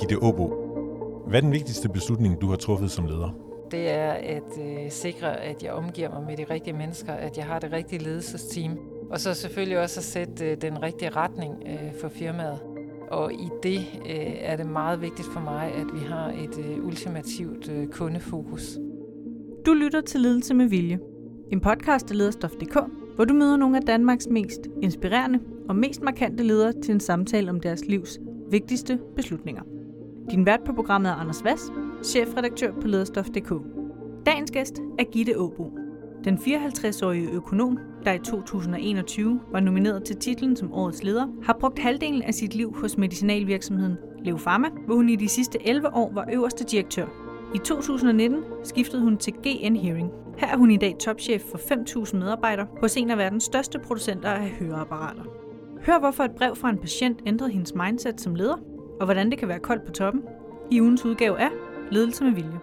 Gitte 0.00 0.22
Åbo, 0.22 0.70
hvad 1.26 1.38
er 1.38 1.40
den 1.40 1.52
vigtigste 1.52 1.88
beslutning, 1.88 2.40
du 2.40 2.48
har 2.48 2.56
truffet 2.56 2.90
som 2.90 3.06
leder? 3.06 3.50
Det 3.70 3.90
er 3.90 4.12
at 4.12 4.58
øh, 4.60 4.90
sikre, 4.90 5.40
at 5.40 5.62
jeg 5.62 5.72
omgiver 5.72 6.10
mig 6.10 6.22
med 6.26 6.36
de 6.36 6.44
rigtige 6.50 6.76
mennesker, 6.76 7.12
at 7.12 7.36
jeg 7.36 7.46
har 7.46 7.58
det 7.58 7.72
rigtige 7.72 8.04
ledelsesteam, 8.04 8.78
og 9.10 9.20
så 9.20 9.34
selvfølgelig 9.34 9.78
også 9.78 10.00
at 10.00 10.04
sætte 10.04 10.50
øh, 10.50 10.56
den 10.60 10.82
rigtige 10.82 11.10
retning 11.10 11.54
øh, 11.66 12.00
for 12.00 12.08
firmaet. 12.08 12.58
Og 13.10 13.32
i 13.32 13.48
det 13.62 13.78
øh, 14.06 14.34
er 14.40 14.56
det 14.56 14.66
meget 14.66 15.00
vigtigt 15.00 15.28
for 15.32 15.40
mig, 15.40 15.72
at 15.74 15.86
vi 15.94 16.06
har 16.08 16.28
et 16.28 16.58
øh, 16.58 16.86
ultimativt 16.86 17.70
øh, 17.70 17.86
kundefokus. 17.86 18.78
Du 19.66 19.72
lytter 19.72 20.00
til 20.00 20.20
Ledelse 20.20 20.54
med 20.54 20.66
Vilje, 20.66 20.98
en 21.52 21.60
podcast 21.60 22.10
af 22.10 22.18
lederstof.dk, 22.18 22.78
hvor 23.14 23.24
du 23.24 23.34
møder 23.34 23.56
nogle 23.56 23.76
af 23.76 23.82
Danmarks 23.82 24.26
mest 24.30 24.60
inspirerende 24.82 25.38
og 25.68 25.76
mest 25.76 26.02
markante 26.02 26.44
ledere 26.44 26.72
til 26.82 26.94
en 26.94 27.00
samtale 27.00 27.50
om 27.50 27.60
deres 27.60 27.84
livs 27.84 28.18
vigtigste 28.50 28.98
beslutninger. 29.16 29.62
Din 30.30 30.46
vært 30.46 30.64
på 30.66 30.72
programmet 30.72 31.10
er 31.10 31.14
Anders 31.14 31.44
Vass, 31.44 31.72
chefredaktør 32.04 32.72
på 32.80 32.86
lederstof.dk. 32.86 33.52
Dagens 34.26 34.50
gæst 34.50 34.80
er 34.98 35.04
Gitte 35.04 35.38
Åbo, 35.38 35.80
den 36.24 36.38
54-årige 36.38 37.30
økonom, 37.30 37.78
der 38.04 38.12
i 38.12 38.18
2021 38.18 39.40
var 39.52 39.60
nomineret 39.60 40.04
til 40.04 40.16
titlen 40.16 40.56
som 40.56 40.72
årets 40.72 41.02
leder, 41.02 41.26
har 41.42 41.56
brugt 41.60 41.78
halvdelen 41.78 42.22
af 42.22 42.34
sit 42.34 42.54
liv 42.54 42.74
hos 42.80 42.98
medicinalvirksomheden 42.98 43.96
Leo 44.24 44.36
Pharma, 44.36 44.68
hvor 44.86 44.94
hun 44.94 45.08
i 45.08 45.16
de 45.16 45.28
sidste 45.28 45.66
11 45.68 45.94
år 45.94 46.12
var 46.14 46.28
øverste 46.32 46.64
direktør. 46.64 47.06
I 47.54 47.58
2019 47.58 48.42
skiftede 48.64 49.02
hun 49.02 49.16
til 49.16 49.32
GN 49.32 49.76
Hearing. 49.76 50.10
Her 50.38 50.48
er 50.48 50.56
hun 50.56 50.70
i 50.70 50.76
dag 50.76 50.96
topchef 50.98 51.42
for 51.42 51.58
5.000 51.58 52.16
medarbejdere 52.16 52.66
hos 52.80 52.96
en 52.96 53.10
af 53.10 53.18
verdens 53.18 53.44
største 53.44 53.78
producenter 53.78 54.30
af 54.30 54.48
høreapparater. 54.48 55.39
Hør 55.86 55.98
hvorfor 55.98 56.24
et 56.24 56.34
brev 56.34 56.56
fra 56.56 56.70
en 56.70 56.78
patient 56.78 57.20
ændrede 57.26 57.52
hendes 57.52 57.74
mindset 57.74 58.20
som 58.20 58.34
leder, 58.34 58.56
og 59.00 59.04
hvordan 59.04 59.30
det 59.30 59.38
kan 59.38 59.48
være 59.48 59.58
koldt 59.58 59.86
på 59.86 59.92
toppen, 59.92 60.22
i 60.70 60.80
ugens 60.80 61.04
udgave 61.04 61.40
af 61.40 61.48
Ledelse 61.90 62.24
med 62.24 62.32
Vilje. 62.32 62.58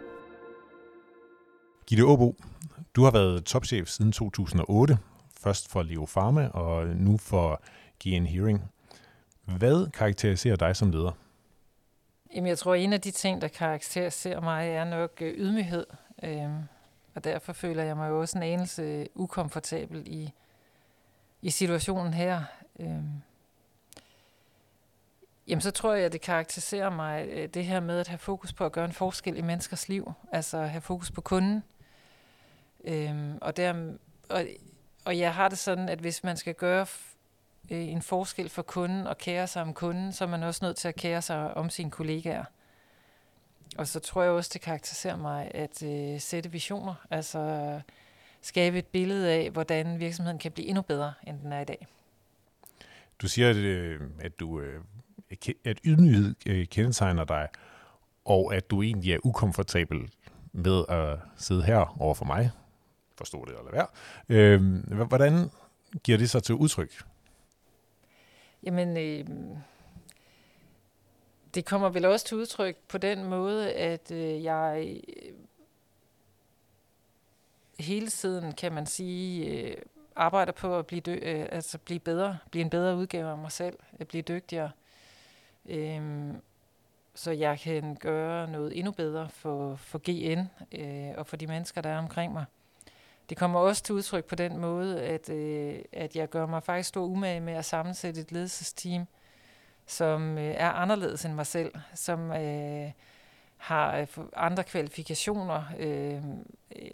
Gitte 1.88 2.06
Åbo, 2.06 2.36
du 2.96 3.04
har 3.04 3.12
været 3.12 3.46
topchef 3.46 3.88
siden 3.88 4.12
2008, 4.12 4.98
først 5.40 5.72
for 5.72 5.84
Leo 5.84 6.06
Pharma 6.06 6.48
og 6.48 6.88
nu 6.88 7.18
for 7.18 7.62
GN 8.04 8.26
Hearing. 8.26 8.64
Hvad 9.46 9.92
karakteriserer 9.92 10.56
dig 10.56 10.76
som 10.76 10.92
leder? 10.92 11.12
Jamen, 12.36 12.48
jeg 12.48 12.58
tror, 12.58 12.74
at 12.74 12.82
en 12.82 12.94
af 12.94 13.02
de 13.02 13.12
ting, 13.12 13.42
der 13.42 13.48
karakteriserer 13.48 14.42
mig, 14.42 14.70
er 14.70 14.86
nok 14.86 15.12
øh, 15.22 15.34
ydmyghed. 15.38 15.86
Øhm, 16.24 16.58
og 17.16 17.24
derfor 17.24 17.54
føler 17.54 17.84
jeg 17.84 17.98
mig 17.98 18.10
jo 18.10 18.20
også 18.22 18.38
en 18.38 18.44
anelse 18.44 19.08
ukomfortabel 19.16 20.04
i, 20.06 20.32
i 21.42 21.50
situationen 21.50 22.14
her. 22.14 22.42
Øh, 22.80 23.04
jamen, 25.48 25.62
så 25.62 25.72
tror 25.72 25.94
jeg, 25.94 26.06
at 26.06 26.12
det 26.12 26.22
karakteriserer 26.22 26.90
mig 26.90 27.28
øh, 27.28 27.50
det 27.50 27.66
her 27.66 27.80
med 27.80 28.00
at 28.00 28.08
have 28.08 28.18
fokus 28.18 28.54
på 28.54 28.66
at 28.66 28.72
gøre 28.72 28.86
en 28.86 28.94
forskel 28.94 29.38
i 29.38 29.42
menneskers 29.42 29.90
liv. 29.90 30.14
Altså 30.32 30.62
have 30.62 30.82
fokus 30.82 31.12
på 31.12 31.22
kunden. 31.22 31.64
Øh, 32.84 33.36
og, 33.42 33.58
der, 33.58 33.94
og, 34.30 34.46
og 35.06 35.18
jeg 35.18 35.34
har 35.34 35.50
det 35.50 35.58
sådan, 35.58 35.90
at 35.90 36.00
hvis 36.00 36.24
man 36.24 36.38
skal 36.38 36.56
gøre 36.56 36.86
øh, 37.72 37.88
en 37.88 38.02
forskel 38.02 38.50
for 38.50 38.62
kunden 38.62 39.08
og 39.08 39.18
kære 39.18 39.48
sig 39.48 39.62
om 39.62 39.74
kunden, 39.74 40.14
så 40.14 40.24
er 40.24 40.28
man 40.30 40.44
også 40.44 40.66
nødt 40.66 40.78
til 40.78 40.88
at 40.88 40.96
kære 40.96 41.22
sig 41.22 41.54
om 41.54 41.70
sine 41.70 41.92
kollegaer. 41.92 42.46
Og 43.78 43.88
så 43.88 44.00
tror 44.00 44.22
jeg 44.22 44.32
også, 44.32 44.50
det 44.54 44.62
karakteriserer 44.62 45.16
mig 45.16 45.52
at 45.54 45.84
øh, 45.84 46.22
sætte 46.22 46.52
visioner, 46.52 46.96
altså 47.10 47.82
skabe 48.42 48.80
et 48.80 48.86
billede 48.86 49.32
af, 49.32 49.50
hvordan 49.50 50.00
virksomheden 50.00 50.40
kan 50.40 50.52
blive 50.52 50.68
endnu 50.68 50.82
bedre, 50.82 51.14
end 51.28 51.40
den 51.40 51.54
er 51.54 51.60
i 51.60 51.66
dag. 51.66 51.88
Du 53.22 53.28
siger, 53.28 53.50
at, 53.50 53.56
øh, 53.56 54.02
at, 54.20 54.40
du, 54.40 54.60
øh, 54.60 54.82
at 55.66 55.80
ydmyghed 55.86 56.36
øh, 56.46 56.68
kendetegner 56.68 57.26
dig, 57.26 57.48
og 58.26 58.56
at 58.56 58.70
du 58.72 58.82
egentlig 58.82 59.14
er 59.14 59.20
ukomfortabel 59.24 60.12
med 60.52 60.86
at 60.90 61.20
sidde 61.38 61.64
her 61.64 62.02
over 62.02 62.14
for 62.14 62.26
mig. 62.26 62.52
Forstå 63.18 63.46
det 63.46 63.56
eller 63.58 63.72
hvad. 63.72 63.86
Øh, 64.38 65.08
hvordan 65.08 65.50
giver 66.04 66.18
det 66.18 66.30
sig 66.30 66.44
til 66.44 66.56
udtryk? 66.56 67.04
Jamen, 68.64 68.98
øh, 68.98 69.26
det 71.56 71.66
kommer 71.66 71.90
vel 71.90 72.06
også 72.06 72.26
til 72.26 72.38
udtryk 72.38 72.78
på 72.88 72.98
den 72.98 73.24
måde, 73.24 73.74
at 73.74 74.12
øh, 74.12 74.44
jeg 74.44 75.00
øh, 75.06 75.34
hele 77.80 78.08
tiden, 78.08 78.52
kan 78.52 78.74
man 78.74 78.86
sige, 78.86 79.46
øh, 79.46 79.78
arbejder 80.18 80.52
på 80.52 80.80
at 80.80 80.86
blive, 80.86 81.02
dø- 81.02 81.20
øh, 81.22 81.46
altså 81.52 81.78
blive 81.78 82.00
bedre, 82.00 82.38
blive 82.52 82.62
en 82.62 82.70
bedre 82.70 82.96
udgave 82.96 83.30
af 83.30 83.38
mig 83.38 83.52
selv, 83.52 83.78
at 84.00 84.08
blive 84.08 84.22
dygtigere. 84.22 84.72
Øh, 85.66 86.34
så 87.16 87.32
jeg 87.32 87.60
kan 87.60 87.96
gøre 87.96 88.52
noget 88.52 88.78
endnu 88.78 88.92
bedre 88.92 89.30
for, 89.30 89.76
for 89.76 90.02
GN 90.04 90.50
øh, 90.72 91.18
og 91.18 91.28
for 91.28 91.38
de 91.38 91.48
mennesker, 91.48 91.82
der 91.82 91.90
er 91.90 91.98
omkring 91.98 92.34
mig. 92.34 92.46
Det 93.30 93.38
kommer 93.38 93.60
også 93.60 93.84
til 93.84 93.96
udtryk 93.96 94.26
på 94.26 94.36
den 94.36 94.58
måde, 94.58 95.02
at, 95.02 95.30
øh, 95.30 95.80
at 95.92 96.16
jeg 96.16 96.30
gør 96.30 96.46
mig 96.46 96.64
faktisk 96.64 96.90
stor 96.90 97.06
umage 97.06 97.40
med 97.40 97.54
at 97.54 97.66
sammensætte 97.66 98.22
et 98.22 98.32
ledelsesteam, 98.32 99.08
som 99.86 100.38
øh, 100.38 100.44
er 100.58 100.70
anderledes 100.70 101.26
end 101.26 101.34
mig 101.34 101.46
selv, 101.46 101.72
som 101.94 102.32
øh, 102.32 102.92
har 103.58 103.98
øh, 103.98 104.08
andre 104.36 104.64
kvalifikationer, 104.64 105.64
øh, 105.80 106.22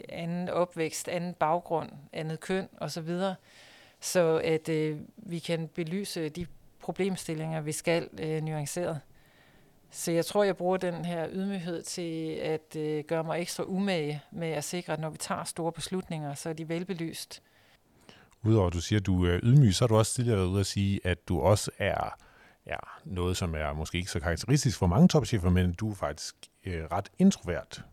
anden 0.08 0.48
opvækst, 0.48 1.08
anden 1.08 1.34
baggrund, 1.34 1.90
andet 2.12 2.40
køn 2.40 2.68
osv., 2.80 3.18
så 4.00 4.40
at 4.44 4.68
øh, 4.68 4.98
vi 5.16 5.38
kan 5.38 5.68
belyse 5.68 6.28
de 6.28 6.46
problemstillinger, 6.80 7.60
vi 7.60 7.72
skal 7.72 8.08
øh, 8.18 8.42
nuanceret. 8.42 9.00
Så 9.90 10.12
jeg 10.12 10.26
tror, 10.26 10.44
jeg 10.44 10.56
bruger 10.56 10.76
den 10.76 11.04
her 11.04 11.28
ydmyghed 11.30 11.82
til 11.82 12.30
at 12.30 12.76
øh, 12.76 13.04
gøre 13.04 13.24
mig 13.24 13.40
ekstra 13.40 13.64
umage 13.64 14.22
med 14.32 14.48
at 14.48 14.64
sikre, 14.64 14.92
at 14.92 15.00
når 15.00 15.10
vi 15.10 15.16
tager 15.16 15.44
store 15.44 15.72
beslutninger, 15.72 16.34
så 16.34 16.48
er 16.48 16.52
de 16.52 16.68
velbelyst. 16.68 17.42
Udover 18.42 18.66
at 18.66 18.72
du 18.72 18.80
siger, 18.80 19.00
at 19.00 19.06
du 19.06 19.24
er 19.24 19.40
ydmyg, 19.42 19.74
så 19.74 19.84
har 19.84 19.88
du 19.88 19.96
også 19.96 20.14
tidligere 20.14 20.38
været 20.38 20.48
ude 20.48 20.60
at 20.60 20.66
sige, 20.66 21.00
at 21.04 21.28
du 21.28 21.40
også 21.40 21.70
er 21.78 22.16
ja, 22.66 22.76
noget, 23.04 23.36
som 23.36 23.54
er 23.54 23.72
måske 23.72 23.98
ikke 23.98 24.10
så 24.10 24.20
karakteristisk 24.20 24.78
for 24.78 24.86
mange 24.86 25.08
topchefer, 25.08 25.50
men 25.50 25.72
du 25.72 25.90
er 25.90 25.94
faktisk 25.94 26.34
øh, 26.66 26.84
ret 26.84 27.10
introvert. 27.18 27.84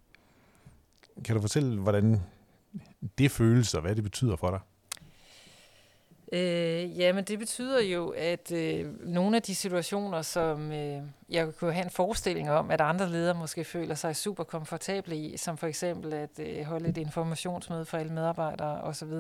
Kan 1.25 1.35
du 1.35 1.41
fortælle, 1.41 1.81
hvordan 1.81 2.21
det 3.17 3.31
føles, 3.31 3.73
og 3.73 3.81
hvad 3.81 3.95
det 3.95 4.03
betyder 4.03 4.35
for 4.35 4.49
dig? 4.49 4.59
Øh, 6.33 6.99
jamen, 6.99 7.23
det 7.23 7.39
betyder 7.39 7.81
jo, 7.81 8.09
at 8.09 8.51
øh, 8.51 9.07
nogle 9.07 9.35
af 9.35 9.41
de 9.41 9.55
situationer, 9.55 10.21
som 10.21 10.71
øh, 10.71 11.01
jeg 11.29 11.55
kunne 11.55 11.73
have 11.73 11.83
en 11.83 11.89
forestilling 11.89 12.51
om, 12.51 12.71
at 12.71 12.81
andre 12.81 13.09
ledere 13.09 13.35
måske 13.35 13.63
føler 13.63 13.95
sig 13.95 14.15
super 14.15 14.43
komfortable 14.43 15.15
i, 15.15 15.37
som 15.37 15.57
for 15.57 15.67
eksempel 15.67 16.13
at 16.13 16.39
øh, 16.39 16.63
holde 16.63 16.89
et 16.89 16.97
informationsmøde 16.97 17.85
for 17.85 17.97
alle 17.97 18.13
medarbejdere 18.13 18.81
osv., 18.81 19.13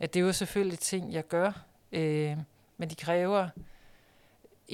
at 0.00 0.14
det 0.14 0.20
er 0.20 0.24
jo 0.24 0.32
selvfølgelig 0.32 0.78
ting, 0.78 1.12
jeg 1.12 1.28
gør, 1.28 1.64
øh, 1.92 2.36
men 2.76 2.90
de 2.90 2.94
kræver 2.94 3.48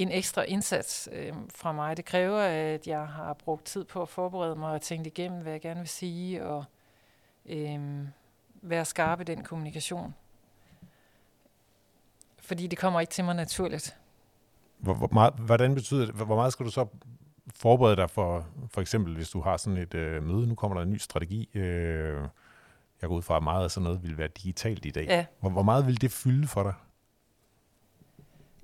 en 0.03 0.11
ekstra 0.11 0.43
indsats 0.43 1.09
øh, 1.13 1.33
fra 1.55 1.73
mig. 1.73 1.97
Det 1.97 2.05
kræver, 2.05 2.41
at 2.41 2.87
jeg 2.87 3.07
har 3.07 3.33
brugt 3.33 3.65
tid 3.65 3.85
på 3.85 4.03
at 4.03 4.09
forberede 4.09 4.57
mig 4.57 4.73
og 4.73 4.83
tænke 4.83 5.07
igennem, 5.07 5.43
hvad 5.43 5.53
jeg 5.53 5.61
gerne 5.61 5.81
vil 5.81 5.89
sige, 5.89 6.45
og 6.45 6.65
øh, 7.47 7.81
være 8.63 8.85
skarp 8.85 9.21
i 9.21 9.25
den 9.25 9.45
kommunikation 9.45 10.15
fordi 12.49 12.67
det 12.67 12.79
kommer 12.79 13.01
ikke 13.01 13.11
til 13.11 13.25
mig 13.25 13.35
naturligt. 13.35 13.97
Hvor, 14.79 14.95
hvor 14.95 15.09
meget, 15.13 15.35
hvordan 15.35 15.75
betyder 15.75 16.07
det, 16.07 16.15
hvor 16.15 16.37
meget 16.37 16.53
skal 16.53 16.67
du 16.67 16.71
så 16.71 16.87
forberede 17.57 17.97
dig 17.97 18.11
for, 18.11 18.47
for 18.71 18.81
eksempel, 18.81 19.15
hvis 19.15 19.31
du 19.31 19.41
har 19.41 19.57
sådan 19.57 19.79
et 19.79 19.95
øh, 19.95 20.23
møde, 20.23 20.47
nu 20.47 20.55
kommer 20.55 20.77
der 20.77 20.83
en 20.83 20.91
ny 20.91 20.97
strategi, 20.97 21.49
øh, 21.55 22.21
jeg 23.01 23.09
går 23.09 23.17
ud 23.17 23.23
fra, 23.23 23.37
at 23.37 23.43
meget 23.43 23.65
af 23.65 23.71
sådan 23.71 23.85
noget 23.85 24.03
vil 24.03 24.19
være 24.19 24.29
digitalt 24.29 24.85
i 24.85 24.91
dag. 24.91 25.05
Ja. 25.05 25.25
Hvor, 25.41 25.51
hvor 25.51 25.63
meget 25.63 25.87
vil 25.87 26.01
det 26.01 26.13
fylde 26.13 26.47
for 26.49 26.63
dig? 26.63 26.75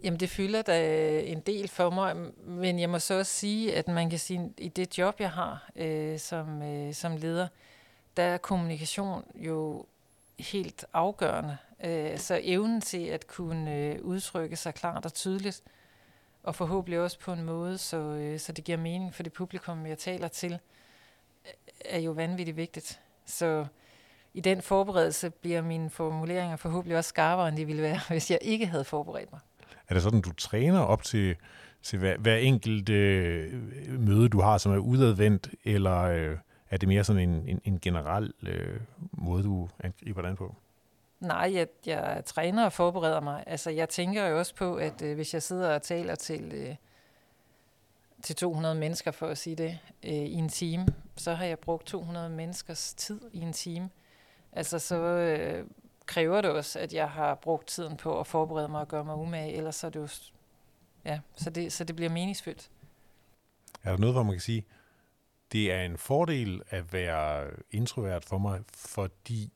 Jamen, 0.05 0.21
det 0.21 0.31
fylder 0.31 0.63
da 0.63 1.21
en 1.21 1.41
del 1.41 1.69
for 1.69 1.91
mig, 1.91 2.17
men 2.47 2.79
jeg 2.79 2.91
må 2.91 2.99
så 2.99 3.19
også 3.19 3.33
sige, 3.33 3.77
at 3.77 3.89
man 3.89 4.11
kan 4.11 4.19
sige, 4.19 4.41
at 4.41 4.51
i 4.59 4.69
det 4.69 4.99
job, 4.99 5.21
jeg 5.21 5.31
har 5.31 5.71
øh, 5.77 6.19
som, 6.19 6.63
øh, 6.63 6.95
som 6.95 7.17
leder, 7.17 7.49
der 8.17 8.23
er 8.23 8.37
kommunikation 8.37 9.25
jo 9.35 9.87
helt 10.39 10.85
afgørende. 10.93 11.57
Øh, 11.85 12.19
så 12.19 12.41
evnen 12.43 12.81
til 12.81 13.07
at 13.07 13.27
kunne 13.27 13.75
øh, 13.75 14.03
udtrykke 14.03 14.57
sig 14.57 14.75
klart 14.75 15.05
og 15.05 15.15
tydeligt, 15.15 15.63
og 16.43 16.55
forhåbentlig 16.55 17.01
også 17.01 17.19
på 17.19 17.33
en 17.33 17.43
måde, 17.43 17.79
så, 17.79 17.97
øh, 17.97 18.41
så 18.41 18.53
det 18.53 18.65
giver 18.65 18.79
mening 18.79 19.15
for 19.15 19.23
det 19.23 19.33
publikum, 19.33 19.87
jeg 19.87 19.99
taler 19.99 20.29
til, 20.29 20.59
er 21.85 21.99
jo 21.99 22.11
vanvittigt 22.11 22.57
vigtigt. 22.57 23.01
Så 23.27 23.67
i 24.35 24.41
den 24.41 24.63
forberedelse 24.63 25.31
bliver 25.31 25.63
mine 25.63 25.91
formuleringer 25.91 26.57
forhåbentlig 26.57 26.99
også 26.99 27.09
skarpere, 27.09 27.49
end 27.49 27.57
de 27.57 27.65
ville 27.65 27.83
være, 27.83 28.01
hvis 28.09 28.31
jeg 28.31 28.39
ikke 28.43 28.67
havde 28.67 28.85
forberedt 28.85 29.33
mig. 29.33 29.41
Er 29.89 29.95
det 29.95 30.03
sådan, 30.03 30.21
du 30.21 30.33
træner 30.33 30.81
op 30.81 31.03
til, 31.03 31.37
til 31.83 31.99
hver, 31.99 32.17
hver 32.17 32.37
enkelt 32.37 32.89
øh, 32.89 33.53
møde, 34.01 34.29
du 34.29 34.41
har, 34.41 34.59
som 34.59 34.73
er 34.73 34.79
udadvendt, 34.79 35.49
eller 35.65 36.01
øh, 36.01 36.37
er 36.71 36.77
det 36.77 36.89
mere 36.89 37.05
sådan 37.05 37.29
en, 37.29 37.49
en, 37.49 37.61
en 37.65 37.81
generel 37.81 38.33
øh, 38.43 38.81
måde, 39.13 39.43
du 39.43 39.69
angriber 39.81 40.23
den 40.23 40.37
på? 40.37 40.55
Nej, 41.21 41.51
jeg, 41.55 41.69
jeg 41.87 42.23
træner 42.27 42.65
og 42.65 42.73
forbereder 42.73 43.21
mig. 43.21 43.45
Altså, 43.47 43.71
jeg 43.71 43.89
tænker 43.89 44.27
jo 44.27 44.39
også 44.39 44.55
på, 44.55 44.75
at 44.75 45.03
øh, 45.03 45.15
hvis 45.15 45.35
jeg 45.35 45.43
sidder 45.43 45.75
og 45.75 45.83
taler 45.83 46.15
til, 46.15 46.53
øh, 46.55 46.75
til 48.23 48.37
200 48.37 48.75
mennesker, 48.75 49.11
for 49.11 49.27
at 49.27 49.39
sige 49.39 49.57
det, 49.57 49.79
øh, 50.05 50.13
i 50.13 50.33
en 50.33 50.49
time, 50.49 50.87
så 51.17 51.35
har 51.35 51.45
jeg 51.45 51.59
brugt 51.59 51.87
200 51.87 52.29
menneskers 52.31 52.95
tid 52.95 53.21
i 53.33 53.41
en 53.41 53.53
time. 53.53 53.91
Altså 54.53 54.79
så 54.79 54.97
øh, 54.97 55.67
kræver 56.07 56.41
det 56.41 56.51
også, 56.51 56.79
at 56.79 56.95
jeg 56.95 57.11
har 57.11 57.35
brugt 57.35 57.67
tiden 57.67 57.97
på 57.97 58.21
at 58.21 58.27
forberede 58.27 58.69
mig 58.69 58.81
og 58.81 58.89
gøre 58.89 59.05
mig 59.05 59.17
umage, 59.17 59.53
ellers 59.53 59.75
så 59.75 59.87
er 59.87 59.91
det 59.91 60.01
jo, 60.01 60.09
ja, 61.05 61.21
så 61.37 61.51
det, 61.51 61.73
så 61.73 61.85
det 61.85 61.97
bliver 61.97 62.11
meningsfyldt. 62.11 62.71
Er 63.83 63.91
der 63.91 63.99
noget, 63.99 64.15
hvor 64.15 64.23
man 64.23 64.33
kan 64.33 64.41
sige, 64.41 64.65
det 65.53 65.73
er 65.73 65.83
en 65.83 65.99
fordel 65.99 66.63
at 66.71 66.93
være 66.93 67.51
introvert 67.71 68.25
for 68.25 68.39
mig, 68.39 68.61
fordi... 68.75 69.53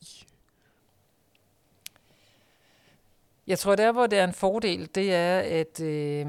Jeg 3.46 3.58
tror, 3.58 3.76
der 3.76 3.92
hvor 3.92 4.06
det 4.06 4.18
er 4.18 4.24
en 4.24 4.32
fordel, 4.32 4.94
det 4.94 5.14
er, 5.14 5.40
at 5.40 5.80
øh, 5.80 6.26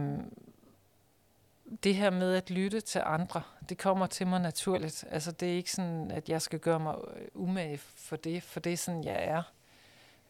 det 1.84 1.96
her 1.96 2.10
med 2.10 2.36
at 2.36 2.50
lytte 2.50 2.82
til 2.82 3.02
andre, 3.06 3.42
det 3.70 3.78
kommer 3.78 4.08
til 4.08 4.28
mig 4.28 4.40
naturligt. 4.40 5.06
Altså 5.12 5.32
det 5.32 5.52
er 5.52 5.54
ikke 5.54 5.72
sådan, 5.72 6.12
at 6.12 6.30
jeg 6.30 6.42
skal 6.42 6.60
gøre 6.60 6.80
mig 6.80 6.96
umage 7.34 7.78
for 7.78 8.16
det, 8.16 8.44
for 8.44 8.60
det 8.60 8.74
er 8.74 8.78
sådan, 8.78 9.04
jeg 9.04 9.24
er. 9.24 9.44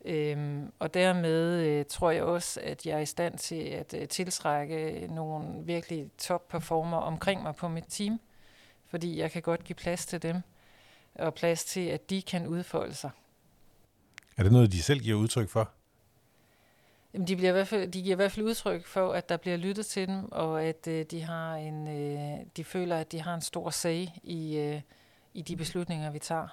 Øhm, 0.06 0.72
og 0.80 0.94
dermed 0.94 1.66
øh, 1.66 1.86
tror 1.86 2.12
jeg 2.12 2.24
også, 2.24 2.60
at 2.64 2.86
jeg 2.86 2.98
er 2.98 3.00
i 3.00 3.06
stand 3.06 3.38
til 3.38 3.62
at 3.62 3.94
øh, 3.94 4.08
tiltrække 4.08 5.08
nogle 5.08 5.66
virkelig 5.66 6.12
top-performer 6.18 6.98
omkring 6.98 7.44
mig 7.44 7.56
på 7.56 7.68
mit 7.68 7.86
team, 7.90 8.20
fordi 8.88 9.20
jeg 9.20 9.32
kan 9.32 9.42
godt 9.42 9.64
give 9.64 9.76
plads 9.76 10.06
til 10.06 10.22
dem, 10.22 10.42
og 11.16 11.34
plads 11.34 11.66
til, 11.66 11.88
at 11.88 12.10
de 12.10 12.22
kan 12.22 12.48
udfolde 12.48 12.94
sig. 12.94 13.10
Er 14.38 14.44
det 14.44 14.52
noget, 14.52 14.72
de 14.72 14.82
selv 14.82 15.00
giver 15.00 15.18
udtryk 15.18 15.50
for? 15.50 15.72
Jamen, 17.14 17.28
de, 17.28 17.36
bliver 17.36 17.50
i 17.50 17.54
hvert 17.54 17.68
fald, 17.68 17.92
de 17.92 18.02
giver 18.02 18.16
i 18.16 18.22
hvert 18.22 18.32
fald 18.32 18.46
udtryk 18.46 18.86
for, 18.86 19.14
at 19.14 19.30
der 19.30 19.38
bliver 19.38 19.58
lyttet 19.58 19.86
til 19.86 20.08
dem, 20.08 20.32
og 20.32 20.64
at 20.64 20.88
øh, 20.88 21.06
de 21.12 21.22
har 21.22 21.56
en, 21.56 21.88
øh, 21.88 22.46
de 22.58 22.64
føler, 22.64 22.98
at 22.98 23.12
de 23.12 23.22
har 23.22 23.36
en 23.36 23.42
stor 23.42 23.70
sag 23.70 24.20
i, 24.24 24.58
øh, 24.58 24.82
i 25.34 25.42
de 25.42 25.56
beslutninger, 25.56 26.12
vi 26.12 26.20
tager. 26.20 26.48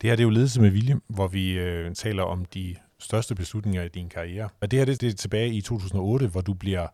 Det 0.00 0.10
her 0.10 0.16
det 0.16 0.22
er 0.22 0.26
jo 0.26 0.30
ledelse 0.30 0.60
med 0.60 0.70
vilje, 0.70 1.00
hvor 1.06 1.28
vi 1.28 1.58
øh, 1.58 1.94
taler 1.94 2.22
om 2.22 2.44
de 2.44 2.76
største 2.98 3.34
beslutninger 3.34 3.82
i 3.82 3.88
din 3.88 4.08
karriere. 4.08 4.48
Og 4.60 4.70
det 4.70 4.78
her 4.78 4.86
det, 4.86 5.00
det 5.00 5.08
er 5.08 5.12
tilbage 5.14 5.48
i 5.48 5.60
2008, 5.60 6.26
hvor 6.26 6.40
du 6.40 6.54
bliver 6.54 6.86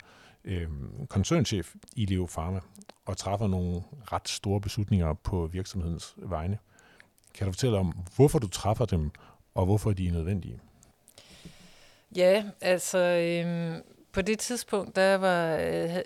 øh, 0.44 0.68
koncernchef 1.08 1.74
i 1.96 2.06
Leo 2.06 2.26
Pharma 2.26 2.60
og 3.04 3.16
træffer 3.16 3.46
nogle 3.46 3.82
ret 4.12 4.28
store 4.28 4.60
beslutninger 4.60 5.14
på 5.14 5.46
virksomhedens 5.46 6.14
vegne. 6.16 6.58
Kan 7.34 7.46
du 7.46 7.52
fortælle 7.52 7.78
om, 7.78 7.92
hvorfor 8.16 8.38
du 8.38 8.48
træffer 8.48 8.84
dem, 8.84 9.10
og 9.54 9.64
hvorfor 9.64 9.92
de 9.92 10.08
er 10.08 10.12
nødvendige? 10.12 10.60
Ja, 12.16 12.44
altså 12.60 12.98
øhm, 12.98 13.82
på 14.14 14.22
det 14.22 14.38
tidspunkt, 14.38 14.96
der 14.96 15.14
var, 15.14 15.56
øh, 15.56 15.96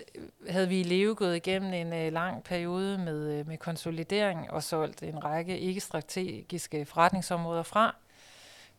havde 0.49 0.69
vi 0.69 0.79
i 0.79 0.83
Leve 0.83 1.15
gået 1.15 1.35
igennem 1.35 1.73
en 1.73 1.93
øh, 1.93 2.13
lang 2.13 2.43
periode 2.43 2.97
med, 2.97 3.39
øh, 3.39 3.47
med 3.47 3.57
konsolidering 3.57 4.51
og 4.51 4.63
solgt 4.63 5.03
en 5.03 5.23
række 5.23 5.59
ikke-strategiske 5.59 6.85
forretningsområder 6.85 7.63
fra. 7.63 7.95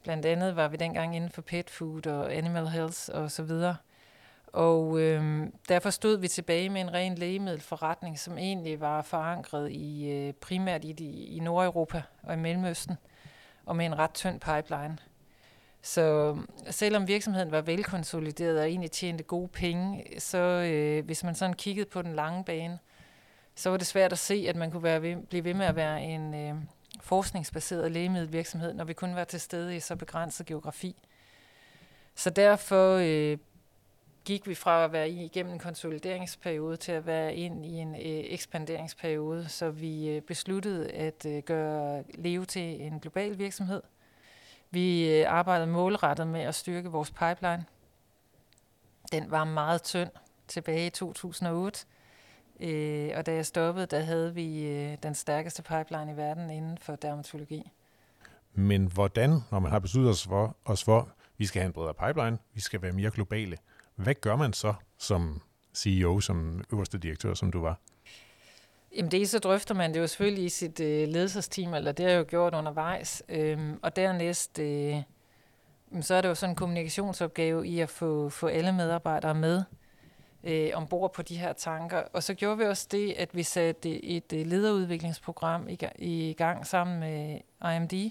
Blandt 0.03 0.27
andet 0.27 0.57
var 0.57 0.69
vi 0.69 0.77
dengang 0.77 1.17
inden 1.17 1.31
for 1.31 1.43
pet 1.43 1.71
food 1.71 2.07
og 2.07 2.35
animal 2.35 2.67
health 2.67 3.09
og 3.13 3.31
så 3.31 3.43
videre. 3.43 3.77
Og 4.47 5.01
øhm, 5.01 5.55
derfor 5.69 5.91
stod 5.91 6.19
vi 6.19 6.29
tilbage 6.29 6.69
med 6.69 6.81
en 6.81 6.93
ren 6.93 7.15
lægemiddelforretning, 7.15 8.19
som 8.19 8.39
egentlig 8.39 8.81
var 8.81 9.03
forankret 9.03 9.71
i 9.73 10.11
øh, 10.11 10.33
primært 10.33 10.85
i, 10.85 10.93
de, 10.93 11.05
i 11.05 11.39
Nordeuropa 11.41 12.03
og 12.23 12.35
i 12.35 12.37
Mellemøsten, 12.37 12.97
og 13.67 13.77
med 13.77 13.87
en 13.87 13.99
ret 13.99 14.15
tynd 14.15 14.41
pipeline. 14.41 14.99
Så 15.83 16.37
øh, 16.37 16.73
selvom 16.73 17.09
virksomheden 17.09 17.51
var 17.51 17.61
velkonsolideret 17.61 18.59
og 18.59 18.69
egentlig 18.69 18.91
tjente 18.91 19.25
gode 19.25 19.49
penge, 19.49 20.05
så 20.19 20.39
øh, 20.39 21.05
hvis 21.05 21.25
man 21.25 21.35
sådan 21.35 21.55
kiggede 21.55 21.89
på 21.91 22.03
den 22.03 22.15
lange 22.15 22.45
bane, 22.45 22.79
så 23.55 23.71
var 23.71 23.77
det 23.77 23.87
svært 23.87 24.13
at 24.13 24.19
se, 24.19 24.45
at 24.49 24.57
man 24.57 24.71
kunne 24.71 24.83
være 24.83 25.03
ved, 25.03 25.17
blive 25.17 25.45
ved 25.45 25.55
med 25.55 25.67
at 25.67 25.77
være 25.77 26.03
en 26.03 26.35
øh, 26.35 26.55
forskningsbaseret 27.01 27.93
lægemiddelvirksomhed, 27.93 28.75
når 28.75 28.85
vi 28.85 28.93
kun 28.93 29.15
var 29.15 29.25
til 29.25 29.41
stede 29.41 29.77
i 29.77 29.81
så 29.81 29.97
begrænset 29.97 30.47
geografi. 30.47 30.97
Så 32.15 32.31
derfor 32.31 32.97
øh, 32.97 33.39
gik 34.25 34.49
vi 34.49 34.55
fra 34.55 34.85
at 34.85 34.93
være 34.93 35.11
igennem 35.11 35.53
en 35.53 35.59
konsolideringsperiode 35.59 36.77
til 36.77 36.93
at 36.93 37.07
være 37.07 37.35
ind 37.35 37.67
i 37.67 37.73
en 37.73 37.95
øh, 37.95 38.01
ekspanderingsperiode, 38.05 39.49
så 39.49 39.71
vi 39.71 40.09
øh, 40.09 40.23
besluttede 40.23 40.91
at 40.91 41.27
øh, 41.27 41.43
gøre 41.43 42.05
Leo 42.15 42.45
til 42.45 42.83
en 42.83 43.01
global 43.01 43.39
virksomhed– 43.39 43.83
vi 44.71 45.19
øh, 45.19 45.33
arbejder 45.33 45.67
målrettet 45.67 46.27
med 46.27 46.41
at 46.41 46.55
styrke 46.55 46.89
vores 46.89 47.11
pipeline. 47.11 47.65
Den 49.13 49.31
var 49.31 49.45
meget 49.45 49.83
tynd 49.83 50.11
tilbage 50.49 50.87
i 50.87 50.91
2008. 50.91 51.87
Øh, 52.61 53.11
og 53.17 53.27
da 53.27 53.35
jeg 53.35 53.47
stoppede, 53.47 53.87
der 53.87 54.01
havde 54.01 54.35
vi 54.35 54.67
øh, 54.67 54.97
den 55.03 55.15
stærkeste 55.15 55.63
pipeline 55.63 56.13
i 56.13 56.17
verden 56.17 56.51
inden 56.51 56.79
for 56.79 56.97
dermatologi. 56.97 57.71
Men 58.53 58.87
hvordan, 58.87 59.41
når 59.51 59.59
man 59.59 59.71
har 59.71 59.79
besluttet 59.79 60.11
os 60.11 60.25
for, 60.25 60.57
os 60.65 60.85
for, 60.85 61.09
vi 61.39 61.47
skal 61.47 61.63
have 61.63 61.67
en 61.67 61.73
bredere 61.73 61.95
pipeline, 61.95 62.39
vi 62.55 62.61
skal 62.61 62.83
være 62.83 62.93
mere 62.93 63.11
globale, 63.11 63.57
hvad 63.95 64.15
gør 64.15 64.37
man 64.37 64.53
så 64.53 64.75
som 64.99 65.43
CEO, 65.75 66.21
som 66.21 66.65
øverste 66.73 66.99
direktør, 66.99 67.35
som 67.35 67.53
du 67.53 67.61
var? 67.61 67.79
Jamen 68.97 69.11
det 69.11 69.29
så 69.29 69.39
drøfter 69.39 69.75
man 69.75 69.95
det 69.95 70.01
jo 70.01 70.07
selvfølgelig 70.07 70.45
i 70.45 70.49
sit 70.49 70.81
øh, 70.81 71.09
ledelsesteam, 71.09 71.75
eller 71.75 71.93
det 71.93 72.05
har 72.05 72.13
jeg 72.13 72.19
jo 72.19 72.25
gjort 72.29 72.55
undervejs. 72.55 73.23
Øhm, 73.29 73.79
og 73.83 73.97
dernæst, 73.97 74.59
øh, 74.59 74.97
så 76.01 76.15
er 76.15 76.21
det 76.21 76.29
jo 76.29 76.35
sådan 76.35 76.53
en 76.53 76.57
kommunikationsopgave 76.57 77.67
i 77.67 77.81
at 77.81 77.91
få, 77.91 78.29
få 78.29 78.47
alle 78.47 78.73
medarbejdere 78.73 79.35
med 79.35 79.63
øh, 80.45 80.71
ombord 80.75 81.13
på 81.13 81.23
de 81.23 81.37
her 81.37 81.53
tanker. 81.53 82.03
Og 82.13 82.23
så 82.23 82.35
gjorde 82.35 82.59
vi 82.59 82.65
også 82.65 82.89
det, 82.91 83.13
at 83.13 83.37
vi 83.37 83.43
satte 83.43 84.05
et 84.05 84.33
øh, 84.33 84.47
lederudviklingsprogram 84.47 85.69
i, 85.69 85.79
i 85.99 86.33
gang 86.33 86.67
sammen 86.67 87.01
med 87.01 87.41
IMD, 87.77 88.11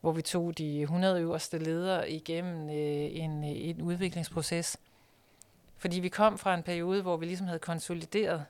hvor 0.00 0.12
vi 0.12 0.22
tog 0.22 0.58
de 0.58 0.80
100 0.80 1.20
øverste 1.20 1.58
ledere 1.58 2.10
igennem 2.10 2.68
øh, 2.70 3.22
en, 3.24 3.44
øh, 3.44 3.50
en 3.50 3.82
udviklingsproces. 3.82 4.76
Fordi 5.76 6.00
vi 6.00 6.08
kom 6.08 6.38
fra 6.38 6.54
en 6.54 6.62
periode, 6.62 7.02
hvor 7.02 7.16
vi 7.16 7.26
ligesom 7.26 7.46
havde 7.46 7.58
konsolideret 7.58 8.44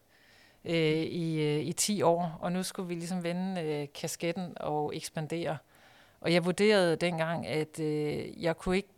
øh, 0.65 1.03
i, 1.03 1.43
øh, 1.43 1.61
i 1.61 1.73
10 1.73 2.03
år, 2.03 2.39
og 2.41 2.53
nu 2.53 2.63
skulle 2.63 2.89
vi 2.89 2.95
ligesom 2.95 3.23
vende 3.23 3.63
øh, 3.63 3.89
kasketten 3.95 4.53
og 4.57 4.97
ekspandere. 4.97 5.57
Og 6.21 6.33
jeg 6.33 6.45
vurderede 6.45 6.97
dengang, 6.97 7.47
at 7.47 7.81
øh, 7.81 8.43
jeg 8.43 8.57
kunne 8.57 8.77
ikke 8.77 8.89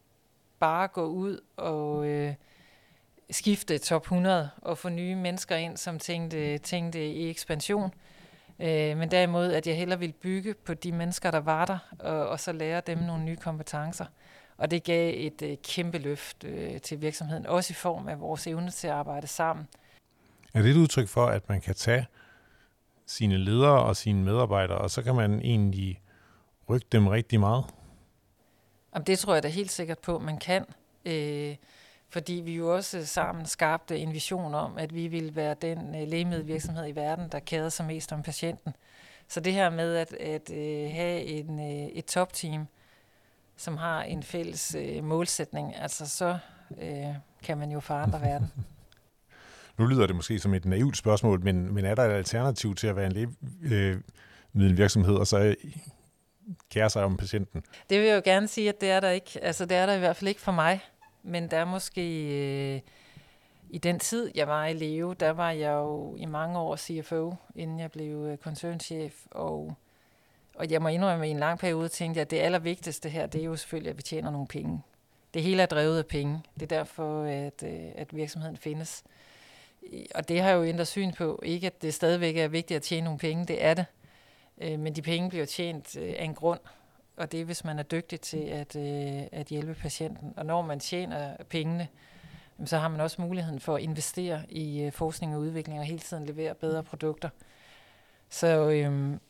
bare 0.59 0.89
gå 0.89 1.05
ud 1.07 1.41
og 1.57 2.07
øh, 2.07 2.35
skifte 3.31 3.79
top 3.79 4.03
100 4.03 4.51
og 4.63 4.79
få 4.79 4.89
nye 4.89 5.15
mennesker 5.15 5.57
ind, 5.57 5.77
som 5.77 5.99
tænkte, 5.99 6.59
tænkte 6.59 7.07
i 7.07 7.31
ekspansion. 7.31 7.95
Øh, 8.59 8.97
men 8.97 9.11
derimod, 9.11 9.53
at 9.53 9.67
jeg 9.67 9.77
hellere 9.77 9.99
ville 9.99 10.13
bygge 10.13 10.55
på 10.55 10.75
de 10.75 10.93
mennesker, 10.93 11.31
der 11.31 11.41
var 11.41 11.65
der, 11.65 11.79
og, 11.99 12.29
og 12.29 12.41
så 12.41 12.53
lære 12.53 12.83
dem 12.87 12.99
nogle 12.99 13.25
nye 13.25 13.37
kompetencer. 13.37 14.05
Og 14.57 14.71
det 14.71 14.85
gav 14.85 15.15
et 15.17 15.43
øh, 15.43 15.57
kæmpe 15.65 15.99
løft 15.99 16.45
øh, 16.45 16.81
til 16.81 17.01
virksomheden, 17.01 17.47
også 17.47 17.73
i 17.73 17.75
form 17.75 18.09
af 18.09 18.21
vores 18.21 18.47
evne 18.47 18.71
til 18.71 18.87
at 18.87 18.93
arbejde 18.93 19.27
sammen. 19.27 19.69
Er 20.55 20.63
det 20.63 20.71
et 20.71 20.77
udtryk 20.77 21.09
for, 21.09 21.27
at 21.27 21.49
man 21.49 21.61
kan 21.61 21.75
tage 21.75 22.07
sine 23.07 23.39
ledere 23.39 23.83
og 23.83 23.97
sine 23.97 24.25
medarbejdere, 24.25 24.79
og 24.79 24.91
så 24.91 25.03
kan 25.03 25.15
man 25.15 25.41
egentlig 25.41 26.01
rykke 26.69 26.87
dem 26.93 27.07
rigtig 27.07 27.41
meget? 27.41 27.65
Jamen, 28.95 29.07
det 29.07 29.19
tror 29.19 29.35
jeg 29.35 29.43
da 29.43 29.49
helt 29.49 29.71
sikkert 29.71 29.99
på, 29.99 30.19
man 30.19 30.39
kan. 30.39 30.65
Øh, 31.05 31.57
fordi 32.09 32.33
vi 32.33 32.55
jo 32.55 32.75
også 32.75 33.07
sammen 33.07 33.47
skabte 33.47 33.99
en 33.99 34.13
vision 34.13 34.55
om, 34.55 34.79
at 34.79 34.95
vi 34.95 35.07
ville 35.07 35.37
være 35.37 35.55
den 35.63 35.95
øh, 35.95 36.09
lægemiddelvirksomhed 36.09 36.89
i 36.89 36.95
verden, 36.95 37.29
der 37.33 37.39
kæder 37.39 37.69
sig 37.69 37.87
mest 37.87 38.13
om 38.13 38.23
patienten. 38.23 38.75
Så 39.29 39.41
det 39.41 39.53
her 39.53 39.71
med 39.71 39.97
at, 39.97 40.13
at 40.13 40.51
øh, 40.51 40.91
have 40.91 41.23
en, 41.23 41.61
øh, 41.61 41.89
et 41.89 42.05
topteam, 42.05 42.67
som 43.57 43.77
har 43.77 44.03
en 44.03 44.23
fælles 44.23 44.75
øh, 44.75 45.05
målsætning, 45.05 45.77
altså 45.77 46.09
så 46.09 46.39
øh, 46.79 47.15
kan 47.43 47.59
man 47.59 47.71
jo 47.71 47.81
forandre 47.81 48.21
verden. 48.21 48.53
Nu 49.81 49.87
lyder 49.87 50.07
det 50.07 50.17
måske 50.17 50.39
som 50.39 50.55
et 50.55 50.65
naivt 50.65 50.97
spørgsmål, 50.97 51.41
men, 51.41 51.75
men 51.75 51.85
er 51.85 51.95
der 51.95 52.03
et 52.03 52.13
alternativ 52.13 52.75
til 52.75 52.87
at 52.87 52.97
være 52.97 53.07
en 53.07 53.13
lægemiddelvirksomhed, 53.13 55.15
øh, 55.15 55.21
og 55.21 55.27
så 55.27 55.39
øh, 55.39 55.55
kære 56.71 56.91
sig 56.91 57.05
om 57.05 57.17
patienten? 57.17 57.63
Det 57.91 58.01
vil 58.01 58.09
jeg 58.09 58.17
jo 58.17 58.23
gerne 58.25 58.49
sige, 58.49 58.69
at 58.69 58.81
det 58.81 58.91
er 58.91 59.01
der 59.01 59.11
ikke. 59.11 59.39
Altså, 59.43 59.67
det 59.67 59.77
er 59.77 59.87
der 59.87 59.95
i 59.95 59.99
hvert 59.99 60.17
fald 60.17 60.29
ikke 60.29 60.41
for 60.41 60.53
mig. 60.53 60.81
Men 61.23 61.51
der 61.51 61.57
er 61.57 61.65
måske... 61.65 62.75
Øh, 62.75 62.81
I 63.71 63.79
den 63.79 63.99
tid, 63.99 64.31
jeg 64.35 64.49
var 64.49 64.67
i 64.67 64.73
Leo, 64.73 65.13
der 65.13 65.31
var 65.31 65.51
jeg 65.51 65.73
jo 65.73 66.17
i 66.17 66.27
mange 66.27 66.59
år 66.59 66.77
CFO, 66.77 67.35
inden 67.55 67.81
jeg 67.81 67.91
blev 67.91 68.27
øh, 68.27 68.37
koncernchef. 68.37 69.15
Og, 69.31 69.75
og 70.55 70.71
jeg 70.71 70.83
må 70.83 70.89
indrømme, 70.89 71.25
at 71.25 71.29
i 71.29 71.31
en 71.31 71.39
lang 71.39 71.59
periode 71.59 71.89
tænkte 71.89 72.19
jeg, 72.19 72.23
at 72.23 72.31
det 72.31 72.39
allervigtigste 72.39 73.09
her, 73.09 73.27
det 73.27 73.41
er 73.41 73.45
jo 73.45 73.57
selvfølgelig, 73.57 73.91
at 73.91 73.97
vi 73.97 74.03
tjener 74.03 74.31
nogle 74.31 74.47
penge. 74.47 74.83
Det 75.35 75.43
hele 75.43 75.63
er 75.63 75.67
drevet 75.67 75.99
af 75.99 76.07
penge. 76.07 76.43
Det 76.55 76.63
er 76.63 76.79
derfor, 76.79 77.25
at, 77.25 77.63
øh, 77.67 77.81
at 77.95 78.17
virksomheden 78.17 78.57
findes 78.57 79.05
og 80.15 80.29
det 80.29 80.41
har 80.41 80.51
jo 80.51 80.65
ændret 80.65 80.89
syn 80.89 81.13
på. 81.13 81.41
Ikke 81.43 81.67
at 81.67 81.83
det 81.83 81.95
stadigvæk 81.95 82.37
er 82.37 82.49
vigtigt 82.49 82.77
at 82.77 82.83
tjene 82.83 83.05
nogle 83.05 83.19
penge, 83.19 83.47
det 83.47 83.65
er 83.65 83.75
det. 83.75 83.87
Øh, 84.61 84.79
men 84.79 84.97
de 84.97 85.03
penge 85.03 85.29
bliver 85.29 85.47
tjent 85.47 85.97
øh, 85.97 86.15
af 86.19 86.25
en 86.25 86.35
grund, 86.35 86.61
og 87.17 87.33
det 87.33 87.41
er, 87.41 87.45
hvis 87.45 87.65
man 87.65 87.79
er 87.79 87.83
dygtig 87.83 88.21
til 88.21 88.43
at, 88.43 88.77
øh, 88.77 89.23
at 89.33 89.47
hjælpe 89.47 89.75
patienten. 89.75 90.35
Og 90.37 90.47
når 90.47 90.63
man 90.63 90.81
tjener 90.81 91.37
pengene, 91.49 91.89
så 92.65 92.79
har 92.79 92.89
man 92.89 93.01
også 93.01 93.23
muligheden 93.23 93.61
for 93.61 93.77
at 93.77 93.83
investere 93.83 94.43
i 94.49 94.83
øh, 94.83 94.93
forskning 94.93 95.35
og 95.35 95.41
udvikling 95.41 95.79
og 95.79 95.85
hele 95.85 95.99
tiden 95.99 96.27
levere 96.27 96.55
bedre 96.55 96.83
produkter. 96.83 97.29
Så, 98.29 98.71
øhm, 98.71 99.21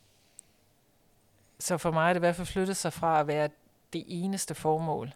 så 1.59 1.79
for 1.79 1.91
mig 1.91 2.09
er 2.09 2.13
det 2.13 2.19
i 2.19 2.21
hvert 2.21 2.37
fald 2.37 2.47
flyttet 2.47 2.77
sig 2.77 2.93
fra 2.93 3.21
at 3.21 3.27
være 3.27 3.49
det 3.93 4.05
eneste 4.07 4.55
formål, 4.55 5.13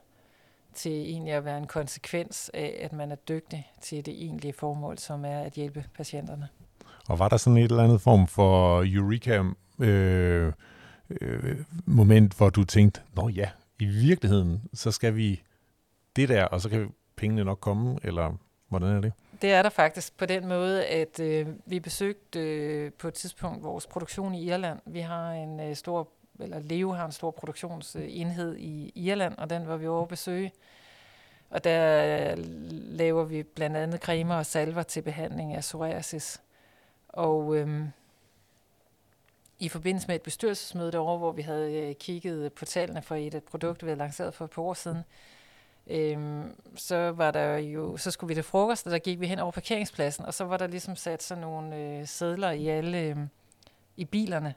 til 0.75 0.93
egentlig 0.93 1.33
at 1.33 1.45
være 1.45 1.59
en 1.59 1.66
konsekvens 1.66 2.50
af, 2.54 2.78
at 2.81 2.93
man 2.93 3.12
er 3.12 3.16
dygtig 3.16 3.73
til 3.81 4.07
det 4.07 4.23
egentlige 4.23 4.52
formål, 4.52 4.99
som 4.99 5.25
er 5.25 5.38
at 5.38 5.52
hjælpe 5.52 5.85
patienterne. 5.95 6.49
Og 7.09 7.19
var 7.19 7.28
der 7.28 7.37
sådan 7.37 7.57
et 7.57 7.71
eller 7.71 7.85
andet 7.85 8.00
form 8.00 8.26
for 8.26 8.83
eureka 8.87 9.43
øh, 9.81 10.52
øh, 11.11 11.57
moment, 11.87 12.35
hvor 12.35 12.50
du 12.50 12.64
tænkte, 12.64 13.00
nå 13.16 13.28
ja, 13.28 13.50
i 13.78 13.85
virkeligheden, 13.85 14.62
så 14.75 14.90
skal 14.90 15.16
vi 15.16 15.43
det 16.16 16.28
der, 16.28 16.45
og 16.45 16.61
så 16.61 16.69
kan 16.69 16.93
pengene 17.16 17.45
nok 17.45 17.61
komme, 17.61 17.99
eller 18.02 18.37
hvordan 18.69 18.88
er 18.88 19.00
det? 19.00 19.12
Det 19.43 19.52
er 19.52 19.62
der 19.62 19.71
faktisk 19.71 20.16
på 20.16 20.26
den 20.26 20.49
måde, 20.49 20.85
at 20.85 21.21
øh, 21.21 21.47
vi 21.66 21.81
besøgte 21.81 22.40
øh, 22.40 22.93
på 22.93 23.09
et 23.09 23.14
tidspunkt 23.14 23.64
vores 23.64 23.87
produktion 23.87 24.35
i 24.35 24.45
Irland. 24.45 24.78
Vi 24.87 25.00
har 25.00 25.33
en 25.33 25.61
øh, 25.61 25.76
stor, 25.76 26.09
eller 26.41 26.59
Leo 26.59 26.93
har 26.93 27.07
en 27.07 27.12
stor 27.12 27.31
produktionsenhed 27.31 28.57
i 28.57 28.93
Irland, 28.95 29.38
og 29.38 29.50
den 29.50 29.69
var 29.69 29.76
vi 29.76 29.87
over 29.87 30.03
at 30.03 30.09
besøge. 30.09 30.53
Og 31.50 31.64
der 31.64 32.35
laver 32.97 33.25
vi 33.25 33.43
blandt 33.43 33.76
andet 33.76 34.00
cremer 34.00 34.35
og 34.35 34.47
salver 34.47 34.83
til 34.83 35.03
behandling 35.03 35.55
af 35.55 35.61
psoriasis. 35.61 36.41
Og 37.09 37.57
øhm, 37.57 37.88
i 39.59 39.69
forbindelse 39.69 40.09
med 40.09 40.14
et 40.14 40.23
bestyrelsesmøde 40.23 40.93
derovre, 40.93 41.19
hvor 41.19 41.33
vi 41.33 41.43
havde 41.43 41.73
øh, 41.73 41.95
kigget 41.95 42.53
på 42.53 42.64
tallene 42.64 43.03
for 43.03 43.14
et, 43.14 43.35
et 43.35 43.45
produkt, 43.45 43.83
vi 43.83 43.88
havde 43.88 43.99
lanceret 43.99 44.35
for 44.35 44.45
et 44.45 44.50
par 44.50 44.62
år 44.62 44.75
siden, 44.75 45.03
øhm, 45.87 46.57
så 46.76 47.11
var 47.11 47.31
der 47.31 47.57
jo, 47.57 47.97
så 47.97 48.11
skulle 48.11 48.29
vi 48.29 48.35
til 48.35 48.43
frokost, 48.43 48.87
og 48.87 48.93
der 48.93 48.99
gik 48.99 49.21
vi 49.21 49.26
hen 49.26 49.38
over 49.38 49.53
parkeringspladsen, 49.53 50.25
og 50.25 50.35
så 50.35 50.45
var 50.45 50.57
der 50.57 50.67
ligesom 50.67 50.97
sat 50.97 51.23
sådan 51.23 51.41
nogle 51.41 51.76
øh, 51.76 52.07
sædler 52.07 52.50
i 52.50 52.69
alle 52.69 53.00
øh, 53.00 53.17
i 53.97 54.05
bilerne. 54.05 54.55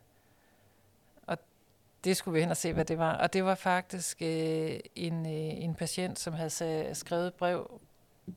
Det 2.03 2.17
skulle 2.17 2.33
vi 2.33 2.39
hen 2.39 2.51
og 2.51 2.57
se, 2.57 2.73
hvad 2.73 2.85
det 2.85 2.97
var. 2.97 3.17
Og 3.17 3.33
det 3.33 3.43
var 3.43 3.55
faktisk 3.55 4.21
øh, 4.21 4.79
en, 4.95 5.25
øh, 5.25 5.63
en 5.63 5.75
patient, 5.75 6.19
som 6.19 6.33
havde 6.33 6.49
sag, 6.49 6.95
skrevet 6.95 7.33
brev 7.33 7.81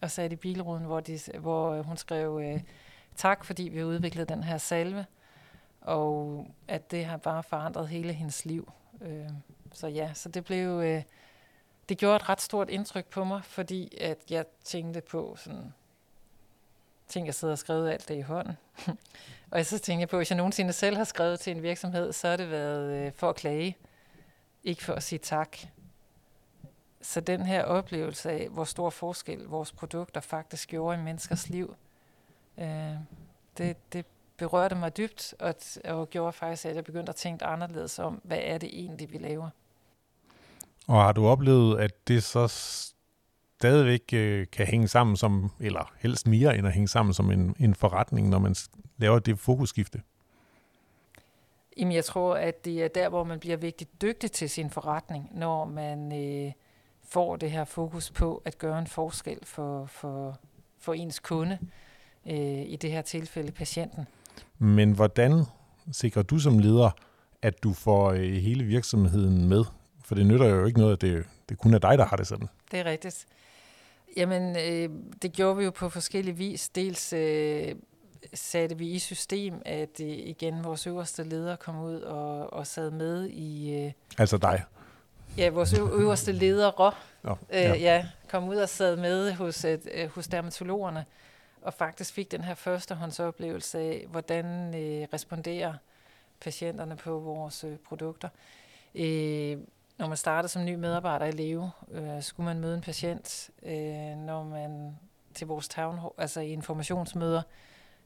og 0.03 0.11
sat 0.11 0.33
i 0.33 0.37
bilruden, 0.37 0.85
hvor, 0.85 1.01
de, 1.01 1.19
hvor 1.39 1.71
øh, 1.71 1.85
hun 1.85 1.97
skrev, 1.97 2.41
øh, 2.43 2.61
tak 3.17 3.45
fordi 3.45 3.63
vi 3.63 3.79
har 3.79 3.85
udviklet 3.85 4.29
den 4.29 4.45
her 4.45 4.59
salve, 4.59 5.07
og 5.81 6.47
at 6.69 6.91
det 6.91 7.05
har 7.05 7.17
bare 7.17 7.43
forandret 7.43 7.89
hele 7.89 8.13
hendes 8.13 8.45
liv. 8.45 8.73
Øh, 9.01 9.29
så 9.73 9.87
ja, 9.87 10.11
så 10.15 10.29
det 10.29 10.45
blev... 10.45 10.69
Øh, 10.69 11.03
det 11.89 11.99
gjorde 11.99 12.17
et 12.17 12.29
ret 12.29 12.41
stort 12.41 12.71
indtryk 12.71 13.07
på 13.07 13.25
mig, 13.25 13.45
fordi 13.45 13.99
at 14.01 14.19
jeg 14.31 14.45
tænkte 14.65 15.01
på 15.01 15.37
sådan, 15.39 15.75
ting, 17.11 17.27
jeg 17.27 17.35
sidder 17.35 17.53
og 17.53 17.59
skrevet 17.59 17.91
alt 17.91 18.09
det 18.09 18.17
i 18.17 18.21
hånden. 18.21 18.57
og 19.51 19.67
så 19.67 19.79
tænkte 19.79 20.01
jeg 20.01 20.09
på, 20.09 20.17
at 20.17 20.19
hvis 20.19 20.31
jeg 20.31 20.37
nogensinde 20.37 20.73
selv 20.73 20.97
har 20.97 21.05
skrevet 21.05 21.41
til 21.41 21.57
en 21.57 21.63
virksomhed, 21.63 22.13
så 22.13 22.29
har 22.29 22.37
det 22.37 22.51
været 22.51 23.07
øh, 23.07 23.13
for 23.13 23.29
at 23.29 23.37
klage, 23.37 23.77
ikke 24.65 24.85
for 24.85 24.93
at 24.93 25.03
sige 25.03 25.19
tak. 25.19 25.57
Så 27.03 27.21
den 27.21 27.47
her 27.47 27.65
oplevelse 27.65 28.31
af, 28.31 28.49
hvor 28.49 28.65
stor 28.65 28.91
forskel 28.91 29.39
vores 29.39 29.73
produkter 29.73 30.21
faktisk 30.21 30.69
gjorde 30.69 31.01
i 31.01 31.03
menneskers 31.03 31.49
liv, 31.49 31.77
øh, 32.59 32.95
det, 33.59 33.93
det 33.93 34.07
berørte 34.37 34.75
mig 34.75 34.97
dybt, 34.97 35.35
og, 35.39 35.55
og 35.85 36.11
gjorde 36.11 36.33
faktisk, 36.33 36.67
at 36.67 36.77
jeg 36.77 36.85
begyndte 36.85 37.11
at 37.11 37.17
tænke 37.17 37.45
anderledes 37.45 37.99
om, 37.99 38.21
hvad 38.25 38.39
er 38.43 38.59
det 38.59 38.69
egentlig, 38.73 39.13
vi 39.13 39.19
laver. 39.19 39.51
Og 40.89 41.03
har 41.03 41.13
du 41.13 41.27
oplevet, 41.27 41.81
at 41.81 42.09
det 42.09 42.23
så 42.23 42.49
stadigvæk 43.61 44.03
øh, 44.13 44.47
kan 44.53 44.67
hænge 44.67 44.89
sammen 44.89 45.17
som, 45.17 45.51
eller 45.61 45.93
helst 45.99 46.27
mere 46.27 46.59
end 46.59 46.67
at 46.67 46.73
hænge 46.73 46.89
sammen 46.89 47.15
som 47.15 47.31
en, 47.31 47.57
en 47.59 47.75
forretning, 47.75 48.29
når 48.29 48.39
man 48.39 48.55
laver 48.99 49.19
det 49.19 49.39
fokusskifte? 49.39 50.03
Jamen, 51.77 51.95
jeg 51.95 52.05
tror, 52.05 52.35
at 52.35 52.65
det 52.65 52.83
er 52.83 52.89
der, 52.89 53.09
hvor 53.09 53.25
man 53.25 53.41
bliver 53.41 53.57
vigtig 53.57 53.87
dygtig 54.03 54.33
til 54.33 54.51
sin 54.51 54.71
forretning, 54.71 55.29
når 55.35 55.65
man 55.65 56.13
øh, 56.13 56.53
får 57.09 57.37
det 57.37 57.51
her 57.51 57.65
fokus 57.65 58.11
på 58.11 58.43
at 58.45 58.59
gøre 58.59 58.79
en 58.79 58.87
forskel 58.87 59.39
for, 59.43 59.87
for, 59.87 60.39
for 60.79 60.95
ens 60.95 61.19
kunde, 61.19 61.59
øh, 62.27 62.63
i 62.67 62.77
det 62.77 62.91
her 62.91 63.03
tilfælde 63.03 63.53
patienten. 63.53 64.07
Men 64.59 64.93
hvordan 64.93 65.45
sikrer 65.93 66.23
du 66.23 66.39
som 66.39 66.59
leder, 66.59 66.91
at 67.43 67.63
du 67.63 67.73
får 67.73 68.11
øh, 68.11 68.33
hele 68.33 68.65
virksomheden 68.65 69.49
med? 69.49 69.65
For 70.05 70.15
det 70.15 70.27
nytter 70.27 70.47
jo 70.47 70.67
ikke 70.67 70.79
noget, 70.79 70.93
at 70.93 71.01
det, 71.01 71.25
det 71.49 71.59
kun 71.59 71.75
er 71.75 71.79
dig, 71.79 71.99
der 71.99 72.05
har 72.05 72.17
det 72.17 72.27
sådan. 72.27 72.49
Det 72.71 72.81
er 72.81 72.85
rigtigt. 72.85 73.27
Jamen, 74.17 74.57
øh, 74.57 74.91
det 75.23 75.33
gjorde 75.33 75.57
vi 75.57 75.65
jo 75.65 75.71
på 75.71 75.89
forskellige 75.89 76.37
vis. 76.37 76.69
Dels 76.69 77.13
øh, 77.13 77.75
satte 78.35 78.79
vi 78.79 78.91
i 78.91 78.99
system, 78.99 79.63
at 79.65 80.01
øh, 80.01 80.09
igen 80.09 80.65
vores 80.65 80.87
øverste 80.87 81.23
leder 81.23 81.57
kom 81.57 81.83
ud 81.83 82.01
og, 82.01 82.53
og 82.53 82.67
sad 82.67 82.91
med 82.91 83.27
i... 83.29 83.75
Øh, 83.75 83.93
altså 84.19 84.39
dig? 84.39 84.65
Ja, 85.37 85.51
vores 85.51 85.75
øverste 85.75 86.33
ledere 86.33 86.73
oh, 86.77 86.93
ja. 87.51 87.75
Øh, 87.75 87.83
ja, 87.83 88.07
kom 88.29 88.49
ud 88.49 88.57
og 88.57 88.69
sad 88.69 88.97
med 88.97 89.33
hos, 89.33 89.65
øh, 89.65 89.79
hos 90.15 90.29
dermatologerne 90.29 91.05
og 91.63 91.75
faktisk 91.75 92.15
fik 92.15 92.31
den 92.31 92.45
her 92.45 92.55
førstehåndsoplevelse 92.55 93.79
af, 93.79 94.07
hvordan 94.11 94.75
øh, 94.75 95.09
responderer 95.13 95.75
patienterne 96.41 96.97
på 96.97 97.19
vores 97.19 97.65
øh, 97.65 97.77
produkter. 97.77 98.29
Øh, 98.95 99.59
når 100.01 100.09
man 100.09 100.17
starter 100.17 100.49
som 100.49 100.65
ny 100.65 100.75
medarbejder 100.75 101.27
i 101.27 101.31
Leve, 101.31 101.71
øh, 101.91 102.23
skulle 102.23 102.45
man 102.45 102.61
møde 102.61 102.75
en 102.75 102.81
patient, 102.81 103.51
øh, 103.63 104.17
når 104.17 104.45
man 104.45 104.99
til 105.35 105.47
vores 105.47 105.69
town, 105.69 105.99
altså 106.19 106.41
i 106.41 106.53
informationsmøder, 106.53 107.43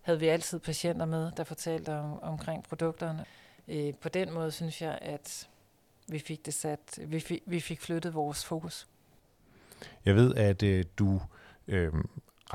havde 0.03 0.21
vi 0.21 0.29
altid 0.29 0.59
patienter 0.59 1.07
med, 1.07 1.31
der 1.37 1.45
fortalte 1.45 1.95
om, 1.95 2.23
omkring 2.23 2.65
produkterne. 2.65 3.25
Øh, 3.69 3.95
på 4.01 4.09
den 4.09 4.33
måde 4.33 4.51
synes 4.51 4.83
jeg, 4.83 4.99
at 5.03 5.49
vi 6.09 6.19
fik 6.19 6.47
det 6.47 6.55
sat, 6.55 6.99
vi 7.07 7.21
fik, 7.21 7.43
vi 7.47 7.61
fik 7.61 7.81
flyttet 7.81 8.15
vores 8.15 8.45
fokus. 8.45 8.87
Jeg 10.05 10.15
ved, 10.15 10.35
at 10.35 10.63
øh, 10.63 10.85
du 10.99 11.21
øh, 11.69 11.93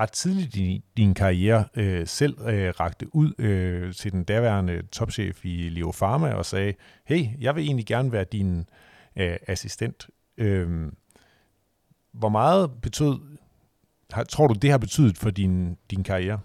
ret 0.00 0.12
tidligt 0.12 0.56
i 0.56 0.84
din 0.96 1.14
karriere 1.14 1.64
øh, 1.74 2.06
selv 2.06 2.40
øh, 2.40 2.74
rakte 2.80 3.14
ud 3.14 3.32
øh, 3.38 3.94
til 3.94 4.12
den 4.12 4.24
daværende 4.24 4.82
topchef 4.92 5.44
i 5.44 5.68
Leo 5.68 5.90
Pharma 5.90 6.32
og 6.32 6.46
sagde, 6.46 6.74
hey, 7.04 7.26
jeg 7.40 7.56
vil 7.56 7.64
egentlig 7.64 7.86
gerne 7.86 8.12
være 8.12 8.24
din 8.24 8.58
øh, 8.58 8.64
assistent. 9.16 10.10
Øh, 10.36 10.92
hvor 12.12 12.28
meget 12.28 12.82
betød, 12.82 13.20
har, 14.10 14.24
tror 14.24 14.46
du, 14.46 14.54
det 14.54 14.70
har 14.70 14.78
betydet 14.78 15.18
for 15.18 15.30
din, 15.30 15.78
din 15.90 16.02
karriere? 16.02 16.40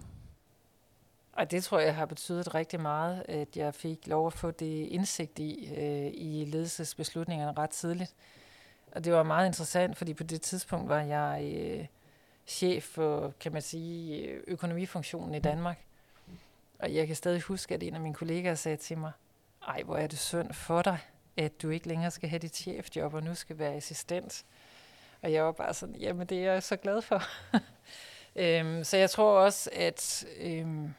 Og 1.33 1.51
det 1.51 1.63
tror 1.63 1.79
jeg 1.79 1.95
har 1.95 2.05
betydet 2.05 2.55
rigtig 2.55 2.81
meget, 2.81 3.23
at 3.27 3.57
jeg 3.57 3.73
fik 3.73 4.07
lov 4.07 4.27
at 4.27 4.33
få 4.33 4.51
det 4.51 4.87
indsigt 4.87 5.39
i, 5.39 5.73
øh, 5.77 6.11
i 6.13 6.45
ledelsesbeslutningerne 6.45 7.57
ret 7.57 7.69
tidligt. 7.69 8.15
Og 8.91 9.03
det 9.03 9.13
var 9.13 9.23
meget 9.23 9.47
interessant, 9.47 9.97
fordi 9.97 10.13
på 10.13 10.23
det 10.23 10.41
tidspunkt 10.41 10.89
var 10.89 11.01
jeg 11.01 11.53
øh, 11.55 11.85
chef 12.47 12.83
for, 12.83 13.33
kan 13.39 13.53
man 13.53 13.61
sige, 13.61 14.27
økonomifunktionen 14.47 15.35
i 15.35 15.39
Danmark. 15.39 15.85
Og 16.79 16.95
jeg 16.95 17.07
kan 17.07 17.15
stadig 17.15 17.41
huske, 17.41 17.75
at 17.75 17.83
en 17.83 17.93
af 17.93 18.01
mine 18.01 18.15
kollegaer 18.15 18.55
sagde 18.55 18.77
til 18.77 18.97
mig, 18.97 19.11
ej, 19.67 19.83
hvor 19.83 19.95
er 19.95 20.07
det 20.07 20.19
synd 20.19 20.53
for 20.53 20.81
dig, 20.81 20.99
at 21.37 21.61
du 21.61 21.69
ikke 21.69 21.87
længere 21.87 22.11
skal 22.11 22.29
have 22.29 22.39
dit 22.39 22.55
chefjob, 22.55 23.13
og 23.13 23.23
nu 23.23 23.35
skal 23.35 23.59
være 23.59 23.73
assistent. 23.73 24.45
Og 25.21 25.31
jeg 25.31 25.43
var 25.43 25.51
bare 25.51 25.73
sådan, 25.73 25.95
jamen 25.95 26.27
det 26.27 26.45
er 26.45 26.53
jeg 26.53 26.63
så 26.63 26.75
glad 26.75 27.01
for. 27.01 27.21
øhm, 28.43 28.83
så 28.83 28.97
jeg 28.97 29.09
tror 29.09 29.39
også, 29.39 29.69
at 29.73 30.25
øhm, 30.37 30.93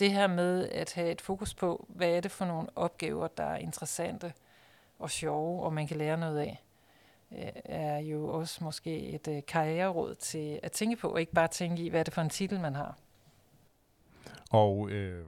det 0.00 0.12
her 0.12 0.26
med 0.26 0.68
at 0.68 0.92
have 0.92 1.10
et 1.10 1.20
fokus 1.20 1.54
på, 1.54 1.86
hvad 1.88 2.08
er 2.08 2.20
det 2.20 2.30
for 2.30 2.44
nogle 2.44 2.68
opgaver, 2.76 3.28
der 3.28 3.44
er 3.44 3.56
interessante 3.56 4.32
og 4.98 5.10
sjove, 5.10 5.62
og 5.62 5.72
man 5.72 5.86
kan 5.86 5.96
lære 5.96 6.18
noget 6.18 6.38
af, 6.38 6.62
øh, 7.32 7.52
er 7.64 7.98
jo 7.98 8.28
også 8.28 8.64
måske 8.64 8.98
et 9.08 9.28
øh, 9.28 9.42
karriereråd 9.48 10.14
til 10.14 10.60
at 10.62 10.72
tænke 10.72 10.96
på, 10.96 11.08
og 11.08 11.20
ikke 11.20 11.32
bare 11.32 11.48
tænke 11.48 11.82
i, 11.82 11.88
hvad 11.88 12.00
er 12.00 12.04
det 12.04 12.14
for 12.14 12.22
en 12.22 12.30
titel, 12.30 12.60
man 12.60 12.74
har. 12.74 12.98
Og 14.50 14.90
øh, 14.90 15.26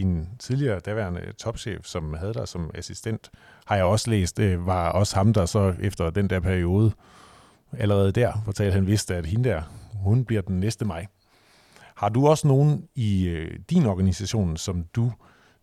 din 0.00 0.28
tidligere 0.38 0.80
daværende 0.80 1.32
topchef, 1.32 1.84
som 1.84 2.14
havde 2.14 2.34
dig 2.34 2.48
som 2.48 2.70
assistent, 2.74 3.30
har 3.66 3.76
jeg 3.76 3.84
også 3.84 4.10
læst, 4.10 4.38
øh, 4.38 4.66
var 4.66 4.90
også 4.92 5.16
ham, 5.16 5.32
der 5.32 5.46
så 5.46 5.74
efter 5.80 6.10
den 6.10 6.30
der 6.30 6.40
periode, 6.40 6.92
allerede 7.72 8.12
der 8.12 8.32
fortalte 8.44 8.74
han 8.74 8.86
vidste, 8.86 9.16
at 9.16 9.26
hende 9.26 9.48
der, 9.48 9.62
hun 9.94 10.24
bliver 10.24 10.42
den 10.42 10.60
næste 10.60 10.84
mig. 10.84 11.08
Har 11.94 12.08
du 12.08 12.28
også 12.28 12.48
nogen 12.48 12.88
i 12.94 13.28
øh, 13.28 13.58
din 13.70 13.86
organisation, 13.86 14.56
som 14.56 14.84
du 14.94 15.12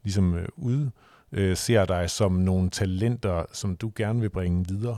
ligesom 0.03 0.35
øh, 0.35 0.47
ud 0.55 0.89
øh, 1.31 1.57
ser 1.57 1.85
dig 1.85 2.09
som 2.09 2.31
nogle 2.31 2.69
talenter, 2.69 3.45
som 3.51 3.75
du 3.75 3.91
gerne 3.95 4.19
vil 4.19 4.29
bringe 4.29 4.65
videre? 4.67 4.97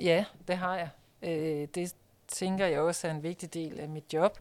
Ja, 0.00 0.24
det 0.48 0.56
har 0.56 0.76
jeg. 0.76 0.88
Øh, 1.22 1.68
det 1.74 1.94
tænker 2.28 2.66
jeg 2.66 2.80
også 2.80 3.08
er 3.08 3.10
en 3.10 3.22
vigtig 3.22 3.54
del 3.54 3.80
af 3.80 3.88
mit 3.88 4.14
job. 4.14 4.38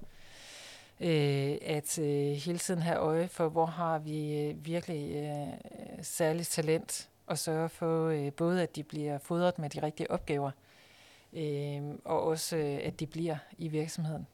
Øh, 1.01 1.57
at 1.61 1.99
øh, 1.99 2.31
hele 2.31 2.57
tiden 2.57 2.81
have 2.81 2.97
øje 2.97 3.27
for, 3.27 3.49
hvor 3.49 3.65
har 3.65 3.99
vi 3.99 4.39
øh, 4.39 4.65
virkelig 4.65 5.15
øh, 5.15 5.47
særligt 6.01 6.49
talent, 6.49 7.09
og 7.27 7.37
sørge 7.37 7.69
for 7.69 8.07
øh, 8.07 8.33
både, 8.33 8.63
at 8.63 8.75
de 8.75 8.83
bliver 8.83 9.17
fodret 9.17 9.59
med 9.59 9.69
de 9.69 9.83
rigtige 9.83 10.11
opgaver, 10.11 10.51
øh, 11.33 11.81
og 12.05 12.23
også 12.23 12.57
øh, 12.57 12.79
at 12.83 12.99
de 12.99 13.07
bliver 13.07 13.37
i 13.57 13.67
virksomheden. 13.67 14.27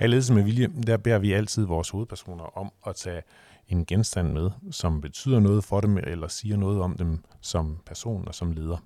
Her 0.00 0.06
Ledelse 0.06 0.32
med 0.32 0.42
Vilje, 0.42 0.68
der 0.86 0.96
beder 0.96 1.18
vi 1.18 1.32
altid 1.32 1.66
vores 1.66 1.90
hovedpersoner 1.90 2.58
om 2.58 2.72
at 2.86 2.96
tage 2.96 3.22
en 3.68 3.86
genstand 3.86 4.32
med, 4.32 4.50
som 4.70 5.00
betyder 5.00 5.40
noget 5.40 5.64
for 5.64 5.80
dem, 5.80 5.98
eller 5.98 6.28
siger 6.28 6.56
noget 6.56 6.80
om 6.80 6.96
dem 6.96 7.18
som 7.40 7.78
person 7.86 8.28
og 8.28 8.34
som 8.34 8.52
leder. 8.52 8.84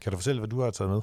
Kan 0.00 0.12
du 0.12 0.18
fortælle, 0.18 0.40
hvad 0.40 0.48
du 0.48 0.60
har 0.60 0.70
taget 0.70 0.90
med? 0.90 1.00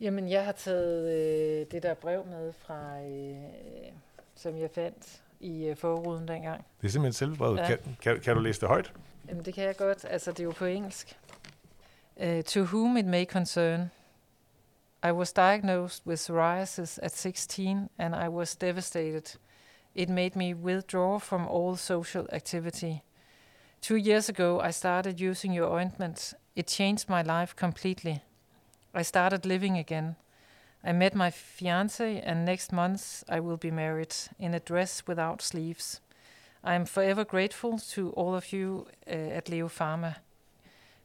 Jamen, 0.00 0.28
jeg 0.28 0.44
har 0.44 0.52
taget 0.52 1.12
øh, 1.12 1.66
det 1.70 1.82
der 1.82 1.94
brev 1.94 2.26
med 2.26 2.52
fra, 2.52 3.00
øh, 3.00 3.92
som 4.34 4.58
jeg 4.58 4.70
fandt 4.74 5.22
i 5.40 5.64
øh, 5.64 5.76
forruden 5.76 6.28
dengang. 6.28 6.64
Det 6.80 6.86
er 6.86 6.90
simpelthen 6.90 7.12
selve 7.12 7.36
brevet. 7.36 7.58
Ja. 7.58 7.66
Kan, 7.66 7.78
kan, 8.02 8.20
kan 8.20 8.36
du 8.36 8.42
læse 8.42 8.60
det 8.60 8.68
højt? 8.68 8.92
Jamen, 9.28 9.44
det 9.44 9.54
kan 9.54 9.64
jeg 9.64 9.76
godt. 9.76 10.04
Altså, 10.08 10.30
det 10.30 10.40
er 10.40 10.44
jo 10.44 10.54
på 10.56 10.64
engelsk. 10.64 11.18
Uh, 12.16 12.40
to 12.42 12.60
whom 12.60 12.96
it 12.96 13.06
may 13.06 13.24
concern, 13.24 13.90
I 15.06 15.12
was 15.12 15.32
diagnosed 15.32 16.02
with 16.04 16.18
psoriasis 16.18 16.98
at 17.00 17.12
16 17.12 17.90
and 17.96 18.12
I 18.12 18.28
was 18.28 18.56
devastated. 18.56 19.36
It 19.94 20.08
made 20.08 20.34
me 20.34 20.52
withdraw 20.52 21.20
from 21.20 21.46
all 21.46 21.76
social 21.76 22.26
activity. 22.32 23.04
Two 23.80 23.94
years 23.94 24.28
ago, 24.28 24.58
I 24.58 24.72
started 24.72 25.20
using 25.20 25.52
your 25.52 25.70
ointment. 25.72 26.34
It 26.56 26.66
changed 26.66 27.08
my 27.08 27.22
life 27.22 27.54
completely. 27.54 28.24
I 28.92 29.02
started 29.02 29.46
living 29.46 29.78
again. 29.78 30.16
I 30.82 30.90
met 30.90 31.14
my 31.14 31.30
fiance, 31.30 32.20
and 32.20 32.44
next 32.44 32.72
month 32.72 33.22
I 33.28 33.38
will 33.38 33.58
be 33.58 33.70
married 33.70 34.16
in 34.40 34.54
a 34.54 34.60
dress 34.60 35.04
without 35.06 35.40
sleeves. 35.40 36.00
I 36.64 36.74
am 36.74 36.84
forever 36.84 37.24
grateful 37.24 37.78
to 37.94 38.10
all 38.16 38.34
of 38.34 38.52
you 38.52 38.88
uh, 39.06 39.12
at 39.38 39.48
Leo 39.48 39.68
Pharma. 39.68 40.16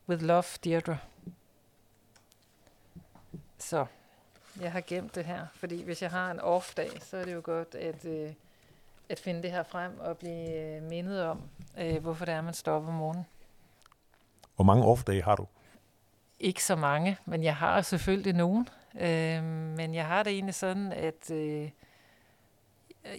With 0.07 0.23
love, 0.23 0.57
Deirdre. 0.63 1.01
Så 3.61 3.85
jeg 4.61 4.71
har 4.71 4.81
gemt 4.87 5.15
det 5.15 5.25
her, 5.25 5.47
fordi 5.53 5.83
hvis 5.83 6.01
jeg 6.01 6.11
har 6.11 6.31
en 6.31 6.39
off-dag, 6.39 7.01
så 7.01 7.17
er 7.17 7.25
det 7.25 7.33
jo 7.33 7.41
godt 7.43 7.75
at, 7.75 8.05
øh, 8.05 8.33
at 9.09 9.19
finde 9.19 9.43
det 9.43 9.51
her 9.51 9.63
frem 9.63 9.99
og 9.99 10.17
blive 10.17 10.53
øh, 10.55 10.83
mindet 10.83 11.23
om, 11.23 11.41
øh, 11.77 12.01
hvorfor 12.01 12.25
det 12.25 12.33
er, 12.33 12.41
man 12.41 12.53
står 12.53 12.75
op 12.75 12.87
om 12.87 12.93
morgenen. 12.93 13.25
Hvor 14.55 14.65
mange 14.65 14.85
off-dage 14.85 15.23
har 15.23 15.35
du? 15.35 15.47
Ikke 16.39 16.63
så 16.63 16.75
mange, 16.75 17.17
men 17.25 17.43
jeg 17.43 17.55
har 17.55 17.81
selvfølgelig 17.81 18.33
nogen. 18.33 18.69
Øh, 18.95 19.43
men 19.43 19.93
jeg 19.93 20.07
har 20.07 20.23
det 20.23 20.33
egentlig 20.33 20.55
sådan, 20.55 20.91
at 20.91 21.31
øh, 21.31 21.69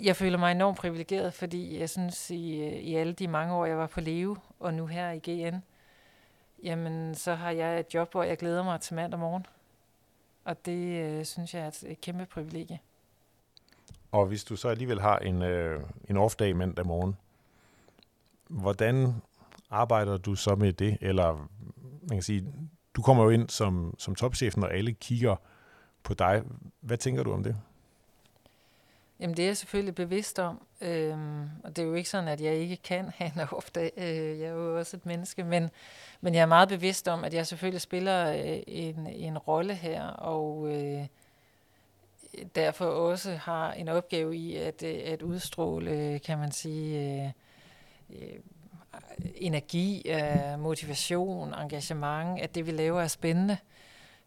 jeg 0.02 0.16
føler 0.16 0.38
mig 0.38 0.52
enormt 0.52 0.78
privilegeret, 0.78 1.34
fordi 1.34 1.78
jeg 1.78 1.90
synes, 1.90 2.30
i, 2.30 2.60
øh, 2.60 2.72
i 2.72 2.94
alle 2.94 3.12
de 3.12 3.28
mange 3.28 3.54
år, 3.54 3.66
jeg 3.66 3.78
var 3.78 3.86
på 3.86 4.00
Leve, 4.00 4.36
og 4.60 4.74
nu 4.74 4.86
her 4.86 5.10
i 5.10 5.18
GN, 5.18 5.56
jamen 6.62 7.14
så 7.14 7.34
har 7.34 7.50
jeg 7.50 7.80
et 7.80 7.94
job, 7.94 8.12
hvor 8.12 8.22
jeg 8.22 8.38
glæder 8.38 8.62
mig 8.62 8.80
til 8.80 8.94
mandag 8.94 9.20
morgen. 9.20 9.46
Og 10.44 10.66
det 10.66 11.02
øh, 11.02 11.24
synes 11.24 11.54
jeg 11.54 11.62
er 11.62 11.68
et, 11.68 11.84
et 11.86 12.00
kæmpe 12.00 12.26
privilegie. 12.26 12.78
Og 14.12 14.26
hvis 14.26 14.44
du 14.44 14.56
så 14.56 14.68
alligevel 14.68 15.00
har 15.00 15.18
en, 15.18 15.42
øh, 15.42 15.80
en 16.10 16.16
off-dag 16.16 16.56
mandag 16.56 16.86
morgen, 16.86 17.16
hvordan 18.48 19.14
arbejder 19.70 20.16
du 20.16 20.34
så 20.34 20.54
med 20.54 20.72
det? 20.72 20.98
Eller 21.00 21.48
man 22.08 22.16
kan 22.16 22.22
sige, 22.22 22.52
du 22.94 23.02
kommer 23.02 23.24
jo 23.24 23.30
ind 23.30 23.48
som, 23.48 23.94
som 23.98 24.14
topchef, 24.14 24.56
når 24.56 24.66
alle 24.66 24.92
kigger 24.92 25.36
på 26.02 26.14
dig. 26.14 26.42
Hvad 26.80 26.98
tænker 26.98 27.22
du 27.22 27.32
om 27.32 27.42
det? 27.42 27.56
Jamen 29.22 29.36
det 29.36 29.42
er 29.42 29.46
jeg 29.46 29.56
selvfølgelig 29.56 29.94
bevidst 29.94 30.38
om, 30.38 30.66
øhm, 30.80 31.48
og 31.64 31.76
det 31.76 31.82
er 31.82 31.86
jo 31.86 31.94
ikke 31.94 32.10
sådan, 32.10 32.28
at 32.28 32.40
jeg 32.40 32.54
ikke 32.54 32.76
kan 32.76 33.10
have 33.16 33.32
en 33.34 33.48
ofte. 33.52 33.90
Øh, 33.96 34.40
jeg 34.40 34.48
er 34.48 34.52
jo 34.52 34.78
også 34.78 34.96
et 34.96 35.06
menneske, 35.06 35.44
men, 35.44 35.70
men 36.20 36.34
jeg 36.34 36.42
er 36.42 36.46
meget 36.46 36.68
bevidst 36.68 37.08
om, 37.08 37.24
at 37.24 37.34
jeg 37.34 37.46
selvfølgelig 37.46 37.80
spiller 37.80 38.32
øh, 38.32 38.62
en, 38.66 39.06
en 39.06 39.38
rolle 39.38 39.74
her, 39.74 40.06
og 40.06 40.68
øh, 40.68 41.06
derfor 42.54 42.84
også 42.86 43.34
har 43.34 43.72
en 43.72 43.88
opgave 43.88 44.36
i 44.36 44.56
at, 44.56 44.82
øh, 44.82 45.00
at 45.04 45.22
udstråle, 45.22 46.18
kan 46.18 46.38
man 46.38 46.52
sige, 46.52 47.22
øh, 47.22 47.30
øh, 48.10 48.40
energi, 49.34 50.10
øh, 50.10 50.60
motivation, 50.60 51.54
engagement, 51.54 52.40
at 52.40 52.54
det 52.54 52.66
vi 52.66 52.70
laver 52.70 53.02
er 53.02 53.08
spændende. 53.08 53.56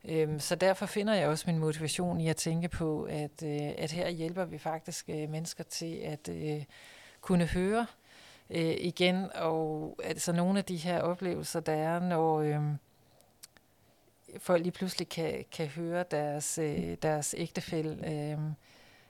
Øhm, 0.10 0.40
så 0.40 0.56
derfor 0.56 0.86
finder 0.86 1.14
jeg 1.14 1.28
også 1.28 1.44
min 1.48 1.60
motivation 1.60 2.22
i 2.22 2.30
at 2.30 2.36
tænke 2.36 2.70
på, 2.70 3.04
at, 3.04 3.44
øh, 3.44 3.72
at 3.78 3.92
her 3.92 4.10
hjælper 4.10 4.46
vi 4.46 4.58
faktisk 4.58 5.10
øh, 5.10 5.30
mennesker 5.30 5.64
til 5.64 5.96
at 5.96 6.30
øh, 6.30 6.64
kunne 7.22 7.46
høre 7.46 7.86
øh, 8.50 8.76
igen, 8.80 9.32
og 9.36 9.96
altså 10.04 10.32
nogle 10.32 10.60
af 10.60 10.66
de 10.66 10.76
her 10.76 11.02
oplevelser, 11.02 11.60
der 11.60 11.74
er, 11.74 12.00
når 12.00 12.40
øh, 12.40 12.62
folk 14.40 14.62
lige 14.62 14.72
pludselig 14.72 15.10
kan, 15.10 15.46
kan 15.52 15.68
høre 15.68 16.06
deres, 16.12 16.58
øh, 16.58 16.98
deres 17.02 17.36
ægtefælle. 17.38 18.08
Øh, 18.08 18.38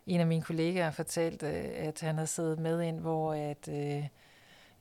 en 0.08 0.20
af 0.20 0.28
mine 0.28 0.42
kollegaer 0.42 0.84
har 0.84 0.92
fortalt, 0.92 1.44
øh, 1.44 1.66
at 1.76 2.02
han 2.02 2.18
har 2.18 2.26
siddet 2.26 2.60
med 2.60 2.82
ind, 2.82 3.00
hvor 3.00 3.34
at 3.34 3.68
øh, 3.68 4.08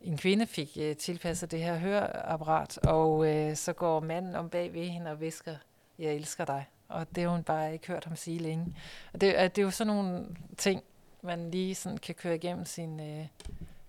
en 0.01 0.17
kvinde 0.17 0.47
fik 0.47 0.79
øh, 0.81 0.97
tilpasset 0.97 1.51
det 1.51 1.61
her 1.61 1.77
høreapparat, 1.77 2.79
og 2.79 3.35
øh, 3.35 3.57
så 3.57 3.73
går 3.73 4.01
manden 4.01 4.35
om 4.35 4.49
bag 4.51 4.73
ved 4.73 4.85
hende 4.85 5.11
og 5.11 5.21
visker 5.21 5.57
jeg 5.99 6.15
elsker 6.15 6.45
dig. 6.45 6.65
Og 6.89 7.07
det 7.15 7.23
har 7.23 7.31
hun 7.31 7.43
bare 7.43 7.73
ikke 7.73 7.87
hørt 7.87 8.05
ham 8.05 8.17
sige 8.17 8.39
længe. 8.39 8.77
Og 9.13 9.21
det, 9.21 9.35
det 9.57 9.59
er 9.59 9.63
jo 9.63 9.71
sådan 9.71 9.95
nogle 9.95 10.27
ting, 10.57 10.83
man 11.23 11.51
lige 11.51 11.75
sådan 11.75 11.99
kan 11.99 12.15
køre 12.15 12.35
igennem 12.35 12.65
sin... 12.65 13.01
Øh, 13.01 13.27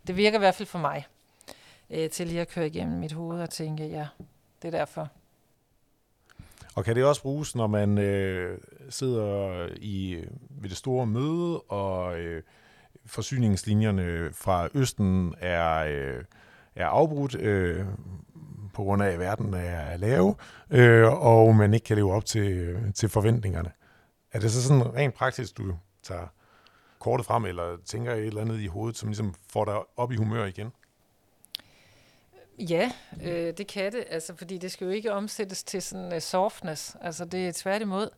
det 0.08 0.15
virker 0.18 0.38
i 0.38 0.39
hvert 0.39 0.56
fald 0.56 0.68
for 0.68 0.80
mig, 0.80 1.08
øh, 1.89 2.10
til 2.10 2.28
lige 2.28 2.41
at 2.41 2.50
køre 2.50 2.68
igennem 2.68 3.00
mit 3.00 3.12
hoved 3.12 3.41
og 3.41 3.50
tænke, 3.50 3.88
ja, 3.88 4.08
det 4.62 4.68
er 4.68 4.78
derfor. 4.78 5.10
Og 6.76 6.86
kan 6.86 6.96
det 6.96 7.06
også 7.06 7.22
bruges, 7.22 7.56
når 7.56 7.68
man 7.68 7.98
øh, 7.98 8.58
sidder 8.89 9.68
i 9.78 10.12
øh, 10.12 10.28
ved 10.50 10.70
det 10.70 10.78
store 10.78 11.06
møde, 11.06 11.62
og 11.62 12.20
øh, 12.20 12.44
forsyningslinjerne 13.06 14.34
fra 14.34 14.68
Østen 14.74 15.36
er, 15.39 15.76
øh, 15.76 16.24
er 16.76 16.86
afbrudt? 16.86 17.36
Øh, 17.36 17.86
på 18.76 18.84
grund 18.84 19.04
af, 19.04 19.08
at 19.08 19.20
verden 19.20 19.54
er 19.54 19.98
lav, 19.98 20.38
øh, 20.70 21.26
og 21.26 21.56
man 21.56 21.74
ikke 21.74 21.84
kan 21.84 21.96
leve 21.96 22.14
op 22.14 22.26
til, 22.26 22.78
til 22.96 23.10
forventningerne. 23.10 23.72
Er 24.32 24.40
det 24.40 24.52
så 24.52 24.64
sådan 24.64 24.96
rent 24.96 25.14
praktisk, 25.14 25.58
du 25.58 25.76
tager 26.04 26.28
kortet 27.00 27.26
frem, 27.26 27.46
eller 27.46 27.78
tænker 27.86 28.14
et 28.14 28.26
eller 28.26 28.42
andet 28.42 28.60
i 28.60 28.68
hovedet, 28.68 28.98
som 28.98 29.10
ligesom 29.10 29.34
får 29.50 29.66
dig 29.66 29.76
op 29.98 30.12
i 30.12 30.16
humør 30.16 30.46
igen? 30.46 30.72
Ja, 32.60 32.92
øh, 33.24 33.54
det 33.58 33.68
kan 33.68 33.92
det, 33.92 34.04
altså, 34.10 34.36
fordi 34.36 34.58
det 34.58 34.72
skal 34.72 34.86
jo 34.86 34.92
ikke 34.92 35.14
omsættes 35.14 35.64
til 35.64 35.82
sådan 35.82 36.14
uh, 36.14 36.20
softness. 36.20 36.96
Altså 37.02 37.26
det 37.26 37.48
er 37.48 37.52
tværtimod. 37.56 38.10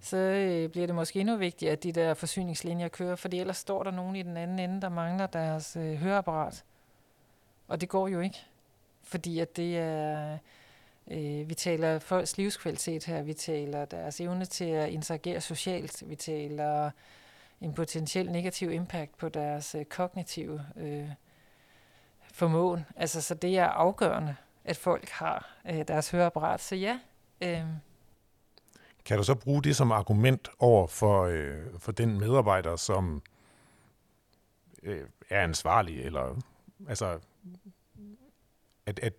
Så 0.00 0.16
øh, 0.16 0.68
bliver 0.68 0.86
det 0.86 0.94
måske 0.94 1.20
endnu 1.20 1.36
vigtigere, 1.36 1.72
at 1.72 1.82
de 1.82 1.92
der 1.92 2.14
forsyningslinjer 2.14 2.88
kører, 2.88 3.16
fordi 3.16 3.38
ellers 3.40 3.56
står 3.56 3.82
der 3.82 3.90
nogen 3.90 4.16
i 4.16 4.22
den 4.22 4.36
anden 4.36 4.58
ende, 4.58 4.80
der 4.80 4.88
mangler 4.88 5.26
deres 5.26 5.76
øh, 5.76 5.94
høreapparat. 5.94 6.64
Og 7.68 7.80
det 7.80 7.88
går 7.88 8.08
jo 8.08 8.20
ikke 8.20 8.38
fordi 9.04 9.38
at 9.38 9.56
det 9.56 9.78
er, 9.78 10.38
øh, 11.10 11.48
vi 11.48 11.54
taler 11.54 11.98
folks 11.98 12.36
livskvalitet 12.36 13.04
her, 13.04 13.22
vi 13.22 13.34
taler 13.34 13.84
deres 13.84 14.20
evne 14.20 14.44
til 14.44 14.64
at 14.64 14.88
interagere 14.88 15.40
socialt, 15.40 16.02
vi 16.06 16.16
taler 16.16 16.90
en 17.60 17.74
potentiel 17.74 18.32
negativ 18.32 18.70
impact 18.70 19.18
på 19.18 19.28
deres 19.28 19.74
øh, 19.74 19.84
kognitive 19.84 20.66
øh, 20.76 21.08
formåen. 22.32 22.86
Altså, 22.96 23.20
så 23.20 23.34
det 23.34 23.58
er 23.58 23.66
afgørende, 23.66 24.36
at 24.64 24.76
folk 24.76 25.08
har 25.08 25.56
øh, 25.70 25.88
deres 25.88 26.10
høreapparat. 26.10 26.60
Så 26.60 26.76
ja. 26.76 27.00
Øh. 27.40 27.64
Kan 29.04 29.18
du 29.18 29.22
så 29.22 29.34
bruge 29.34 29.62
det 29.62 29.76
som 29.76 29.92
argument 29.92 30.48
over 30.58 30.86
for, 30.86 31.24
øh, 31.24 31.78
for 31.78 31.92
den 31.92 32.18
medarbejder, 32.18 32.76
som 32.76 33.22
øh, 34.82 35.08
er 35.30 35.40
ansvarlig, 35.40 36.00
eller 36.00 36.40
altså 36.88 37.18
at, 38.86 38.98
at 38.98 39.12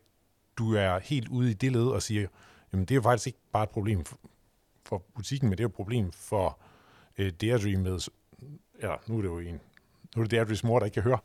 du 0.58 0.75
er 0.75 0.99
helt 0.99 1.28
ude 1.28 1.51
i 1.51 1.54
det 1.54 1.71
led 1.71 1.86
og 1.88 2.01
siger, 2.01 2.28
jamen 2.73 2.86
det 2.86 2.91
er 2.91 2.95
jo 2.95 3.01
faktisk 3.01 3.28
ikke 3.28 3.39
bare 3.51 3.63
et 3.63 3.69
problem 3.69 4.06
for, 4.06 4.17
for 4.86 5.04
butikken, 5.15 5.49
men 5.49 5.58
det 5.58 5.60
er 5.60 5.63
jo 5.63 5.69
et 5.69 5.73
problem 5.73 6.12
for 6.12 6.60
øh, 7.17 7.32
Deirdre 7.41 7.78
med, 7.78 7.99
ja, 8.82 8.95
nu 9.08 9.17
er 9.17 9.21
det 9.21 9.30
jo 9.30 9.39
en, 9.39 9.62
nu 10.15 10.21
er 10.21 10.23
det 10.23 10.32
Deirdres 10.32 10.63
mor, 10.63 10.80
der 10.80 10.86
ikke 10.86 10.93
kan 10.93 11.04
høre. 11.04 11.19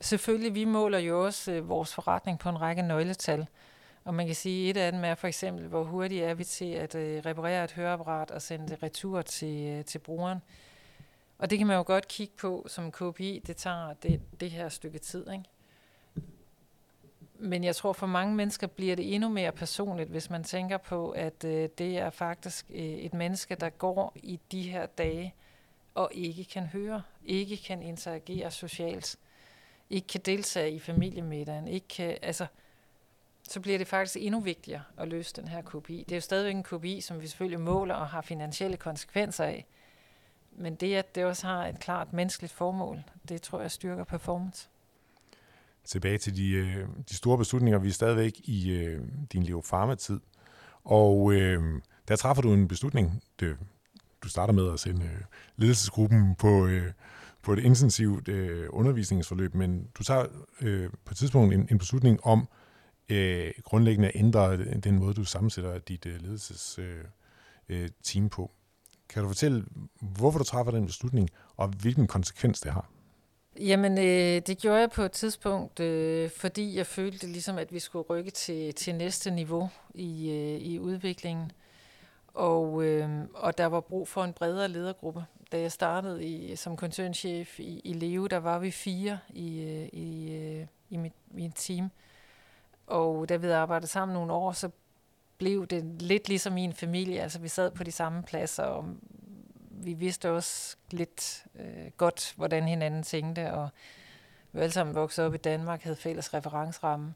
Selvfølgelig, 0.00 0.54
vi 0.54 0.64
måler 0.64 0.98
jo 0.98 1.24
også 1.24 1.52
øh, 1.52 1.68
vores 1.68 1.94
forretning 1.94 2.38
på 2.38 2.48
en 2.48 2.60
række 2.60 2.82
nøgletal. 2.82 3.46
Og 4.04 4.14
man 4.14 4.26
kan 4.26 4.34
sige, 4.34 4.70
et 4.70 4.76
af 4.76 4.92
dem 4.92 5.04
er 5.04 5.14
for 5.14 5.28
eksempel, 5.28 5.66
hvor 5.66 5.84
hurtigt 5.84 6.24
er 6.24 6.34
vi 6.34 6.44
til 6.44 6.72
at 6.72 6.94
øh, 6.94 7.22
reparere 7.26 7.64
et 7.64 7.72
høreapparat 7.72 8.30
og 8.30 8.42
sende 8.42 8.68
det 8.68 8.82
retur 8.82 9.22
til, 9.22 9.66
øh, 9.66 9.84
til 9.84 9.98
brugeren. 9.98 10.38
Og 11.38 11.50
det 11.50 11.58
kan 11.58 11.66
man 11.66 11.76
jo 11.76 11.84
godt 11.86 12.08
kigge 12.08 12.34
på 12.40 12.66
som 12.68 12.92
KPI. 12.92 13.42
Det 13.46 13.56
tager 13.56 13.92
det, 14.02 14.20
det 14.40 14.50
her 14.50 14.68
stykke 14.68 14.98
tid. 14.98 15.30
Ikke? 15.32 15.44
Men 17.38 17.64
jeg 17.64 17.76
tror 17.76 17.92
for 17.92 18.06
mange 18.06 18.34
mennesker 18.34 18.66
bliver 18.66 18.96
det 18.96 19.14
endnu 19.14 19.28
mere 19.28 19.52
personligt, 19.52 20.10
hvis 20.10 20.30
man 20.30 20.44
tænker 20.44 20.76
på, 20.76 21.10
at 21.10 21.44
øh, 21.44 21.68
det 21.78 21.98
er 21.98 22.10
faktisk 22.10 22.66
øh, 22.70 22.76
et 22.76 23.14
menneske, 23.14 23.54
der 23.54 23.70
går 23.70 24.12
i 24.16 24.40
de 24.52 24.62
her 24.62 24.86
dage 24.86 25.34
og 25.94 26.10
ikke 26.14 26.44
kan 26.44 26.66
høre, 26.66 27.02
ikke 27.24 27.56
kan 27.56 27.82
interagere 27.82 28.50
socialt, 28.50 29.16
ikke 29.90 30.06
kan 30.06 30.20
deltage 30.20 30.72
i 30.72 30.78
familiemiddagen, 30.78 31.68
ikke 31.68 31.88
kan, 31.88 32.18
altså, 32.22 32.46
så 33.48 33.60
bliver 33.60 33.78
det 33.78 33.86
faktisk 33.86 34.16
endnu 34.20 34.40
vigtigere 34.40 34.82
at 34.96 35.08
løse 35.08 35.36
den 35.36 35.48
her 35.48 35.62
KPI. 35.62 36.04
Det 36.08 36.12
er 36.12 36.16
jo 36.16 36.20
stadigvæk 36.20 36.54
en 36.54 36.62
KPI, 36.62 37.00
som 37.00 37.20
vi 37.20 37.26
selvfølgelig 37.26 37.60
måler 37.60 37.94
og 37.94 38.08
har 38.08 38.20
finansielle 38.20 38.76
konsekvenser 38.76 39.44
af, 39.44 39.66
men 40.50 40.74
det, 40.74 40.94
at 40.94 41.14
det 41.14 41.24
også 41.24 41.46
har 41.46 41.66
et 41.66 41.80
klart 41.80 42.12
menneskeligt 42.12 42.52
formål, 42.52 43.02
det 43.28 43.42
tror 43.42 43.60
jeg 43.60 43.70
styrker 43.70 44.04
performance 44.04 44.68
tilbage 45.84 46.18
til 46.18 46.36
de, 46.36 46.50
øh, 46.50 46.86
de 47.10 47.16
store 47.16 47.38
beslutninger. 47.38 47.78
Vi 47.78 47.88
er 47.88 47.92
stadigvæk 47.92 48.40
i 48.44 48.70
øh, 48.70 49.02
din 49.32 49.42
Leo 49.42 49.62
Pharma-tid. 49.68 50.20
Og 50.84 51.32
øh, 51.32 51.80
der 52.08 52.16
træffer 52.16 52.42
du 52.42 52.52
en 52.52 52.68
beslutning. 52.68 53.22
Det, 53.40 53.56
du 54.22 54.28
starter 54.28 54.52
med 54.52 54.72
at 54.72 54.80
sende 54.80 55.04
øh, 55.04 55.20
ledelsesgruppen 55.56 56.34
på, 56.34 56.66
øh, 56.66 56.92
på 57.42 57.52
et 57.52 57.58
intensivt 57.58 58.28
øh, 58.28 58.66
undervisningsforløb, 58.70 59.54
men 59.54 59.88
du 59.98 60.04
tager 60.04 60.26
øh, 60.60 60.90
på 61.04 61.10
et 61.10 61.16
tidspunkt 61.16 61.54
en, 61.54 61.68
en 61.70 61.78
beslutning 61.78 62.24
om 62.24 62.48
øh, 63.08 63.50
grundlæggende 63.64 64.08
at 64.08 64.16
ændre 64.16 64.64
den 64.74 64.98
måde, 64.98 65.14
du 65.14 65.24
sammensætter 65.24 65.78
dit 65.78 66.06
øh, 66.06 66.20
ledelsesteam 66.20 67.04
øh, 67.68 68.24
øh, 68.24 68.30
på. 68.30 68.50
Kan 69.08 69.22
du 69.22 69.28
fortælle, 69.28 69.64
hvorfor 70.00 70.38
du 70.38 70.44
træffer 70.44 70.72
den 70.72 70.86
beslutning, 70.86 71.30
og 71.56 71.68
hvilken 71.68 72.06
konsekvens 72.06 72.60
det 72.60 72.72
har? 72.72 72.90
Jamen, 73.60 73.98
øh, 73.98 74.42
det 74.46 74.58
gjorde 74.58 74.80
jeg 74.80 74.90
på 74.90 75.02
et 75.02 75.12
tidspunkt, 75.12 75.80
øh, 75.80 76.30
fordi 76.30 76.76
jeg 76.76 76.86
følte 76.86 77.26
ligesom, 77.26 77.58
at 77.58 77.72
vi 77.72 77.78
skulle 77.78 78.06
rykke 78.10 78.30
til, 78.30 78.74
til 78.74 78.94
næste 78.94 79.30
niveau 79.30 79.70
i, 79.94 80.30
øh, 80.30 80.60
i 80.60 80.78
udviklingen. 80.78 81.52
Og, 82.34 82.84
øh, 82.84 83.10
og 83.34 83.58
der 83.58 83.66
var 83.66 83.80
brug 83.80 84.08
for 84.08 84.24
en 84.24 84.32
bredere 84.32 84.68
ledergruppe. 84.68 85.24
Da 85.52 85.60
jeg 85.60 85.72
startede 85.72 86.24
i, 86.24 86.56
som 86.56 86.76
koncernchef 86.76 87.60
i, 87.60 87.80
i 87.84 87.92
Leo, 87.92 88.26
der 88.26 88.36
var 88.36 88.58
vi 88.58 88.70
fire 88.70 89.18
i, 89.28 89.62
øh, 89.62 89.88
i, 89.92 90.32
øh, 90.32 90.66
i 90.90 90.96
mit, 90.96 91.12
mit 91.30 91.52
team. 91.54 91.90
Og 92.86 93.28
da 93.28 93.36
vi 93.36 93.46
arbejdede 93.46 93.90
sammen 93.90 94.14
nogle 94.14 94.32
år, 94.32 94.52
så 94.52 94.70
blev 95.38 95.66
det 95.66 96.02
lidt 96.02 96.28
ligesom 96.28 96.52
min 96.52 96.72
familie. 96.72 97.20
Altså, 97.20 97.38
vi 97.38 97.48
sad 97.48 97.70
på 97.70 97.84
de 97.84 97.92
samme 97.92 98.22
pladser, 98.22 98.62
og 98.62 98.84
vi 99.84 99.94
vidste 99.94 100.30
også 100.30 100.76
lidt 100.90 101.44
øh, 101.54 101.90
godt, 101.96 102.34
hvordan 102.36 102.68
hinanden 102.68 103.02
tænkte, 103.02 103.52
og 103.52 103.68
vi 104.52 104.60
alle 104.60 104.72
sammen 104.72 104.94
voksede 104.94 105.26
op 105.26 105.34
i 105.34 105.38
Danmark, 105.38 105.82
havde 105.82 105.96
fælles 105.96 106.34
referenceramme. 106.34 107.14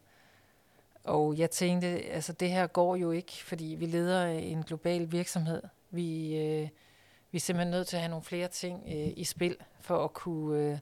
Og 1.03 1.37
jeg 1.37 1.51
tænkte, 1.51 1.87
altså 1.87 2.33
det 2.33 2.51
her 2.51 2.67
går 2.67 2.95
jo 2.95 3.11
ikke, 3.11 3.31
fordi 3.31 3.75
vi 3.79 3.85
leder 3.85 4.25
en 4.25 4.63
global 4.63 5.11
virksomhed. 5.11 5.61
Vi, 5.89 6.37
øh, 6.37 6.69
vi 7.31 7.37
er 7.37 7.39
simpelthen 7.39 7.71
nødt 7.71 7.87
til 7.87 7.95
at 7.95 8.01
have 8.01 8.09
nogle 8.09 8.23
flere 8.23 8.47
ting 8.47 8.83
øh, 8.87 9.13
i 9.15 9.23
spil, 9.23 9.57
for 9.81 10.03
at 10.03 10.13
kunne 10.13 10.59
øh, 10.59 10.77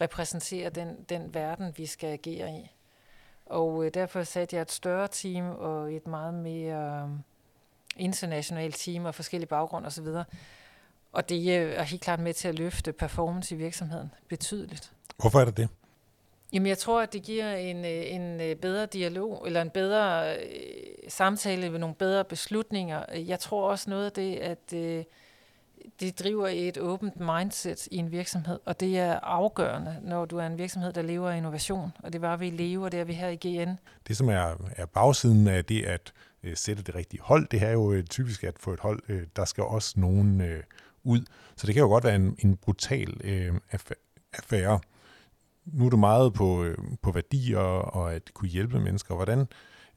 repræsentere 0.00 0.70
den, 0.70 1.04
den 1.08 1.34
verden, 1.34 1.74
vi 1.76 1.86
skal 1.86 2.08
agere 2.12 2.50
i. 2.50 2.70
Og 3.46 3.84
øh, 3.84 3.94
derfor 3.94 4.22
satte 4.22 4.56
jeg 4.56 4.62
et 4.62 4.72
større 4.72 5.08
team 5.08 5.50
og 5.50 5.94
et 5.94 6.06
meget 6.06 6.34
mere 6.34 7.02
øh, 7.02 7.08
internationalt 7.96 8.76
team 8.76 9.04
og 9.04 9.14
forskellige 9.14 9.48
baggrunde 9.48 9.86
osv., 9.86 10.06
og 11.18 11.28
det 11.28 11.56
er 11.56 11.82
helt 11.82 12.02
klart 12.02 12.20
med 12.20 12.34
til 12.34 12.48
at 12.48 12.58
løfte 12.58 12.92
performance 12.92 13.54
i 13.54 13.58
virksomheden 13.58 14.10
betydeligt. 14.28 14.92
Hvorfor 15.16 15.40
er 15.40 15.44
det 15.44 15.56
det? 15.56 15.68
Jamen, 16.52 16.66
jeg 16.66 16.78
tror, 16.78 17.02
at 17.02 17.12
det 17.12 17.22
giver 17.22 17.54
en, 17.54 17.84
øh, 17.84 18.14
en 18.14 18.40
øh, 18.40 18.56
bedre 18.56 18.86
dialog, 18.86 19.46
eller 19.46 19.62
en 19.62 19.70
bedre 19.70 20.34
øh, 20.36 20.40
samtale 21.08 21.72
ved 21.72 21.78
nogle 21.78 21.94
bedre 21.94 22.24
beslutninger. 22.24 23.04
Jeg 23.14 23.40
tror 23.40 23.70
også 23.70 23.90
noget 23.90 24.06
af 24.06 24.12
det, 24.12 24.36
at 24.36 24.72
øh, 24.74 25.04
det 26.00 26.18
driver 26.18 26.48
et 26.48 26.78
åbent 26.78 27.20
mindset 27.20 27.88
i 27.90 27.96
en 27.96 28.10
virksomhed, 28.10 28.58
og 28.64 28.80
det 28.80 28.98
er 28.98 29.20
afgørende, 29.20 29.96
når 30.02 30.24
du 30.24 30.38
er 30.38 30.46
en 30.46 30.58
virksomhed, 30.58 30.92
der 30.92 31.02
lever 31.02 31.30
af 31.30 31.36
innovation, 31.36 31.92
og 32.02 32.12
det 32.12 32.20
var 32.20 32.36
vi 32.36 32.50
lever, 32.50 32.84
og 32.84 32.92
det 32.92 33.00
er 33.00 33.04
vi 33.04 33.12
her 33.12 33.28
i 33.28 33.36
GN. 33.36 33.70
Det, 34.08 34.16
som 34.16 34.28
er, 34.28 34.70
er 34.76 34.86
bagsiden 34.86 35.48
af 35.48 35.64
det 35.64 35.84
at 35.84 36.12
øh, 36.42 36.56
sætte 36.56 36.82
det 36.82 36.94
rigtige 36.94 37.20
hold, 37.20 37.48
det 37.48 37.62
er 37.62 37.70
jo 37.70 37.92
øh, 37.92 38.04
typisk, 38.04 38.44
at 38.44 38.54
få 38.60 38.72
et 38.72 38.80
hold, 38.80 39.02
øh, 39.08 39.22
der 39.36 39.44
skal 39.44 39.64
også 39.64 40.00
nogen... 40.00 40.62
Ud. 41.04 41.20
Så 41.56 41.66
det 41.66 41.74
kan 41.74 41.82
jo 41.82 41.88
godt 41.88 42.04
være 42.04 42.16
en, 42.16 42.36
en 42.38 42.56
brutal 42.56 43.20
øh, 43.24 43.54
affære. 44.32 44.80
Nu 45.64 45.86
er 45.86 45.90
du 45.90 45.96
meget 45.96 46.34
på, 46.34 46.64
øh, 46.64 46.78
på 47.02 47.10
værdier 47.10 47.58
og 47.58 48.14
at 48.14 48.34
kunne 48.34 48.48
hjælpe 48.48 48.80
mennesker. 48.80 49.14
Hvordan 49.14 49.48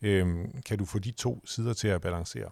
øh, 0.02 0.46
kan 0.66 0.78
du 0.78 0.86
få 0.86 1.00
de 1.00 1.12
to 1.12 1.46
sider 1.46 1.74
til 1.74 1.88
at 1.88 2.02
balancere? 2.02 2.50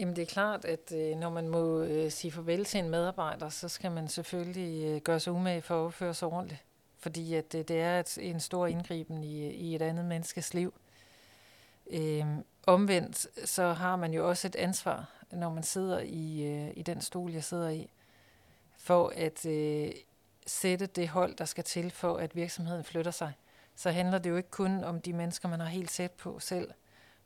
Jamen 0.00 0.16
det 0.16 0.22
er 0.22 0.26
klart, 0.26 0.64
at 0.64 0.92
øh, 0.94 1.16
når 1.16 1.30
man 1.30 1.48
må 1.48 1.82
øh, 1.82 2.10
sige 2.10 2.32
farvel 2.32 2.64
til 2.64 2.80
en 2.80 2.90
medarbejder, 2.90 3.48
så 3.48 3.68
skal 3.68 3.92
man 3.92 4.08
selvfølgelig 4.08 4.84
øh, 4.84 5.00
gøre 5.00 5.20
sig 5.20 5.32
umage 5.32 5.62
for 5.62 5.74
at 5.74 5.86
opføre 5.86 6.14
sig 6.14 6.28
ordentligt. 6.28 6.64
Fordi 6.98 7.34
at 7.34 7.54
øh, 7.54 7.64
det 7.68 7.80
er 7.80 8.00
et, 8.00 8.18
en 8.20 8.40
stor 8.40 8.66
indgriben 8.66 9.24
i, 9.24 9.50
i 9.50 9.74
et 9.74 9.82
andet 9.82 10.04
menneskes 10.04 10.54
liv. 10.54 10.74
Øh, 11.90 12.24
omvendt 12.66 13.48
så 13.48 13.72
har 13.72 13.96
man 13.96 14.12
jo 14.12 14.28
også 14.28 14.46
et 14.46 14.56
ansvar 14.56 15.16
når 15.32 15.50
man 15.50 15.62
sidder 15.62 16.00
i, 16.00 16.42
øh, 16.42 16.70
i 16.76 16.82
den 16.82 17.00
stol, 17.00 17.32
jeg 17.32 17.44
sidder 17.44 17.68
i, 17.68 17.90
for 18.76 19.12
at 19.16 19.46
øh, 19.46 19.92
sætte 20.46 20.86
det 20.86 21.08
hold, 21.08 21.36
der 21.36 21.44
skal 21.44 21.64
til 21.64 21.90
for, 21.90 22.16
at 22.16 22.36
virksomheden 22.36 22.84
flytter 22.84 23.10
sig. 23.10 23.32
Så 23.76 23.90
handler 23.90 24.18
det 24.18 24.30
jo 24.30 24.36
ikke 24.36 24.50
kun 24.50 24.84
om 24.84 25.00
de 25.00 25.12
mennesker, 25.12 25.48
man 25.48 25.60
har 25.60 25.66
helt 25.66 25.90
sæt 25.90 26.10
på 26.10 26.38
selv, 26.38 26.70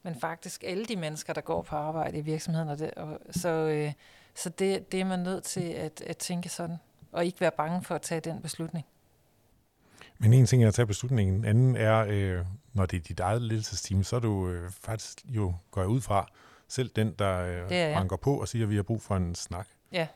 men 0.03 0.15
faktisk 0.15 0.65
alle 0.65 0.85
de 0.85 0.97
mennesker, 0.97 1.33
der 1.33 1.41
går 1.41 1.63
på 1.63 1.77
arbejde 1.77 2.19
i 2.19 2.21
virksomheden. 2.21 2.69
Og 2.69 2.79
det, 2.79 2.91
og, 2.91 3.19
så 3.31 3.49
øh, 3.49 3.93
så 4.35 4.49
det, 4.49 4.93
det 4.93 5.01
er 5.01 5.05
man 5.05 5.19
nødt 5.19 5.45
til 5.45 5.73
at, 5.73 6.01
at 6.01 6.17
tænke 6.17 6.49
sådan, 6.49 6.77
og 7.13 7.25
ikke 7.25 7.41
være 7.41 7.51
bange 7.51 7.83
for 7.83 7.95
at 7.95 8.03
tage 8.03 8.21
den 8.21 8.43
beslutning. 8.43 8.87
Men 10.21 10.33
en 10.33 10.47
ting 10.47 10.65
er 10.65 10.69
at 10.69 10.75
tage 10.75 10.87
beslutningen, 10.87 11.37
en 11.37 11.45
anden 11.45 11.77
er, 11.77 12.07
øh, 12.09 12.47
når 12.73 12.87
det 12.87 12.97
er 12.97 13.01
dit 13.01 13.21
eget 13.21 13.43
ledelsesteam, 13.43 14.03
så 14.03 14.17
er 14.17 14.21
du 14.21 14.49
øh, 14.49 14.71
faktisk 14.71 15.25
jo, 15.25 15.55
går 15.71 15.81
jeg 15.81 15.89
ud 15.89 16.01
fra, 16.01 16.33
selv 16.69 16.89
den, 16.89 17.15
der 17.19 17.39
øh, 17.39 17.95
banker 17.95 18.17
på 18.17 18.41
og 18.41 18.49
siger, 18.49 18.65
at 18.65 18.71
vi 18.71 18.77
har 18.77 18.83
brug 18.83 19.03
for 19.03 19.17
en 19.17 19.35
snak. 19.35 19.69
Ja. 19.93 20.09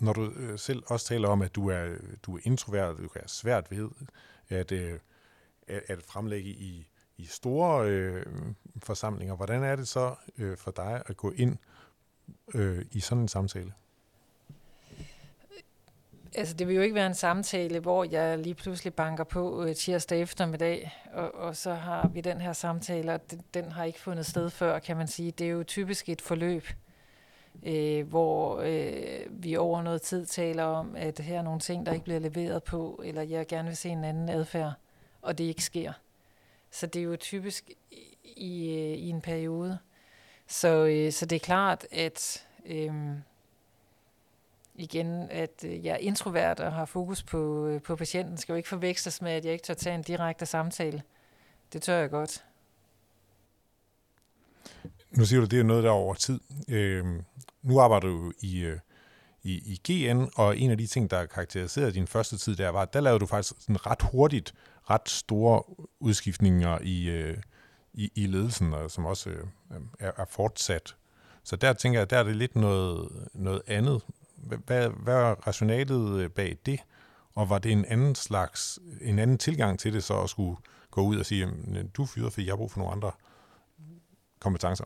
Når 0.00 0.12
du 0.12 0.32
øh, 0.36 0.58
selv 0.58 0.82
også 0.86 1.06
taler 1.06 1.28
om, 1.28 1.42
at 1.42 1.54
du 1.54 1.68
er, 1.68 1.96
du 2.22 2.36
er 2.36 2.40
introvert, 2.42 2.96
du 2.96 3.08
kan 3.08 3.20
have 3.20 3.28
svært 3.28 3.70
ved 3.70 3.88
at, 4.48 4.72
øh, 4.72 4.98
at 5.66 6.02
fremlægge 6.02 6.50
i, 6.50 6.86
i 7.16 7.24
store 7.24 7.88
øh, 7.88 8.26
forsamlinger, 8.82 9.36
hvordan 9.36 9.62
er 9.62 9.76
det 9.76 9.88
så 9.88 10.14
øh, 10.38 10.56
for 10.56 10.70
dig 10.70 11.02
at 11.06 11.16
gå 11.16 11.30
ind 11.30 11.56
øh, 12.54 12.84
i 12.90 13.00
sådan 13.00 13.22
en 13.22 13.28
samtale? 13.28 13.72
Altså, 16.34 16.54
det 16.54 16.68
vil 16.68 16.76
jo 16.76 16.82
ikke 16.82 16.94
være 16.94 17.06
en 17.06 17.14
samtale, 17.14 17.80
hvor 17.80 18.04
jeg 18.04 18.38
lige 18.38 18.54
pludselig 18.54 18.94
banker 18.94 19.24
på 19.24 19.64
øh, 19.64 19.74
tirsdag 19.74 20.20
eftermiddag, 20.20 20.92
og, 21.12 21.34
og 21.34 21.56
så 21.56 21.74
har 21.74 22.08
vi 22.08 22.20
den 22.20 22.40
her 22.40 22.52
samtale, 22.52 23.14
og 23.14 23.30
den, 23.30 23.42
den 23.54 23.72
har 23.72 23.84
ikke 23.84 24.00
fundet 24.00 24.26
sted 24.26 24.50
før, 24.50 24.78
kan 24.78 24.96
man 24.96 25.06
sige. 25.06 25.30
Det 25.30 25.46
er 25.46 25.50
jo 25.50 25.62
typisk 25.62 26.08
et 26.08 26.20
forløb, 26.20 26.66
øh, 27.62 28.08
hvor 28.08 28.60
øh, 28.64 29.26
vi 29.30 29.56
over 29.56 29.82
noget 29.82 30.02
tid 30.02 30.26
taler 30.26 30.64
om, 30.64 30.96
at 30.96 31.18
her 31.18 31.38
er 31.38 31.42
nogle 31.42 31.60
ting, 31.60 31.86
der 31.86 31.92
ikke 31.92 32.04
bliver 32.04 32.20
leveret 32.20 32.62
på, 32.62 33.02
eller 33.04 33.22
jeg 33.22 33.46
gerne 33.46 33.68
vil 33.68 33.76
se 33.76 33.88
en 33.88 34.04
anden 34.04 34.28
adfærd, 34.28 34.72
og 35.22 35.38
det 35.38 35.44
ikke 35.44 35.64
sker. 35.64 35.92
Så 36.70 36.86
det 36.86 37.00
er 37.00 37.04
jo 37.04 37.16
typisk 37.16 37.70
i, 37.90 38.16
i 38.36 38.78
øh, 38.78 39.08
en 39.08 39.20
periode. 39.20 39.78
Så, 40.46 40.68
øh, 40.68 41.12
så 41.12 41.26
det 41.26 41.36
er 41.36 41.40
klart, 41.40 41.86
at... 41.90 42.46
Øh, 42.66 42.94
igen, 44.74 45.30
at 45.30 45.64
øh, 45.64 45.84
jeg 45.84 45.92
er 45.92 45.96
introvert 45.96 46.60
og 46.60 46.72
har 46.72 46.84
fokus 46.84 47.22
på, 47.22 47.66
øh, 47.66 47.82
på 47.82 47.96
patienten, 47.96 48.36
skal 48.36 48.52
jo 48.52 48.56
ikke 48.56 48.68
forveksles 48.68 49.22
med, 49.22 49.32
at 49.32 49.44
jeg 49.44 49.52
ikke 49.52 49.62
tør 49.62 49.74
tage 49.74 49.94
en 49.94 50.02
direkte 50.02 50.46
samtale. 50.46 51.02
Det 51.72 51.82
tør 51.82 51.98
jeg 51.98 52.10
godt. 52.10 52.44
Nu 55.10 55.24
siger 55.24 55.40
du, 55.40 55.46
det 55.46 55.60
er 55.60 55.64
noget, 55.64 55.84
der 55.84 55.90
er 55.90 55.94
over 55.94 56.14
tid. 56.14 56.40
Øh, 56.68 57.04
nu 57.62 57.80
arbejder 57.80 58.06
du 58.06 58.32
i, 58.40 58.60
øh, 58.64 58.78
i, 59.42 59.52
i 59.52 59.80
GN, 59.88 60.24
og 60.36 60.58
en 60.58 60.70
af 60.70 60.78
de 60.78 60.86
ting, 60.86 61.10
der 61.10 61.26
karakteriserede 61.26 61.92
din 61.92 62.06
første 62.06 62.38
tid 62.38 62.56
der, 62.56 62.68
var, 62.68 62.82
at 62.82 62.92
der 62.92 63.00
lavede 63.00 63.20
du 63.20 63.26
faktisk 63.26 63.54
sådan 63.60 63.86
ret 63.86 64.02
hurtigt 64.02 64.54
ret 64.90 65.08
store 65.08 65.62
udskiftninger 66.00 66.78
i, 66.82 67.08
øh, 67.08 67.36
i, 67.94 68.10
i 68.14 68.26
ledelsen, 68.26 68.74
og 68.74 68.90
som 68.90 69.06
også 69.06 69.30
øh, 69.30 69.44
er, 69.98 70.12
er 70.16 70.24
fortsat. 70.24 70.96
Så 71.44 71.56
der 71.56 71.72
tænker 71.72 72.00
jeg, 72.00 72.10
der 72.10 72.18
er 72.18 72.22
det 72.22 72.36
lidt 72.36 72.56
noget, 72.56 73.08
noget 73.34 73.62
andet. 73.66 74.02
Hvad, 74.56 74.88
hvad 74.88 75.14
er 75.14 75.46
rationalet 75.46 76.20
øh, 76.20 76.30
bag 76.30 76.56
det? 76.66 76.80
Og 77.34 77.50
var 77.50 77.58
det 77.58 77.72
en 77.72 77.84
anden 77.84 78.14
slags, 78.14 78.78
en 79.00 79.18
anden 79.18 79.38
tilgang 79.38 79.78
til 79.78 79.92
det, 79.92 80.04
så 80.04 80.20
at 80.20 80.30
skulle 80.30 80.56
gå 80.90 81.02
ud 81.02 81.16
og 81.16 81.26
sige, 81.26 81.42
at 81.42 81.78
øh, 81.78 81.84
du 81.94 82.06
fyrer, 82.06 82.30
fordi 82.30 82.46
jeg 82.46 82.52
har 82.52 82.56
brug 82.56 82.70
for 82.70 82.78
nogle 82.78 82.92
andre 82.92 83.10
kompetencer? 84.40 84.84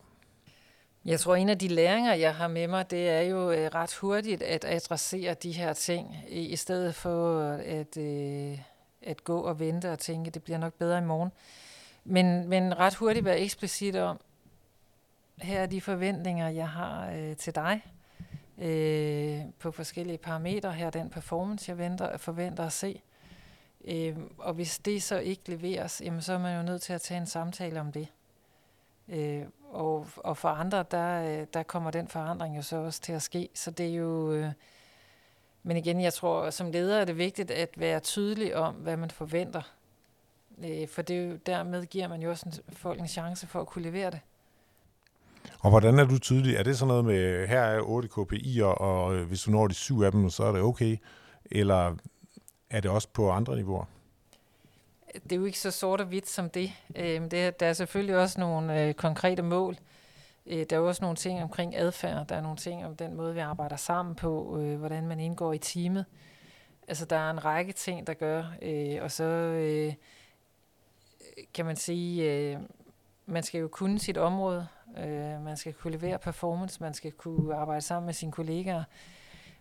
Jeg 1.04 1.20
tror, 1.20 1.36
en 1.36 1.48
af 1.48 1.58
de 1.58 1.68
læringer, 1.68 2.14
jeg 2.14 2.34
har 2.34 2.48
med 2.48 2.68
mig, 2.68 2.90
det 2.90 3.08
er 3.08 3.20
jo 3.20 3.50
øh, 3.50 3.70
ret 3.74 3.94
hurtigt 3.94 4.42
at 4.42 4.64
adressere 4.64 5.34
de 5.34 5.52
her 5.52 5.72
ting, 5.72 6.16
i 6.28 6.56
stedet 6.56 6.94
for 6.94 7.40
at 7.50 7.96
øh, 7.96 8.58
at 9.06 9.24
gå 9.24 9.40
og 9.40 9.60
vente 9.60 9.92
og 9.92 9.98
tænke, 9.98 10.30
det 10.30 10.42
bliver 10.42 10.58
nok 10.58 10.74
bedre 10.74 10.98
i 10.98 11.04
morgen. 11.04 11.32
Men, 12.04 12.48
men 12.48 12.78
ret 12.78 12.94
hurtigt 12.94 13.24
være 13.24 13.40
eksplicit 13.40 13.96
om, 13.96 14.20
her 15.38 15.60
er 15.60 15.66
de 15.66 15.80
forventninger, 15.80 16.48
jeg 16.48 16.68
har 16.68 17.10
øh, 17.10 17.36
til 17.36 17.54
dig 17.54 17.82
øh, 18.58 19.40
på 19.58 19.70
forskellige 19.70 20.18
parametre. 20.18 20.72
Her 20.72 20.90
den 20.90 21.10
performance, 21.10 21.70
jeg 21.70 21.78
venter, 21.78 22.16
forventer 22.16 22.66
at 22.66 22.72
se. 22.72 23.02
Øh, 23.84 24.16
og 24.38 24.54
hvis 24.54 24.78
det 24.78 25.02
så 25.02 25.18
ikke 25.18 25.50
leveres, 25.50 26.02
jamen, 26.04 26.22
så 26.22 26.32
er 26.32 26.38
man 26.38 26.56
jo 26.56 26.62
nødt 26.62 26.82
til 26.82 26.92
at 26.92 27.00
tage 27.00 27.20
en 27.20 27.26
samtale 27.26 27.80
om 27.80 27.92
det. 27.92 28.08
Øh, 29.08 29.42
og, 29.70 30.06
og 30.16 30.36
for 30.36 30.48
andre, 30.48 30.84
der, 30.90 31.40
øh, 31.40 31.46
der 31.54 31.62
kommer 31.62 31.90
den 31.90 32.08
forandring 32.08 32.56
jo 32.56 32.62
så 32.62 32.76
også 32.76 33.00
til 33.00 33.12
at 33.12 33.22
ske. 33.22 33.48
Så 33.54 33.70
det 33.70 33.86
er 33.86 33.94
jo... 33.94 34.32
Øh, 34.32 34.52
men 35.62 35.76
igen, 35.76 36.00
jeg 36.00 36.14
tror, 36.14 36.50
som 36.50 36.70
leder 36.70 37.00
er 37.00 37.04
det 37.04 37.18
vigtigt 37.18 37.50
at 37.50 37.70
være 37.76 38.00
tydelig 38.00 38.56
om, 38.56 38.74
hvad 38.74 38.96
man 38.96 39.10
forventer. 39.10 39.62
Øh, 40.64 40.88
for 40.88 41.02
det 41.02 41.16
er 41.16 41.22
jo, 41.22 41.36
dermed 41.46 41.86
giver 41.86 42.08
man 42.08 42.22
jo 42.22 42.30
også 42.30 42.46
en, 42.46 42.74
folk 42.74 43.00
en 43.00 43.08
chance 43.08 43.46
for 43.46 43.60
at 43.60 43.66
kunne 43.66 43.84
levere 43.84 44.10
det. 44.10 44.20
Og 45.60 45.70
hvordan 45.70 45.98
er 45.98 46.04
du 46.04 46.18
tydelig? 46.18 46.54
Er 46.54 46.62
det 46.62 46.78
sådan 46.78 46.88
noget 46.88 47.04
med, 47.04 47.46
her 47.46 47.60
er 47.60 47.80
8 47.80 48.08
KPI'er, 48.08 48.64
og 48.64 49.14
øh, 49.14 49.28
hvis 49.28 49.42
du 49.42 49.50
når 49.50 49.66
de 49.66 49.74
syv 49.74 50.00
af 50.00 50.12
dem, 50.12 50.30
så 50.30 50.44
er 50.44 50.52
det 50.52 50.60
okay? 50.60 50.96
Eller 51.50 51.96
er 52.70 52.80
det 52.80 52.90
også 52.90 53.08
på 53.12 53.30
andre 53.30 53.56
niveauer? 53.56 53.84
Det 55.22 55.32
er 55.32 55.36
jo 55.36 55.44
ikke 55.44 55.60
så 55.60 55.70
sort 55.70 56.00
og 56.00 56.06
hvidt 56.06 56.28
som 56.28 56.50
det. 56.50 56.72
Øhm, 56.96 57.30
det 57.30 57.60
der 57.60 57.66
er 57.66 57.72
selvfølgelig 57.72 58.16
også 58.16 58.40
nogle 58.40 58.82
øh, 58.82 58.94
konkrete 58.94 59.42
mål. 59.42 59.76
Øh, 60.46 60.66
der 60.70 60.76
er 60.76 60.80
også 60.80 61.02
nogle 61.04 61.16
ting 61.16 61.42
omkring 61.42 61.76
adfærd. 61.76 62.26
Der 62.26 62.36
er 62.36 62.40
nogle 62.40 62.56
ting 62.56 62.86
om 62.86 62.96
den 62.96 63.14
måde, 63.14 63.34
vi 63.34 63.40
arbejder 63.40 63.76
sammen 63.76 64.14
på, 64.14 64.58
hvordan 64.78 65.06
man 65.06 65.20
indgår 65.20 65.52
i 65.52 65.58
teamet. 65.58 66.04
Altså, 66.88 67.04
der 67.04 67.16
er 67.16 67.30
en 67.30 67.44
række 67.44 67.72
ting, 67.72 68.06
der 68.06 68.14
gør. 68.14 68.44
Og 69.02 69.10
så 69.10 69.24
kan 71.54 71.64
man 71.64 71.76
sige, 71.76 72.58
man 73.26 73.42
skal 73.42 73.60
jo 73.60 73.68
kunne 73.68 73.98
sit 73.98 74.16
område. 74.18 74.66
Øh, 74.98 75.44
man 75.44 75.56
skal 75.56 75.72
kunne 75.72 75.92
levere 75.92 76.18
performance. 76.18 76.82
Man 76.82 76.94
skal 76.94 77.12
kunne 77.12 77.54
arbejde 77.54 77.80
sammen 77.80 78.06
med 78.06 78.14
sine 78.14 78.32
kollegaer. 78.32 78.84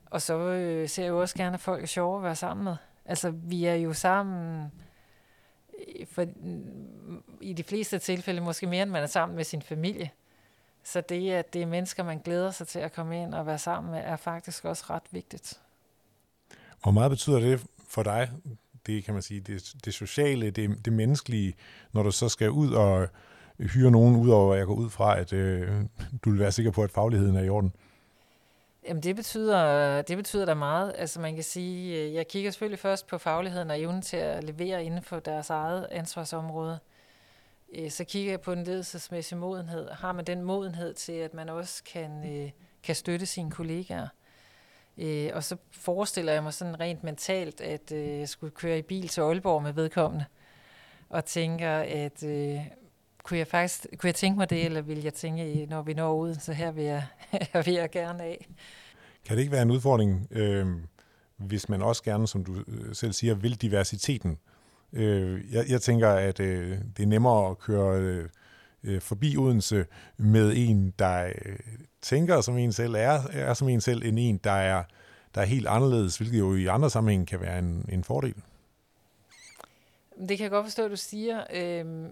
Og 0.05 0.21
så 0.21 0.37
øh, 0.37 0.89
ser 0.89 1.03
jeg 1.03 1.09
jo 1.09 1.21
også 1.21 1.35
gerne, 1.35 1.53
at 1.53 1.59
folk 1.59 1.83
er 1.83 1.87
sjove 1.87 2.17
at 2.17 2.23
være 2.23 2.35
sammen 2.35 2.63
med. 2.63 2.75
Altså, 3.05 3.29
vi 3.29 3.65
er 3.65 3.75
jo 3.75 3.93
sammen 3.93 4.71
øh, 5.79 6.07
for, 6.07 6.25
i 7.41 7.53
de 7.53 7.63
fleste 7.63 7.99
tilfælde 7.99 8.41
måske 8.41 8.67
mere, 8.67 8.83
end 8.83 8.91
man 8.91 9.03
er 9.03 9.07
sammen 9.07 9.35
med 9.35 9.43
sin 9.43 9.61
familie. 9.61 10.11
Så 10.83 11.01
det, 11.01 11.31
at 11.31 11.53
det 11.53 11.61
er 11.61 11.65
mennesker, 11.65 12.03
man 12.03 12.19
glæder 12.19 12.51
sig 12.51 12.67
til 12.67 12.79
at 12.79 12.93
komme 12.93 13.23
ind 13.23 13.33
og 13.33 13.45
være 13.45 13.57
sammen 13.57 13.91
med, 13.91 14.01
er 14.03 14.15
faktisk 14.15 14.65
også 14.65 14.83
ret 14.89 15.03
vigtigt. 15.11 15.61
Hvor 16.83 16.91
meget 16.91 17.11
betyder 17.11 17.39
det 17.39 17.65
for 17.87 18.03
dig, 18.03 18.31
det 18.85 19.03
kan 19.03 19.13
man 19.13 19.23
sige, 19.23 19.39
det, 19.39 19.73
det 19.85 19.93
sociale, 19.93 20.51
det, 20.51 20.85
det 20.85 20.93
menneskelige, 20.93 21.53
når 21.91 22.03
du 22.03 22.11
så 22.11 22.29
skal 22.29 22.49
ud 22.49 22.71
og 22.71 23.07
hyre 23.59 23.91
nogen, 23.91 24.15
udover 24.15 24.53
at 24.53 24.59
jeg 24.59 24.67
går 24.67 24.73
ud 24.75 24.89
fra, 24.89 25.19
at 25.19 25.33
øh, 25.33 25.69
du 26.25 26.29
vil 26.29 26.39
være 26.39 26.51
sikker 26.51 26.71
på, 26.71 26.83
at 26.83 26.91
fagligheden 26.91 27.35
er 27.35 27.43
i 27.43 27.49
orden? 27.49 27.73
Jamen 28.87 29.03
det 29.03 29.15
betyder, 29.15 30.01
det 30.01 30.17
betyder 30.17 30.45
da 30.45 30.53
meget. 30.53 30.93
Altså 30.97 31.21
man 31.21 31.35
kan 31.35 31.43
sige, 31.43 32.03
øh, 32.03 32.13
jeg 32.13 32.27
kigger 32.27 32.51
selvfølgelig 32.51 32.79
først 32.79 33.07
på 33.07 33.17
fagligheden 33.17 33.69
og 33.69 33.81
evnen 33.81 34.01
til 34.01 34.17
at 34.17 34.43
levere 34.43 34.83
inden 34.83 35.03
for 35.03 35.19
deres 35.19 35.49
eget 35.49 35.87
ansvarsområde. 35.91 36.79
Øh, 37.75 37.91
så 37.91 38.03
kigger 38.03 38.31
jeg 38.31 38.41
på 38.41 38.55
den 38.55 38.63
ledelsesmæssige 38.63 39.39
modenhed. 39.39 39.89
Har 39.89 40.11
man 40.11 40.25
den 40.25 40.41
modenhed 40.41 40.93
til, 40.93 41.13
at 41.13 41.33
man 41.33 41.49
også 41.49 41.83
kan, 41.83 42.35
øh, 42.35 42.51
kan 42.83 42.95
støtte 42.95 43.25
sine 43.25 43.51
kollegaer? 43.51 44.07
Og 45.33 45.43
så 45.43 45.57
forestiller 45.71 46.33
jeg 46.33 46.43
mig 46.43 46.53
sådan 46.53 46.79
rent 46.79 47.03
mentalt, 47.03 47.61
at 47.61 47.91
jeg 47.91 48.29
skulle 48.29 48.51
køre 48.55 48.77
i 48.77 48.81
bil 48.81 49.07
til 49.07 49.21
Aalborg 49.21 49.63
med 49.63 49.73
vedkommende, 49.73 50.25
og 51.09 51.25
tænker, 51.25 51.77
at 51.79 52.23
kunne 53.25 53.37
jeg 53.39 53.47
faktisk 53.47 53.87
kunne 53.97 54.07
jeg 54.07 54.15
tænke 54.15 54.37
mig 54.37 54.49
det, 54.49 54.65
eller 54.65 54.81
vil 54.81 55.03
jeg 55.03 55.13
tænke, 55.13 55.65
når 55.69 55.81
vi 55.81 55.93
når 55.93 56.13
ud, 56.13 56.35
så 56.35 56.53
her 56.53 56.71
vil 56.71 56.83
jeg, 56.83 57.03
her 57.53 57.61
vil 57.61 57.73
jeg 57.73 57.89
gerne 57.91 58.23
af. 58.23 58.47
Kan 59.25 59.35
det 59.35 59.41
ikke 59.41 59.51
være 59.51 59.61
en 59.61 59.71
udfordring, 59.71 60.27
øh, 60.31 60.67
hvis 61.37 61.69
man 61.69 61.81
også 61.81 62.03
gerne, 62.03 62.27
som 62.27 62.43
du 62.43 62.55
selv 62.93 63.13
siger, 63.13 63.35
vil 63.35 63.61
diversiteten? 63.61 64.37
Øh, 64.93 65.53
jeg, 65.53 65.65
jeg 65.69 65.81
tænker, 65.81 66.09
at 66.09 66.39
øh, 66.39 66.77
det 66.97 67.03
er 67.03 67.07
nemmere 67.07 67.49
at 67.49 67.59
køre 67.59 67.99
øh, 67.99 68.29
øh, 68.83 69.01
forbi 69.01 69.37
Odense 69.37 69.85
med 70.17 70.53
en, 70.55 70.93
der 70.99 71.25
øh, 71.25 71.59
tænker 72.01 72.41
som 72.41 72.57
en 72.57 72.71
selv, 72.71 72.93
er, 72.93 73.21
er 73.31 73.53
som 73.53 73.69
en 73.69 73.81
selv, 73.81 74.05
end 74.05 74.19
en, 74.19 74.37
der 74.37 74.51
er, 74.51 74.83
der 75.35 75.41
er 75.41 75.45
helt 75.45 75.67
anderledes, 75.67 76.17
hvilket 76.17 76.39
jo 76.39 76.55
i 76.55 76.65
andre 76.65 76.89
sammenhæng 76.89 77.27
kan 77.27 77.41
være 77.41 77.59
en, 77.59 77.85
en 77.89 78.03
fordel. 78.03 78.35
Det 80.19 80.37
kan 80.37 80.43
jeg 80.43 80.51
godt 80.51 80.65
forstå, 80.65 80.85
at 80.85 80.91
du 80.91 80.95
siger. 80.95 81.43
Øh, 81.53 82.05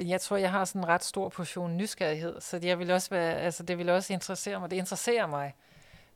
jeg 0.00 0.20
tror, 0.20 0.36
jeg 0.36 0.50
har 0.50 0.64
sådan 0.64 0.80
en 0.80 0.88
ret 0.88 1.04
stor 1.04 1.28
portion 1.28 1.76
nysgerrighed, 1.76 2.40
så 2.40 2.60
jeg 2.62 2.78
vil 2.78 2.90
også 2.90 3.10
være, 3.10 3.34
altså, 3.34 3.62
det 3.62 3.78
vil 3.78 3.88
også 3.88 4.12
interessere 4.12 4.60
mig. 4.60 4.70
Det 4.70 4.76
interesserer 4.76 5.26
mig. 5.26 5.54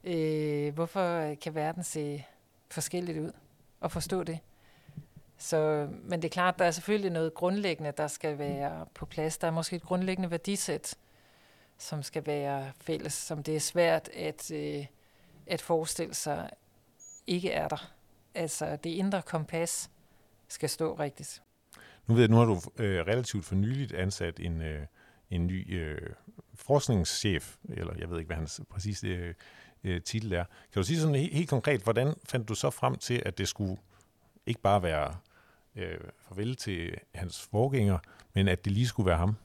Øh, 0.05 0.75
hvorfor 0.75 1.35
kan 1.35 1.55
verden 1.55 1.85
se 1.85 2.25
forskelligt 2.71 3.19
ud? 3.19 3.33
Og 3.81 3.93
forstå 3.93 4.23
det. 4.23 4.39
Så, 5.39 5.89
men 6.03 6.23
det 6.23 6.29
er 6.29 6.33
klart, 6.33 6.59
der 6.59 6.65
er 6.65 6.71
selvfølgelig 6.71 7.11
noget 7.11 7.35
grundlæggende, 7.35 7.93
der 7.97 8.09
skal 8.09 8.39
være 8.39 8.87
på 8.95 9.07
plads. 9.07 9.39
Der 9.39 9.47
er 9.47 9.51
måske 9.51 9.77
et 9.77 9.83
grundlæggende 9.83 10.31
værdisæt, 10.31 10.95
som 11.79 12.03
skal 12.03 12.27
være 12.27 12.73
fælles, 12.81 13.13
som 13.13 13.43
det 13.43 13.57
er 13.57 13.61
svært 13.61 14.09
at, 14.09 14.51
øh, 14.51 14.87
at 15.47 15.63
forestille 15.63 16.15
sig 16.15 16.51
ikke 17.27 17.51
er 17.51 17.69
der. 17.69 17.93
Altså 18.35 18.77
det 18.77 18.91
indre 18.91 19.23
kompas 19.23 19.91
skal 20.49 20.69
stå 20.69 20.95
rigtigt. 20.95 21.43
Nu 22.13 22.17
ved 22.17 22.23
jeg, 22.23 22.31
nu 22.31 22.37
har 22.37 22.45
du 22.45 22.61
øh, 22.79 23.07
relativt 23.07 23.45
for 23.45 23.55
nyligt 23.55 23.93
ansat 23.93 24.41
en, 24.41 24.63
øh, 24.63 24.87
en 25.31 25.47
ny 25.47 25.75
øh, 25.81 25.99
forskningschef, 26.55 27.57
eller 27.69 27.95
jeg 27.99 28.11
ved 28.11 28.19
ikke, 28.19 28.27
hvad 28.27 28.37
hans 28.37 28.61
præcis 28.71 29.05
øh, 29.05 29.35
øh, 29.85 30.03
titel 30.03 30.33
er. 30.33 30.45
Kan 30.45 30.83
du 30.83 30.83
sige 30.83 31.01
sådan 31.01 31.15
helt, 31.15 31.35
helt 31.35 31.51
konkret, 31.51 31.81
hvordan 31.81 32.15
fandt 32.29 32.49
du 32.49 32.55
så 32.55 32.71
frem 32.71 32.97
til, 32.97 33.23
at 33.27 33.39
det 33.39 33.49
skulle 33.49 33.77
ikke 34.47 34.61
bare 34.61 34.83
være 34.83 35.17
øh, 35.77 35.99
farvel 36.19 36.57
til 36.57 36.95
hans 37.15 37.49
forgænger, 37.51 37.99
men 38.35 38.49
at 38.49 38.65
det 38.65 38.73
lige 38.73 38.87
skulle 38.87 39.07
være 39.07 39.19
ham? 39.19 39.37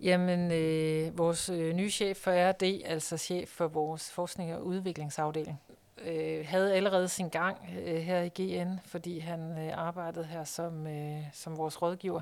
Jamen, 0.00 0.52
øh, 0.52 1.18
vores 1.18 1.48
øh, 1.48 1.74
nye 1.74 1.90
chef 1.90 2.16
for 2.16 2.50
RD, 2.50 2.82
altså 2.84 3.16
chef 3.16 3.48
for 3.48 3.68
vores 3.68 4.12
forskning- 4.12 4.54
og 4.54 4.66
udviklingsafdeling, 4.66 5.60
øh, 6.02 6.46
havde 6.46 6.74
allerede 6.74 7.08
sin 7.08 7.28
gang 7.28 7.68
øh, 7.84 7.96
her 7.96 8.22
i 8.22 8.28
GN, 8.28 8.78
fordi 8.84 9.18
han 9.18 9.58
øh, 9.58 9.72
arbejdede 9.74 10.24
her 10.24 10.44
som, 10.44 10.86
øh, 10.86 11.22
som 11.32 11.58
vores 11.58 11.82
rådgiver. 11.82 12.20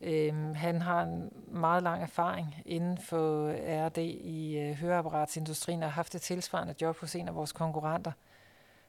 Øh, 0.00 0.56
han 0.56 0.82
har 0.82 1.02
en 1.02 1.32
meget 1.48 1.82
lang 1.82 2.02
erfaring 2.02 2.62
inden 2.66 2.98
for 2.98 3.46
øh, 3.46 3.86
RD 3.86 3.98
i 3.98 4.58
øh, 4.58 4.74
høreapparatsindustrien 4.74 5.82
og 5.82 5.88
har 5.88 5.94
haft 5.94 6.14
et 6.14 6.22
tilsvarende 6.22 6.74
job 6.80 6.98
hos 6.98 7.14
en 7.14 7.28
af 7.28 7.34
vores 7.34 7.52
konkurrenter. 7.52 8.12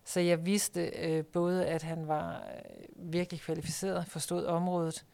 Så 0.03 0.19
jeg 0.19 0.45
vidste 0.45 0.85
øh, 0.85 1.25
både, 1.25 1.65
at 1.65 1.83
han 1.83 2.07
var 2.07 2.35
øh, 2.35 3.13
virkelig 3.13 3.41
kvalificeret, 3.41 4.05
forstod 4.07 4.45
området. 4.45 5.05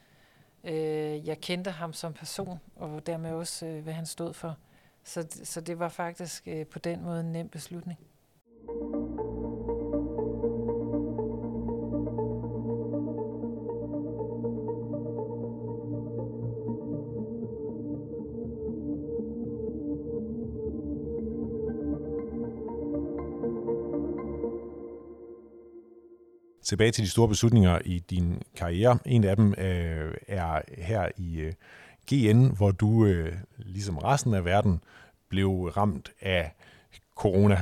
Øh, 0.63 1.27
jeg 1.27 1.41
kendte 1.41 1.71
ham 1.71 1.93
som 1.93 2.13
person, 2.13 2.59
og 2.75 3.05
dermed 3.05 3.31
også, 3.31 3.65
øh, 3.65 3.83
hvad 3.83 3.93
han 3.93 4.05
stod 4.05 4.33
for. 4.33 4.57
Så, 5.03 5.27
så 5.43 5.61
det 5.61 5.79
var 5.79 5.89
faktisk 5.89 6.47
øh, 6.47 6.65
på 6.65 6.79
den 6.79 7.03
måde 7.03 7.19
en 7.19 7.31
nem 7.31 7.49
beslutning. 7.49 7.99
Tilbage 26.63 26.91
til 26.91 27.03
de 27.03 27.09
store 27.09 27.27
beslutninger 27.27 27.79
i 27.85 27.99
din 27.99 28.41
karriere. 28.55 28.99
En 29.05 29.23
af 29.23 29.35
dem 29.35 29.53
øh, 29.57 30.13
er 30.27 30.61
her 30.77 31.09
i 31.17 31.39
øh, 31.39 31.53
GN, 32.11 32.45
hvor 32.45 32.71
du, 32.71 33.05
øh, 33.05 33.37
ligesom 33.57 33.97
resten 33.97 34.33
af 34.33 34.45
verden, 34.45 34.83
blev 35.29 35.49
ramt 35.63 36.11
af 36.21 36.51
corona. 37.15 37.61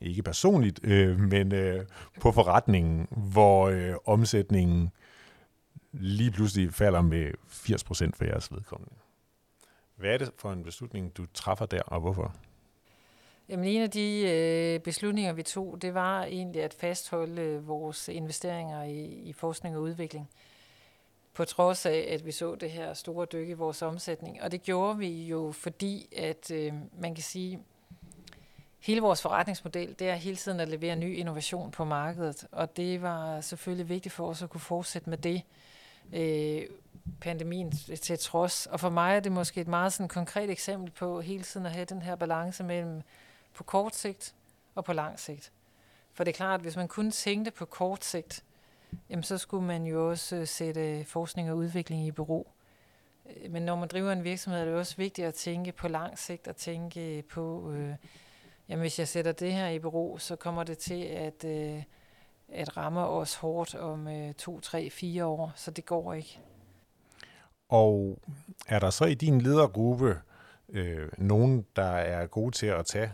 Ikke 0.00 0.22
personligt, 0.22 0.80
øh, 0.82 1.20
men 1.20 1.52
øh, 1.52 1.84
på 2.20 2.32
forretningen, 2.32 3.08
hvor 3.10 3.68
øh, 3.68 3.94
omsætningen 4.06 4.90
lige 5.92 6.30
pludselig 6.30 6.74
falder 6.74 7.00
med 7.00 7.30
80% 7.48 8.10
for 8.14 8.24
jeres 8.24 8.52
vedkommende. 8.52 8.94
Hvad 9.96 10.10
er 10.10 10.18
det 10.18 10.30
for 10.38 10.52
en 10.52 10.64
beslutning, 10.64 11.16
du 11.16 11.26
træffer 11.34 11.66
der, 11.66 11.82
og 11.82 12.00
hvorfor? 12.00 12.34
Jamen 13.50 13.64
en 13.64 13.82
af 13.82 13.90
de 13.90 14.20
øh, 14.20 14.80
beslutninger, 14.80 15.32
vi 15.32 15.42
tog, 15.42 15.82
det 15.82 15.94
var 15.94 16.24
egentlig 16.24 16.62
at 16.62 16.74
fastholde 16.74 17.42
øh, 17.42 17.68
vores 17.68 18.08
investeringer 18.08 18.82
i, 18.82 19.04
i 19.04 19.32
forskning 19.32 19.76
og 19.76 19.82
udvikling. 19.82 20.30
På 21.34 21.44
trods 21.44 21.86
af, 21.86 22.08
at 22.10 22.26
vi 22.26 22.32
så 22.32 22.54
det 22.54 22.70
her 22.70 22.94
store 22.94 23.26
dyk 23.32 23.48
i 23.48 23.52
vores 23.52 23.82
omsætning. 23.82 24.42
Og 24.42 24.52
det 24.52 24.62
gjorde 24.62 24.98
vi 24.98 25.26
jo, 25.26 25.52
fordi 25.52 26.08
at 26.16 26.50
øh, 26.50 26.72
man 26.98 27.14
kan 27.14 27.24
sige, 27.24 27.60
hele 28.80 29.00
vores 29.00 29.22
forretningsmodel, 29.22 29.96
det 29.98 30.08
er 30.08 30.14
hele 30.14 30.36
tiden 30.36 30.60
at 30.60 30.68
levere 30.68 30.96
ny 30.96 31.16
innovation 31.16 31.70
på 31.70 31.84
markedet, 31.84 32.46
og 32.52 32.76
det 32.76 33.02
var 33.02 33.40
selvfølgelig 33.40 33.88
vigtigt 33.88 34.14
for 34.14 34.28
os 34.28 34.42
at 34.42 34.50
kunne 34.50 34.60
fortsætte 34.60 35.10
med 35.10 35.18
det, 35.18 35.42
øh, 36.12 36.62
pandemien 37.20 37.72
til 38.02 38.18
trods. 38.18 38.66
Og 38.66 38.80
for 38.80 38.90
mig 38.90 39.16
er 39.16 39.20
det 39.20 39.32
måske 39.32 39.60
et 39.60 39.68
meget 39.68 39.92
sådan 39.92 40.08
konkret 40.08 40.50
eksempel 40.50 40.90
på 40.90 41.20
hele 41.20 41.42
tiden 41.42 41.66
at 41.66 41.72
have 41.72 41.84
den 41.84 42.02
her 42.02 42.16
balance 42.16 42.64
mellem 42.64 43.02
på 43.60 43.64
kort 43.64 43.94
sigt 43.94 44.34
og 44.74 44.84
på 44.84 44.92
lang 44.92 45.18
sigt. 45.18 45.52
For 46.12 46.24
det 46.24 46.30
er 46.30 46.36
klart, 46.36 46.60
at 46.60 46.64
hvis 46.64 46.76
man 46.76 46.88
kun 46.88 47.10
tænkte 47.10 47.50
på 47.50 47.64
kort 47.64 48.04
sigt, 48.04 48.44
jamen 49.10 49.22
så 49.22 49.38
skulle 49.38 49.66
man 49.66 49.84
jo 49.84 50.10
også 50.10 50.36
øh, 50.36 50.46
sætte 50.46 51.04
forskning 51.04 51.50
og 51.50 51.56
udvikling 51.56 52.06
i 52.06 52.10
bero. 52.10 52.50
Øh, 53.26 53.50
men 53.50 53.62
når 53.62 53.76
man 53.76 53.88
driver 53.88 54.12
en 54.12 54.24
virksomhed, 54.24 54.60
er 54.60 54.64
det 54.64 54.74
også 54.74 54.96
vigtigt 54.96 55.28
at 55.28 55.34
tænke 55.34 55.72
på 55.72 55.88
lang 55.88 56.18
sigt 56.18 56.48
og 56.48 56.56
tænke 56.56 57.16
øh, 57.18 57.24
på, 57.24 57.72
øh, 57.72 57.94
jamen 58.68 58.80
hvis 58.80 58.98
jeg 58.98 59.08
sætter 59.08 59.32
det 59.32 59.52
her 59.52 59.68
i 59.68 59.78
bero, 59.78 60.18
så 60.18 60.36
kommer 60.36 60.64
det 60.64 60.78
til 60.78 61.02
at, 61.02 61.44
øh, 61.44 61.82
at 62.48 62.76
ramme 62.76 63.00
os 63.00 63.34
hårdt 63.34 63.74
om 63.74 64.08
øh, 64.08 64.34
to, 64.34 64.60
tre, 64.60 64.90
fire 64.90 65.24
år, 65.24 65.52
så 65.56 65.70
det 65.70 65.86
går 65.86 66.14
ikke. 66.14 66.38
Og 67.68 68.18
er 68.68 68.78
der 68.78 68.90
så 68.90 69.04
i 69.04 69.14
din 69.14 69.40
ledergruppe 69.40 70.18
øh, 70.68 71.08
nogen, 71.18 71.66
der 71.76 71.92
er 71.92 72.26
gode 72.26 72.50
til 72.50 72.66
at 72.66 72.86
tage 72.86 73.12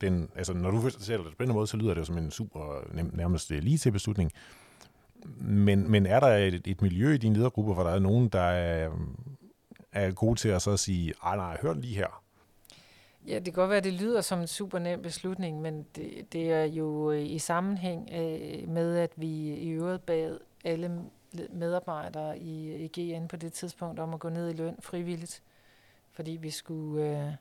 den, 0.00 0.28
altså 0.36 0.52
når 0.52 0.70
du 0.70 0.80
fortæller 0.80 1.24
det 1.24 1.36
på 1.36 1.44
den 1.44 1.52
måde, 1.52 1.66
så 1.66 1.76
lyder 1.76 1.94
det 1.94 2.00
jo 2.00 2.04
som 2.04 2.18
en 2.18 2.30
super 2.30 2.84
nærmest 3.16 3.50
øh, 3.50 3.62
lige 3.62 3.78
til 3.78 3.92
beslutning. 3.92 4.32
Men, 5.36 5.90
men 5.90 6.06
er 6.06 6.20
der 6.20 6.28
et, 6.28 6.66
et 6.66 6.82
miljø 6.82 7.14
i 7.14 7.18
din 7.18 7.34
ledergruppe, 7.34 7.74
hvor 7.74 7.82
der 7.82 7.90
er 7.90 7.98
nogen, 7.98 8.28
der 8.28 8.40
er, 8.40 8.90
er 9.92 10.10
gode 10.10 10.40
til 10.40 10.48
at 10.48 10.62
så 10.62 10.76
sige, 10.76 11.14
ej 11.24 11.36
nej, 11.36 11.58
hør 11.62 11.74
lige 11.74 11.94
her. 11.94 12.22
Ja, 13.26 13.34
det 13.34 13.44
kan 13.44 13.52
godt 13.52 13.68
være, 13.68 13.78
at 13.78 13.84
det 13.84 13.92
lyder 13.92 14.20
som 14.20 14.40
en 14.40 14.46
super 14.46 14.78
nem 14.78 15.02
beslutning, 15.02 15.60
men 15.60 15.86
det, 15.96 16.32
det 16.32 16.52
er 16.52 16.64
jo 16.64 17.10
øh, 17.10 17.30
i 17.30 17.38
sammenhæng 17.38 18.10
øh, 18.12 18.68
med, 18.68 18.98
at 18.98 19.10
vi 19.16 19.54
i 19.54 19.68
øvrigt 19.68 20.06
bad 20.06 20.38
alle 20.64 21.00
medarbejdere 21.52 22.38
i, 22.38 22.74
i 22.84 22.88
GN 22.88 23.26
på 23.28 23.36
det 23.36 23.52
tidspunkt 23.52 24.00
om 24.00 24.14
at 24.14 24.20
gå 24.20 24.28
ned 24.28 24.50
i 24.50 24.52
løn 24.52 24.76
frivilligt, 24.80 25.42
fordi 26.12 26.30
vi 26.30 26.50
skulle, 26.50 27.26
øh, 27.26 27.32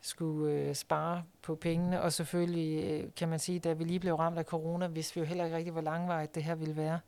skulle 0.00 0.52
øh, 0.52 0.74
spare 0.74 1.24
på 1.42 1.54
pengene, 1.54 2.02
og 2.02 2.12
selvfølgelig 2.12 2.84
øh, 2.84 3.10
kan 3.16 3.28
man 3.28 3.38
sige, 3.38 3.58
da 3.58 3.72
vi 3.72 3.84
lige 3.84 4.00
blev 4.00 4.14
ramt 4.14 4.38
af 4.38 4.44
corona, 4.44 4.86
vidste 4.86 5.14
vi 5.14 5.20
jo 5.20 5.26
heller 5.26 5.44
ikke 5.44 5.56
rigtig, 5.56 5.72
hvor 5.72 5.80
langvarigt 5.80 6.34
det 6.34 6.44
her 6.44 6.54
ville 6.54 6.76
være. 6.76 7.00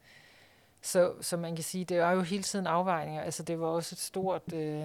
Så, 0.83 1.13
så 1.21 1.37
man 1.37 1.55
kan 1.55 1.65
sige, 1.65 1.85
det 1.85 1.97
er 1.97 2.11
jo 2.11 2.21
hele 2.21 2.43
tiden 2.43 2.67
afvejninger. 2.67 3.23
Altså 3.23 3.43
det 3.43 3.61
var 3.61 3.67
også 3.67 3.95
et 3.95 3.99
stort, 3.99 4.53
øh, 4.53 4.85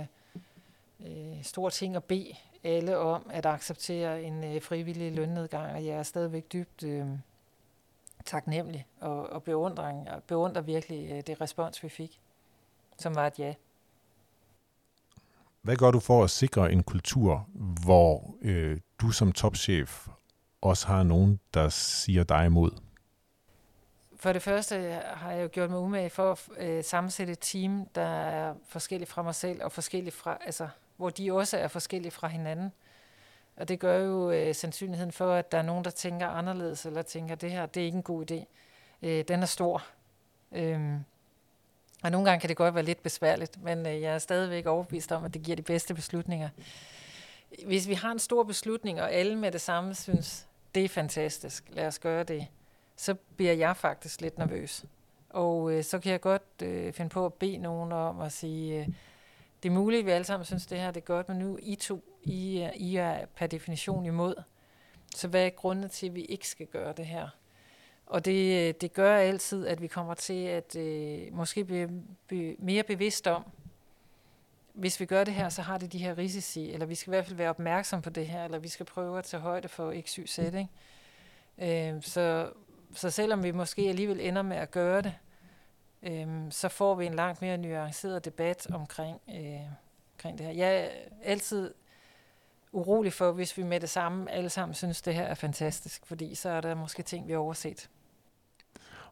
øh, 0.99 1.43
stort 1.43 1.73
ting 1.73 1.95
at 1.95 2.03
bede 2.03 2.35
alle 2.63 2.97
om 2.97 3.29
at 3.29 3.45
acceptere 3.45 4.23
en 4.23 4.43
øh, 4.43 4.61
frivillig 4.61 5.11
lønnedgang, 5.15 5.73
og 5.73 5.85
jeg 5.85 5.95
er 5.95 6.03
stadigvæk 6.03 6.53
dybt 6.53 6.83
øh, 6.83 7.07
taknemmelig 8.25 8.87
og, 8.99 9.29
og 9.29 9.43
beundring, 9.43 10.09
og 10.09 10.23
beundrer 10.23 10.61
virkelig 10.61 11.11
øh, 11.11 11.21
det 11.27 11.41
respons, 11.41 11.83
vi 11.83 11.89
fik, 11.89 12.21
som 12.97 13.15
var 13.15 13.27
et 13.27 13.39
ja. 13.39 13.53
Hvad 15.65 15.75
gør 15.75 15.91
du 15.91 15.99
for 15.99 16.23
at 16.23 16.30
sikre 16.30 16.71
en 16.71 16.84
kultur, 16.84 17.47
hvor 17.84 18.36
øh, 18.41 18.80
du 19.01 19.12
som 19.12 19.32
topchef 19.32 20.08
også 20.62 20.88
har 20.88 21.04
nogen, 21.04 21.39
der 21.54 21.69
siger 21.69 22.23
dig 22.23 22.45
imod? 22.45 22.71
For 24.15 24.34
det 24.34 24.41
første 24.41 25.01
har 25.13 25.32
jeg 25.32 25.43
jo 25.43 25.49
gjort 25.51 25.69
mig 25.69 25.80
umage 25.80 26.10
for 26.10 26.32
at 26.32 26.49
øh, 26.58 26.84
sammensætte 26.84 27.34
et 27.34 27.39
team, 27.41 27.86
der 27.95 28.01
er 28.01 28.54
forskelligt 28.67 29.12
fra 29.12 29.21
mig 29.21 29.36
selv, 29.36 29.63
og 29.63 29.71
forskelligt 29.71 30.15
fra, 30.15 30.38
altså, 30.45 30.67
hvor 30.97 31.10
de 31.10 31.34
også 31.34 31.58
er 31.58 31.67
forskellige 31.67 32.12
fra 32.12 32.28
hinanden. 32.28 32.71
Og 33.56 33.67
det 33.67 33.80
gør 33.80 33.97
jo 33.97 34.32
øh, 34.32 34.56
sandsynligheden 34.56 35.12
for, 35.12 35.34
at 35.34 35.51
der 35.51 35.58
er 35.58 35.62
nogen, 35.62 35.86
der 35.86 35.91
tænker 35.91 36.28
anderledes, 36.28 36.86
eller 36.86 37.01
tænker, 37.01 37.36
det 37.36 37.51
her 37.51 37.65
det 37.65 37.82
er 37.82 37.86
ikke 37.86 37.97
en 37.97 38.04
god 38.04 38.32
idé. 38.32 38.45
Øh, 39.01 39.23
den 39.28 39.41
er 39.41 39.45
stor. 39.45 39.84
Øhm, 40.51 40.99
og 42.05 42.11
nogle 42.11 42.29
gange 42.29 42.39
kan 42.39 42.49
det 42.49 42.57
godt 42.57 42.75
være 42.75 42.83
lidt 42.83 43.03
besværligt, 43.03 43.63
men 43.63 43.87
øh, 43.87 44.01
jeg 44.01 44.13
er 44.13 44.17
stadigvæk 44.17 44.65
overbevist 44.65 45.11
om, 45.11 45.23
at 45.25 45.33
det 45.33 45.41
giver 45.41 45.55
de 45.55 45.61
bedste 45.61 45.93
beslutninger. 45.93 46.49
Hvis 47.65 47.87
vi 47.87 47.93
har 47.93 48.11
en 48.11 48.19
stor 48.19 48.43
beslutning, 48.43 49.01
og 49.01 49.11
alle 49.11 49.35
med 49.35 49.51
det 49.51 49.61
samme 49.61 49.95
synes, 49.95 50.47
det 50.75 50.85
er 50.85 50.89
fantastisk, 50.89 51.63
lad 51.69 51.87
os 51.87 51.99
gøre 51.99 52.23
det, 52.23 52.47
så 52.95 53.13
bliver 53.13 53.53
jeg 53.53 53.77
faktisk 53.77 54.21
lidt 54.21 54.37
nervøs. 54.37 54.85
Og 55.29 55.71
øh, 55.71 55.83
så 55.83 55.99
kan 55.99 56.11
jeg 56.11 56.21
godt 56.21 56.61
øh, 56.63 56.93
finde 56.93 57.09
på 57.09 57.25
at 57.25 57.33
bede 57.33 57.57
nogen 57.57 57.91
om 57.91 58.21
at 58.21 58.31
sige, 58.31 58.79
øh, 58.79 58.87
det 59.63 59.69
er 59.69 59.73
muligt, 59.73 59.99
at 59.99 60.05
vi 60.05 60.11
alle 60.11 60.25
sammen 60.25 60.45
synes, 60.45 60.65
det 60.65 60.79
her 60.79 60.91
det 60.91 61.01
er 61.01 61.05
godt, 61.05 61.29
men 61.29 61.37
nu 61.37 61.57
I 61.61 61.75
to, 61.75 62.03
I, 62.23 62.69
I 62.75 62.95
er 62.95 63.25
per 63.35 63.47
definition 63.47 64.05
imod. 64.05 64.35
Så 65.15 65.27
hvad 65.27 65.45
er 65.45 65.49
grunden 65.49 65.89
til, 65.89 66.07
at 66.07 66.15
vi 66.15 66.21
ikke 66.21 66.47
skal 66.47 66.67
gøre 66.67 66.93
det 66.93 67.05
her? 67.05 67.29
Og 68.05 68.25
det, 68.25 68.81
det 68.81 68.93
gør 68.93 69.17
altid, 69.17 69.67
at 69.67 69.81
vi 69.81 69.87
kommer 69.87 70.13
til 70.13 70.45
at 70.45 70.75
øh, 70.75 71.33
måske 71.33 71.65
blive 71.65 71.89
be, 72.27 72.55
mere 72.59 72.83
bevidst 72.83 73.27
om, 73.27 73.45
hvis 74.73 74.99
vi 74.99 75.05
gør 75.05 75.23
det 75.23 75.33
her, 75.33 75.49
så 75.49 75.61
har 75.61 75.77
det 75.77 75.93
de 75.93 75.97
her 75.97 76.17
risici, 76.17 76.71
eller 76.71 76.85
vi 76.85 76.95
skal 76.95 77.09
i 77.09 77.15
hvert 77.15 77.25
fald 77.25 77.37
være 77.37 77.49
opmærksom 77.49 78.01
på 78.01 78.09
det 78.09 78.27
her, 78.27 78.45
eller 78.45 78.59
vi 78.59 78.67
skal 78.67 78.85
prøve 78.85 79.17
at 79.17 79.23
tage 79.23 79.41
højde 79.41 79.67
for 79.67 79.93
x, 80.01 80.15
y, 80.15 80.25
z. 80.27 80.37
Ikke? 80.37 80.67
Øh, 81.57 82.01
så, 82.01 82.51
så 82.93 83.09
selvom 83.09 83.43
vi 83.43 83.51
måske 83.51 83.81
alligevel 83.81 84.19
ender 84.19 84.41
med 84.41 84.57
at 84.57 84.71
gøre 84.71 85.01
det, 85.01 85.13
øh, 86.03 86.27
så 86.49 86.69
får 86.69 86.95
vi 86.95 87.05
en 87.05 87.13
langt 87.13 87.41
mere 87.41 87.57
nuanceret 87.57 88.25
debat 88.25 88.67
omkring, 88.71 89.21
øh, 89.29 89.61
omkring 90.13 90.37
det 90.37 90.45
her. 90.45 90.53
Jeg 90.53 90.83
er 90.83 90.89
altid 91.23 91.73
urolig 92.71 93.13
for, 93.13 93.31
hvis 93.31 93.57
vi 93.57 93.63
med 93.63 93.79
det 93.79 93.89
samme 93.89 94.31
alle 94.31 94.49
sammen 94.49 94.75
synes, 94.75 95.01
det 95.01 95.15
her 95.15 95.23
er 95.23 95.35
fantastisk, 95.35 96.05
fordi 96.05 96.35
så 96.35 96.49
er 96.49 96.61
der 96.61 96.75
måske 96.75 97.03
ting, 97.03 97.27
vi 97.27 97.31
har 97.31 97.39
overset. 97.39 97.89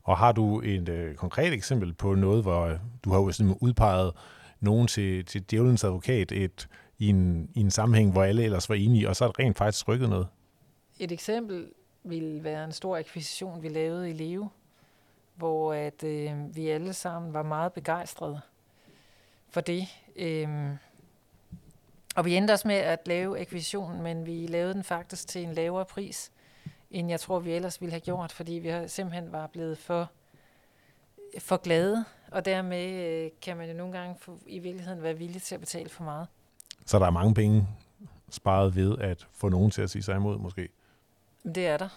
Og 0.04 0.18
har 0.18 0.32
du 0.32 0.62
et 0.62 0.90
øh, 0.90 1.16
konkret 1.16 1.54
eksempel 1.54 1.94
på 1.94 2.16
noget, 2.16 2.44
hvor 2.44 2.62
øh, 2.66 2.80
du 3.04 3.10
har 3.12 3.18
jo 3.18 3.58
udpeget 3.62 4.14
nogen 4.60 4.88
til, 4.88 5.26
til 5.26 5.44
djævelens 5.52 5.84
advokat 5.84 6.32
et, 6.32 6.68
i, 7.00 7.08
en, 7.10 7.50
i 7.54 7.60
en 7.60 7.72
sammenhæng, 7.72 8.12
hvor 8.12 8.24
alle 8.24 8.44
ellers 8.44 8.70
var 8.70 8.76
enige, 8.76 9.10
og 9.10 9.16
så 9.16 9.24
er 9.26 9.28
det 9.28 9.40
rent 9.40 9.58
faktisk 9.58 9.88
rykket 9.88 10.10
noget? 10.10 10.28
Et 11.00 11.12
eksempel 11.12 11.70
ville 12.04 12.44
være 12.44 12.64
en 12.64 12.72
stor 12.72 12.98
akquisition, 12.98 13.64
vi 13.64 13.70
lavede 13.70 14.10
i 14.10 14.14
Leo, 14.14 14.48
hvor 15.36 15.74
at, 15.74 16.04
øh, 16.04 16.56
vi 16.56 16.70
alle 16.70 16.94
sammen 16.94 17.34
var 17.34 17.44
meget 17.44 17.74
begejstrede 17.74 18.42
for 19.50 19.62
det. 19.62 19.88
Øh, 20.16 20.48
og 22.16 22.26
vi 22.26 22.36
endte 22.36 22.52
også 22.52 22.68
med 22.68 22.76
at 22.76 23.00
lave 23.06 23.40
akquisitionen, 23.40 24.04
men 24.04 24.26
vi 24.26 24.48
lavede 24.48 24.74
den 24.74 24.84
faktisk 24.84 25.28
til 25.28 25.44
en 25.44 25.54
lavere 25.54 25.86
pris, 25.86 26.32
end 26.94 27.10
jeg 27.10 27.20
tror, 27.20 27.40
vi 27.40 27.52
ellers 27.52 27.82
ville 27.82 27.92
have 27.92 28.00
gjort, 28.00 28.32
fordi 28.32 28.54
vi 28.54 28.74
simpelthen 28.88 29.32
var 29.32 29.48
blevet 29.48 29.78
for, 29.78 30.12
for 31.40 31.58
glade, 31.58 32.06
og 32.32 32.46
dermed 32.46 32.92
øh, 32.92 33.32
kan 33.42 33.58
man 33.58 33.70
jo 33.70 33.76
nogle 33.76 33.98
gange 33.98 34.16
for, 34.20 34.38
i 34.48 34.60
virkeligheden 34.60 35.04
være 35.04 35.18
villig 35.18 35.42
til 35.42 35.56
at 35.56 35.62
betale 35.62 35.90
for 35.90 36.04
meget. 36.04 36.28
Så 36.86 37.00
der 37.00 37.06
er 37.06 37.10
mange 37.12 37.34
penge 37.34 37.68
sparet 38.30 38.76
ved 38.76 38.98
at 38.98 39.28
få 39.34 39.50
nogen 39.50 39.72
til 39.72 39.82
at 39.82 39.90
sige 39.90 40.04
sig 40.04 40.16
imod, 40.16 40.38
måske? 40.38 40.70
Det 41.56 41.68
er 41.68 41.78
der. 41.78 41.90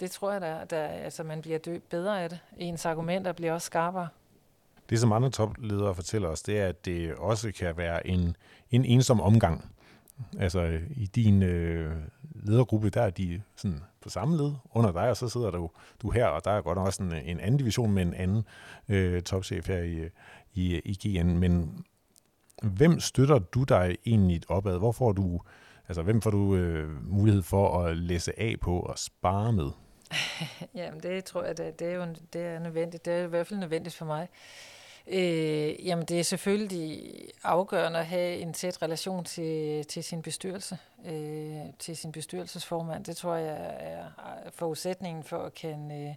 Det 0.00 0.10
tror 0.10 0.32
jeg, 0.32 0.40
der, 0.40 0.64
der 0.64 0.86
altså 0.86 1.22
man 1.22 1.40
bliver 1.40 1.58
dø 1.58 1.78
bedre 1.90 2.22
af 2.22 2.30
det. 2.30 2.38
Ens 2.56 2.86
argumenter 2.86 3.32
bliver 3.32 3.52
også 3.52 3.66
skarpere. 3.66 4.08
Det, 4.90 5.00
som 5.00 5.12
andre 5.12 5.30
topledere 5.30 5.94
fortæller 5.94 6.28
os, 6.28 6.42
det 6.42 6.60
er, 6.60 6.66
at 6.68 6.84
det 6.84 7.14
også 7.14 7.52
kan 7.52 7.76
være 7.76 8.06
en, 8.06 8.36
en 8.70 8.84
ensom 8.84 9.20
omgang. 9.20 9.64
Altså 10.38 10.80
i 10.96 11.06
din 11.06 11.42
øh, 11.42 11.96
ledergruppe, 12.34 12.90
der 12.90 13.02
er 13.02 13.10
de 13.10 13.42
sådan 13.56 13.80
på 14.04 14.10
samme 14.10 14.36
led 14.36 14.52
under 14.70 14.92
dig, 14.92 15.10
og 15.10 15.16
så 15.16 15.28
sidder 15.28 15.50
du, 15.50 15.70
du 16.02 16.10
her, 16.10 16.26
og 16.26 16.44
der 16.44 16.50
er 16.50 16.60
godt 16.60 16.76
nok 16.76 16.86
også 16.86 17.02
en, 17.02 17.12
en 17.12 17.40
anden 17.40 17.56
division 17.56 17.92
med 17.92 18.02
en 18.02 18.14
anden 18.14 18.44
øh, 18.88 19.22
topchef 19.22 19.68
her 19.68 19.82
i, 19.82 20.08
i, 20.54 20.80
i 20.84 20.94
GN. 20.94 21.38
Men 21.38 21.84
hvem 22.62 23.00
støtter 23.00 23.38
du 23.38 23.62
dig 23.62 23.96
egentlig 24.06 24.42
opad? 24.48 24.78
Hvor 24.78 24.92
får 24.92 25.12
du, 25.12 25.40
altså 25.88 26.02
hvem 26.02 26.22
får 26.22 26.30
du 26.30 26.56
øh, 26.56 27.08
mulighed 27.08 27.42
for 27.42 27.84
at 27.84 27.96
læse 27.96 28.40
af 28.40 28.56
på 28.60 28.80
og 28.80 28.98
spare 28.98 29.52
med? 29.52 29.70
Jamen 30.74 31.00
det 31.00 31.24
tror 31.24 31.42
jeg, 31.42 31.58
det, 31.58 31.78
det 31.78 31.88
er 31.88 31.94
jo 31.94 32.06
det 32.32 32.42
er 32.42 32.58
nødvendigt. 32.58 33.04
Det 33.04 33.12
er 33.12 33.24
i 33.24 33.26
hvert 33.26 33.46
fald 33.46 33.60
nødvendigt 33.60 33.96
for 33.96 34.04
mig. 34.04 34.28
Øh, 35.06 35.86
jamen 35.86 36.04
det 36.06 36.20
er 36.20 36.24
selvfølgelig 36.24 37.12
afgørende 37.42 37.98
at 37.98 38.06
have 38.06 38.36
en 38.36 38.52
tæt 38.52 38.82
relation 38.82 39.24
til, 39.24 39.84
til 39.86 40.04
sin 40.04 40.22
bestyrelse, 40.22 40.78
øh, 41.04 41.60
til 41.78 41.96
sin 41.96 42.12
bestyrelsesformand. 42.12 43.04
Det 43.04 43.16
tror 43.16 43.34
jeg 43.34 43.76
er 43.78 44.10
forudsætningen 44.50 45.24
for 45.24 45.38
at 45.38 45.54
kan, 45.54 46.06
øh, 46.08 46.14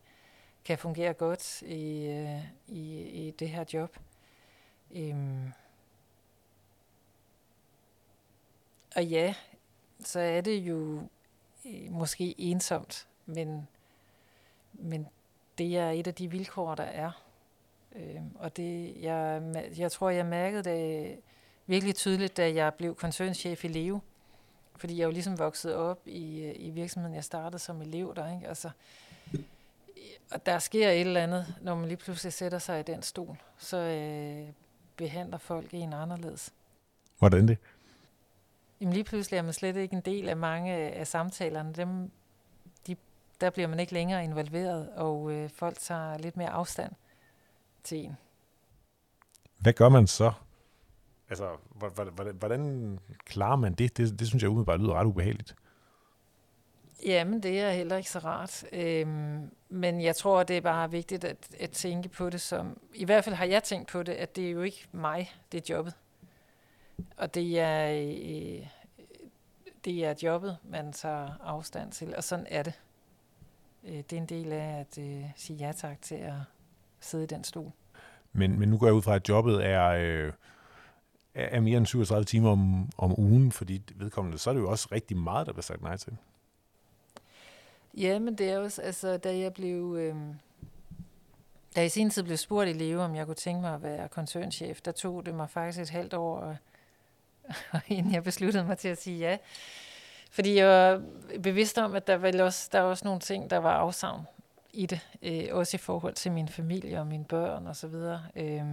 kan 0.66 0.78
fungere 0.78 1.14
godt 1.14 1.62
i, 1.62 2.06
øh, 2.06 2.44
i, 2.68 3.02
i 3.02 3.32
det 3.32 3.50
her 3.50 3.66
job. 3.74 3.98
Øh, 4.92 5.16
og 8.96 9.06
ja, 9.06 9.34
så 10.00 10.20
er 10.20 10.42
det 10.42 10.58
jo 10.58 11.02
øh, 11.66 11.92
måske 11.92 12.36
ensomt, 12.38 13.08
men, 13.26 13.68
men 14.74 15.08
det 15.58 15.78
er 15.78 15.90
et 15.92 16.08
af 16.08 16.14
de 16.14 16.32
vilkår, 16.32 16.76
der 16.76 16.84
er 16.84 17.27
Øh, 17.96 18.22
og 18.36 18.58
det, 18.58 18.96
jeg, 19.02 19.42
jeg 19.78 19.92
tror, 19.92 20.10
jeg 20.10 20.26
mærkede 20.26 20.64
det 20.64 21.16
virkelig 21.68 21.96
tydeligt, 21.96 22.38
da 22.38 22.54
jeg 22.54 22.74
blev 22.74 22.96
koncernchef 22.96 23.66
i 23.66 23.68
Leo. 23.68 24.00
fordi 24.76 24.98
jeg 24.98 25.06
jo 25.06 25.12
ligesom 25.12 25.40
vokset 25.40 25.76
op 25.76 26.00
i, 26.06 26.42
øh, 26.44 26.56
i 26.56 26.70
virksomheden, 26.70 27.16
jeg 27.16 27.24
startede 27.24 27.60
som 27.60 27.82
elev 27.82 28.16
der, 28.16 28.34
ikke? 28.36 28.48
Altså, 28.48 28.70
og 30.32 30.46
der 30.46 30.60
sker 30.60 30.90
et 30.90 31.02
eller 31.02 31.22
andet, 31.24 31.56
når 31.62 31.76
man 31.76 31.88
lige 31.88 31.98
pludselig 31.98 32.34
sætter 32.34 32.60
sig 32.60 32.80
i 32.80 32.84
den 32.84 33.02
stol, 33.02 33.38
så 33.58 33.78
øh, 33.78 34.54
behandler 34.98 35.38
folk 35.38 35.74
en 35.74 35.94
anderledes. 35.94 36.54
Hvordan 37.20 37.48
det? 37.48 37.58
Jamen 38.82 38.94
lige 38.94 39.04
pludselig 39.04 39.38
er 39.38 39.42
man 39.42 39.54
slet 39.54 39.76
ikke 39.76 39.96
en 39.96 40.02
del 40.02 40.30
af 40.30 40.38
mange 40.38 40.74
af 40.74 41.08
samtalerne. 41.08 41.74
Dem, 41.74 42.12
de, 42.88 42.96
der 43.42 43.50
bliver 43.50 43.68
man 43.68 43.80
ikke 43.80 43.94
længere 43.94 44.24
involveret, 44.24 44.90
og 44.90 45.32
øh, 45.32 45.50
folk 45.50 45.80
tager 45.80 46.18
lidt 46.18 46.38
mere 46.38 46.50
afstand 46.50 46.92
til 47.88 47.98
en. 47.98 48.18
Hvad 49.60 49.74
gør 49.74 49.90
man 49.90 50.08
så? 50.08 50.32
Altså, 51.30 51.50
hvordan, 51.76 52.36
hvordan 52.36 53.00
klarer 53.26 53.56
man 53.56 53.74
det? 53.74 53.98
det? 53.98 54.20
Det 54.20 54.28
synes 54.28 54.44
jeg 54.44 54.50
umiddelbart 54.50 54.80
lyder 54.80 54.94
ret 54.94 55.06
ubehageligt. 55.06 55.56
Jamen, 57.06 57.44
det 57.44 57.60
er 57.62 57.72
heller 57.72 57.98
ikke 57.98 58.10
så 58.10 58.20
rart. 58.20 58.66
Øhm, 58.72 59.52
men 59.70 60.02
jeg 60.02 60.16
tror, 60.16 60.44
det 60.44 60.58
er 60.58 60.62
bare 60.62 60.92
vigtigt 60.92 61.24
at, 61.24 61.38
at 61.60 61.72
tænke 61.72 62.10
på 62.10 62.30
det 62.30 62.42
som... 62.42 62.80
I 62.94 63.06
hvert 63.06 63.24
fald 63.24 63.36
har 63.36 63.46
jeg 63.46 63.64
tænkt 63.64 63.90
på 63.90 64.04
det, 64.04 64.14
at 64.14 64.36
det 64.36 64.48
er 64.48 64.52
jo 64.52 64.62
ikke 64.62 64.88
mig, 64.92 65.32
det 65.52 65.58
er 65.70 65.76
jobbet. 65.76 65.94
Og 67.18 67.34
det 67.34 67.60
er, 67.60 67.92
øh, 67.92 68.68
det 69.86 70.06
er 70.06 70.14
jobbet, 70.24 70.58
man 70.64 70.94
tager 70.94 71.30
afstand 71.44 71.92
til, 71.92 72.16
og 72.16 72.24
sådan 72.24 72.48
er 72.50 72.64
det. 72.64 72.74
Øh, 73.84 73.98
det 73.98 74.14
er 74.14 74.18
en 74.18 74.26
del 74.26 74.52
af 74.52 74.80
at 74.80 74.98
øh, 74.98 75.24
sige 75.36 75.58
ja 75.58 75.72
tak 75.72 76.02
til 76.02 76.16
at 76.16 76.34
sidde 77.08 77.24
i 77.24 77.28
den 77.28 77.44
stol. 77.44 77.72
Men, 78.34 78.60
men 78.60 78.70
nu 78.70 78.78
går 78.78 78.88
jeg 78.88 78.94
ud 78.94 79.02
fra, 79.02 79.16
at 79.16 79.30
jobbet 79.30 79.66
er, 79.66 79.88
øh, 79.88 80.34
er 81.36 81.60
mere 81.60 81.78
end 81.78 81.86
37 81.86 82.26
timer 82.26 82.52
om, 82.52 82.90
om 82.98 83.20
ugen, 83.20 83.52
fordi 83.52 83.82
vedkommende, 83.96 84.38
så 84.38 84.50
er 84.50 84.54
det 84.54 84.62
jo 84.62 84.70
også 84.70 84.88
rigtig 84.92 85.18
meget, 85.18 85.48
der 85.48 85.54
bliver 85.54 85.64
sagt 85.64 85.82
nej 85.82 85.98
til. 85.98 86.18
Ja, 87.98 88.20
men 88.20 88.36
det 88.36 88.50
er 88.50 88.60
også, 88.60 88.82
altså, 88.82 89.18
da 89.18 89.38
jeg 89.38 89.54
blev... 89.54 89.96
Øh, 90.00 90.16
da 91.76 91.82
jeg 91.82 91.86
i 91.86 91.90
sin 91.90 92.10
tid 92.10 92.24
blev 92.24 92.38
spurgt 92.38 92.70
i 92.70 92.74
Leve, 92.74 93.02
om 93.02 93.16
jeg 93.16 93.26
kunne 93.26 93.36
tænke 93.36 93.62
mig 93.62 93.74
at 93.74 93.84
være 93.84 94.08
koncernchef, 94.08 94.82
der 94.82 94.92
tog 94.92 95.26
det 95.26 95.36
mig 95.36 95.50
faktisk 95.50 95.80
et 95.80 95.90
halvt 95.90 96.14
år, 96.14 96.56
inden 97.88 98.14
jeg 98.14 98.24
besluttede 98.24 98.64
mig 98.64 98.78
til 98.78 98.88
at 98.88 99.02
sige 99.02 99.20
ja. 99.20 99.38
Fordi 100.32 100.56
jeg 100.56 100.68
var 100.68 101.02
bevidst 101.44 101.78
om, 101.78 101.96
at 101.96 102.08
der 102.08 102.16
var 102.16 102.44
også, 102.44 102.70
der 102.72 102.80
var 102.80 102.90
også 102.90 103.06
nogle 103.06 103.20
ting, 103.20 103.50
der 103.50 103.58
var 103.58 103.74
afsavn 103.74 104.26
i 104.78 104.86
det. 104.86 105.00
Øh, 105.22 105.48
også 105.52 105.78
i 105.78 105.78
forhold 105.78 106.14
til 106.14 106.32
min 106.32 106.50
familie 106.50 107.00
og 107.00 107.08
mine 107.08 107.26
børn 107.26 107.68
og 107.68 107.76
så 107.76 107.88
videre. 107.88 108.22
Øh, 108.36 108.64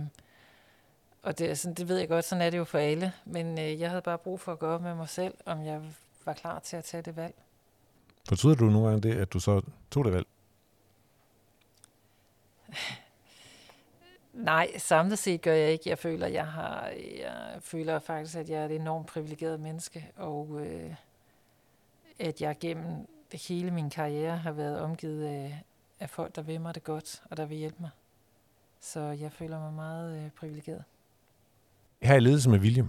og 1.23 1.39
det, 1.39 1.59
sådan, 1.59 1.75
det 1.75 1.89
ved 1.89 1.99
jeg 1.99 2.09
godt, 2.09 2.25
sådan 2.25 2.43
er 2.43 2.51
det 2.51 2.59
jo 2.59 2.65
for 2.65 2.79
alle. 2.79 3.13
Men 3.25 3.59
øh, 3.59 3.81
jeg 3.81 3.89
havde 3.89 4.03
bare 4.03 4.19
brug 4.19 4.41
for 4.41 4.53
at 4.53 4.59
gå 4.59 4.67
op 4.67 4.83
med 4.83 4.95
mig 4.95 5.09
selv, 5.09 5.35
om 5.47 5.65
jeg 5.65 5.83
var 6.25 6.33
klar 6.33 6.59
til 6.59 6.77
at 6.77 6.85
tage 6.85 7.03
det 7.03 7.17
valg. 7.17 7.35
Fortryder 8.29 8.57
du 8.57 8.65
nogle 8.65 8.89
gange 8.89 9.09
det, 9.09 9.15
at 9.15 9.33
du 9.33 9.41
så 9.41 9.63
tog 9.91 10.05
det 10.05 10.13
valg? 10.13 10.27
Nej, 14.33 14.79
samlet 14.79 15.19
set 15.19 15.43
gør 15.43 15.53
jeg 15.53 15.73
ikke. 15.73 15.91
Jeg 15.91 15.99
føler, 15.99 16.27
jeg 16.27 16.47
har, 16.47 16.89
jeg 17.19 17.57
føler 17.61 17.99
faktisk, 17.99 18.37
at 18.37 18.51
jeg 18.51 18.61
er 18.61 18.65
et 18.65 18.73
enormt 18.73 19.07
privilegeret 19.07 19.61
menneske, 19.61 20.11
og 20.17 20.61
øh, 20.61 20.95
at 22.19 22.41
jeg 22.41 22.57
gennem 22.61 23.07
hele 23.33 23.71
min 23.71 23.91
karriere 23.91 24.37
har 24.37 24.53
været 24.53 24.81
omgivet 24.81 25.25
af, 25.25 25.65
af 26.01 26.11
folk, 26.11 26.37
der 26.37 26.43
vil 26.43 26.61
mig 26.61 26.75
det 26.75 26.85
godt, 26.85 27.23
og 27.31 27.37
der 27.37 27.47
vil 27.47 27.57
hjælpe 27.57 27.77
mig. 27.81 27.91
Så 28.81 29.01
jeg 29.01 29.33
føler 29.33 29.61
mig 29.61 29.73
meget 29.73 30.25
øh, 30.25 30.31
privilegeret. 30.31 30.85
Her 32.03 32.15
i 32.15 32.21
Ledelse 32.21 32.51
med 32.51 32.59
Vilje, 32.59 32.89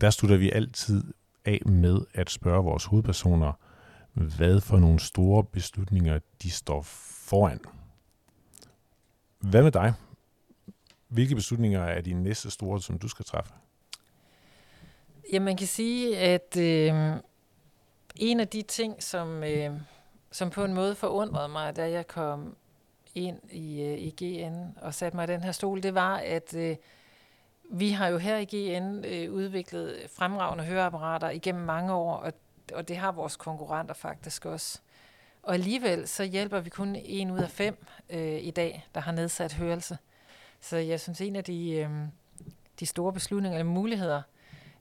der 0.00 0.10
slutter 0.10 0.36
vi 0.36 0.50
altid 0.50 1.04
af 1.44 1.60
med 1.66 2.00
at 2.14 2.30
spørge 2.30 2.64
vores 2.64 2.84
hovedpersoner, 2.84 3.52
hvad 4.12 4.60
for 4.60 4.78
nogle 4.78 5.00
store 5.00 5.44
beslutninger 5.44 6.18
de 6.42 6.50
står 6.50 6.82
foran. 6.82 7.60
Hvad 9.38 9.62
med 9.62 9.72
dig? 9.72 9.94
Hvilke 11.08 11.34
beslutninger 11.34 11.80
er 11.80 12.00
de 12.00 12.12
næste 12.12 12.50
store, 12.50 12.80
som 12.80 12.98
du 12.98 13.08
skal 13.08 13.24
træffe? 13.24 13.52
Ja, 15.32 15.40
man 15.40 15.56
kan 15.56 15.66
sige, 15.66 16.18
at 16.18 16.56
øh, 16.56 17.16
en 18.16 18.40
af 18.40 18.48
de 18.48 18.62
ting, 18.62 19.02
som, 19.02 19.44
øh, 19.44 19.70
som 20.32 20.50
på 20.50 20.64
en 20.64 20.74
måde 20.74 20.94
forundrede 20.94 21.48
mig, 21.48 21.76
da 21.76 21.90
jeg 21.90 22.06
kom 22.06 22.56
ind 23.14 23.38
i, 23.50 23.82
øh, 23.82 23.98
i 23.98 24.10
GN 24.10 24.78
og 24.82 24.94
satte 24.94 25.16
mig 25.16 25.24
i 25.24 25.32
den 25.32 25.42
her 25.42 25.52
stol, 25.52 25.82
det 25.82 25.94
var, 25.94 26.16
at 26.16 26.54
øh, 26.54 26.76
vi 27.70 27.90
har 27.90 28.08
jo 28.08 28.18
her 28.18 28.36
i 28.36 28.44
GN 28.44 29.04
øh, 29.04 29.32
udviklet 29.32 30.10
fremragende 30.16 30.64
høreapparater 30.64 31.30
igennem 31.30 31.64
mange 31.64 31.92
år, 31.92 32.16
og, 32.16 32.32
og 32.74 32.88
det 32.88 32.96
har 32.96 33.12
vores 33.12 33.36
konkurrenter 33.36 33.94
faktisk 33.94 34.46
også. 34.46 34.80
Og 35.42 35.54
alligevel 35.54 36.08
så 36.08 36.24
hjælper 36.24 36.60
vi 36.60 36.70
kun 36.70 36.96
en 36.96 37.30
ud 37.30 37.38
af 37.38 37.50
fem 37.50 37.86
øh, 38.10 38.44
i 38.44 38.50
dag, 38.50 38.86
der 38.94 39.00
har 39.00 39.12
nedsat 39.12 39.52
hørelse. 39.52 39.98
Så 40.60 40.76
jeg 40.76 41.00
synes, 41.00 41.20
en 41.20 41.36
af 41.36 41.44
de, 41.44 41.70
øh, 41.70 41.90
de 42.80 42.86
store 42.86 43.12
beslutninger 43.12 43.58
eller 43.58 43.72
muligheder, 43.72 44.22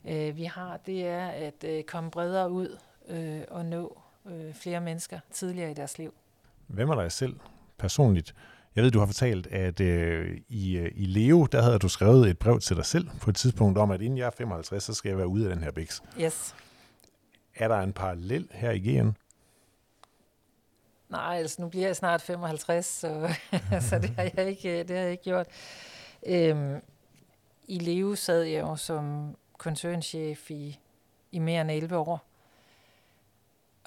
øh, 0.05 0.37
vi 0.37 0.43
har, 0.43 0.77
det 0.77 1.07
er 1.07 1.27
at 1.27 1.63
øh, 1.63 1.83
komme 1.83 2.11
bredere 2.11 2.51
ud 2.51 2.77
øh, 3.07 3.41
og 3.47 3.65
nå 3.65 4.00
øh, 4.26 4.53
flere 4.53 4.82
mennesker 4.82 5.19
tidligere 5.32 5.72
i 5.72 5.74
deres 5.74 5.97
liv. 5.97 6.13
Hvem 6.67 6.89
er 6.89 6.95
dig 6.95 7.11
selv 7.11 7.36
personligt? 7.78 8.36
Jeg 8.76 8.84
ved, 8.84 8.91
du 8.91 8.99
har 8.99 9.05
fortalt, 9.05 9.47
at 9.47 9.80
øh, 9.80 10.38
i, 10.49 10.78
øh, 10.78 10.91
i 10.95 11.05
Leo, 11.05 11.45
der 11.45 11.61
havde 11.61 11.80
du 11.80 11.89
skrevet 11.89 12.30
et 12.30 12.39
brev 12.39 12.59
til 12.59 12.76
dig 12.76 12.86
selv 12.86 13.09
på 13.22 13.30
et 13.30 13.36
tidspunkt 13.36 13.78
om, 13.78 13.91
at 13.91 14.01
inden 14.01 14.17
jeg 14.17 14.26
er 14.26 14.32
55, 14.32 14.84
så 14.84 14.93
skal 14.93 15.09
jeg 15.09 15.17
være 15.17 15.28
ude 15.28 15.49
af 15.49 15.55
den 15.55 15.63
her 15.63 15.72
biks. 15.72 16.03
Yes. 16.19 16.55
Er 17.55 17.67
der 17.67 17.80
en 17.80 17.93
parallel 17.93 18.47
her 18.51 18.72
i 18.72 18.80
GN? 18.80 19.09
Nej, 21.09 21.38
altså 21.38 21.61
nu 21.61 21.69
bliver 21.69 21.86
jeg 21.86 21.95
snart 21.95 22.22
55, 22.22 22.86
så, 22.86 23.34
så 23.89 23.99
det, 23.99 24.09
har 24.09 24.32
jeg 24.38 24.47
ikke, 24.47 24.84
det 24.84 24.89
har 24.89 25.03
jeg 25.03 25.11
ikke 25.11 25.24
gjort. 25.24 25.47
Øhm, 26.28 26.82
I 27.67 27.80
Leo 27.80 28.15
sad 28.15 28.41
jeg 28.41 28.61
jo 28.61 28.76
som 28.76 29.36
koncernchef 29.57 30.51
i, 30.51 30.80
i 31.32 31.39
mere 31.39 31.61
end 31.61 31.72
11 31.72 31.97
år. 31.97 32.30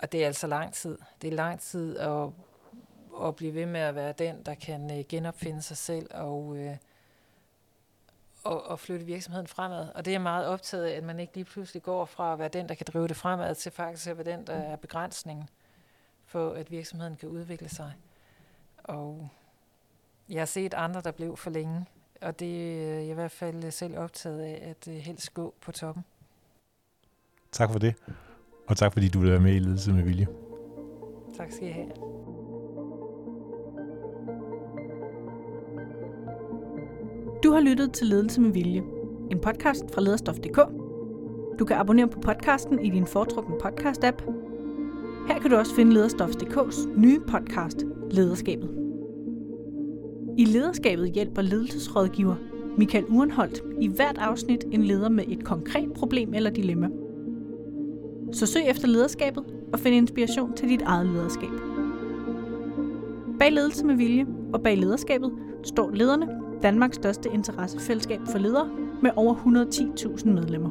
Og 0.04 0.12
det 0.12 0.22
er 0.22 0.26
altså 0.26 0.46
lang 0.46 0.74
tid. 0.74 0.98
Det 1.22 1.32
er 1.32 1.36
lang 1.36 1.60
tid 1.60 1.98
at, 1.98 2.28
at 3.22 3.36
blive 3.36 3.54
ved 3.54 3.66
med 3.66 3.80
at 3.80 3.94
være 3.94 4.12
den, 4.12 4.42
der 4.42 4.54
kan 4.54 4.98
øh, 4.98 5.04
genopfinde 5.08 5.62
sig 5.62 5.76
selv 5.76 6.10
og, 6.14 6.56
øh, 6.56 6.76
og, 8.42 8.66
og 8.66 8.78
flytte 8.78 9.06
virksomheden 9.06 9.46
fremad. 9.46 9.88
Og 9.94 10.04
det 10.04 10.14
er 10.14 10.18
meget 10.18 10.46
optaget 10.46 10.84
af, 10.84 10.96
at 10.96 11.04
man 11.04 11.20
ikke 11.20 11.34
lige 11.34 11.44
pludselig 11.44 11.82
går 11.82 12.04
fra 12.04 12.32
at 12.32 12.38
være 12.38 12.48
den, 12.48 12.68
der 12.68 12.74
kan 12.74 12.86
drive 12.92 13.08
det 13.08 13.16
fremad, 13.16 13.54
til 13.54 13.72
faktisk 13.72 14.08
at 14.08 14.16
være 14.16 14.36
den, 14.36 14.46
der 14.46 14.54
er 14.54 14.76
begrænsningen 14.76 15.48
for, 16.24 16.52
at 16.52 16.70
virksomheden 16.70 17.16
kan 17.16 17.28
udvikle 17.28 17.68
sig. 17.68 17.92
Og 18.78 19.28
jeg 20.28 20.40
har 20.40 20.46
set 20.46 20.74
andre, 20.74 21.00
der 21.00 21.10
blev 21.10 21.36
for 21.36 21.50
længe, 21.50 21.86
og 22.20 22.40
det 22.40 22.46
øh, 22.46 22.88
er 22.88 23.00
jeg 23.00 23.10
i 23.10 23.12
hvert 23.12 23.32
fald 23.32 23.70
selv 23.70 23.98
optaget 23.98 24.40
af, 24.40 24.68
at 24.70 24.88
øh, 24.88 24.94
helst 24.94 25.34
gå 25.34 25.54
på 25.60 25.72
toppen. 25.72 26.04
Tak 27.52 27.72
for 27.72 27.78
det, 27.78 27.94
og 28.66 28.76
tak 28.76 28.92
fordi 28.92 29.08
du 29.08 29.18
vil 29.18 29.30
være 29.30 29.40
med 29.40 29.54
i 29.54 29.58
Ledelse 29.58 29.92
med 29.92 30.02
Vilje. 30.02 30.26
Tak 31.36 31.52
skal 31.52 31.68
I 31.68 31.70
have. 31.70 31.88
Du 37.42 37.52
har 37.52 37.60
lyttet 37.60 37.92
til 37.92 38.06
Ledelse 38.06 38.40
med 38.40 38.50
Vilje, 38.50 38.82
en 39.30 39.38
podcast 39.38 39.84
fra 39.94 40.00
lederstof.dk. 40.00 40.58
Du 41.58 41.64
kan 41.64 41.76
abonnere 41.76 42.08
på 42.08 42.20
podcasten 42.20 42.78
i 42.84 42.90
din 42.90 43.06
foretrukne 43.06 43.54
podcast-app. 43.54 44.22
Her 45.28 45.40
kan 45.40 45.50
du 45.50 45.56
også 45.56 45.74
finde 45.74 45.92
Lederstof.dk's 45.92 47.00
nye 47.00 47.20
podcast, 47.20 47.84
Lederskabet. 48.10 48.70
I 50.38 50.44
Lederskabet 50.44 51.10
hjælper 51.10 51.42
ledelsesrådgiver 51.42 52.34
Michael 52.78 53.04
Urenholdt 53.08 53.62
i 53.80 53.88
hvert 53.88 54.18
afsnit 54.18 54.64
en 54.72 54.84
leder 54.84 55.08
med 55.08 55.24
et 55.28 55.44
konkret 55.44 55.92
problem 55.92 56.34
eller 56.34 56.50
dilemma. 56.50 56.88
Så 58.34 58.46
søg 58.46 58.62
efter 58.66 58.88
lederskabet 58.88 59.44
og 59.72 59.78
find 59.78 59.94
inspiration 59.94 60.56
til 60.56 60.68
dit 60.68 60.82
eget 60.82 61.06
lederskab. 61.06 61.50
Bag 63.38 63.52
ledelse 63.52 63.86
med 63.86 63.94
vilje 63.94 64.26
og 64.52 64.62
bag 64.62 64.78
lederskabet 64.78 65.32
står 65.64 65.90
lederne, 65.90 66.28
Danmarks 66.62 66.96
største 66.96 67.28
interessefællesskab 67.32 68.20
for 68.30 68.38
ledere 68.38 68.68
med 69.02 69.10
over 69.16 69.34
110.000 69.34 70.28
medlemmer. 70.28 70.70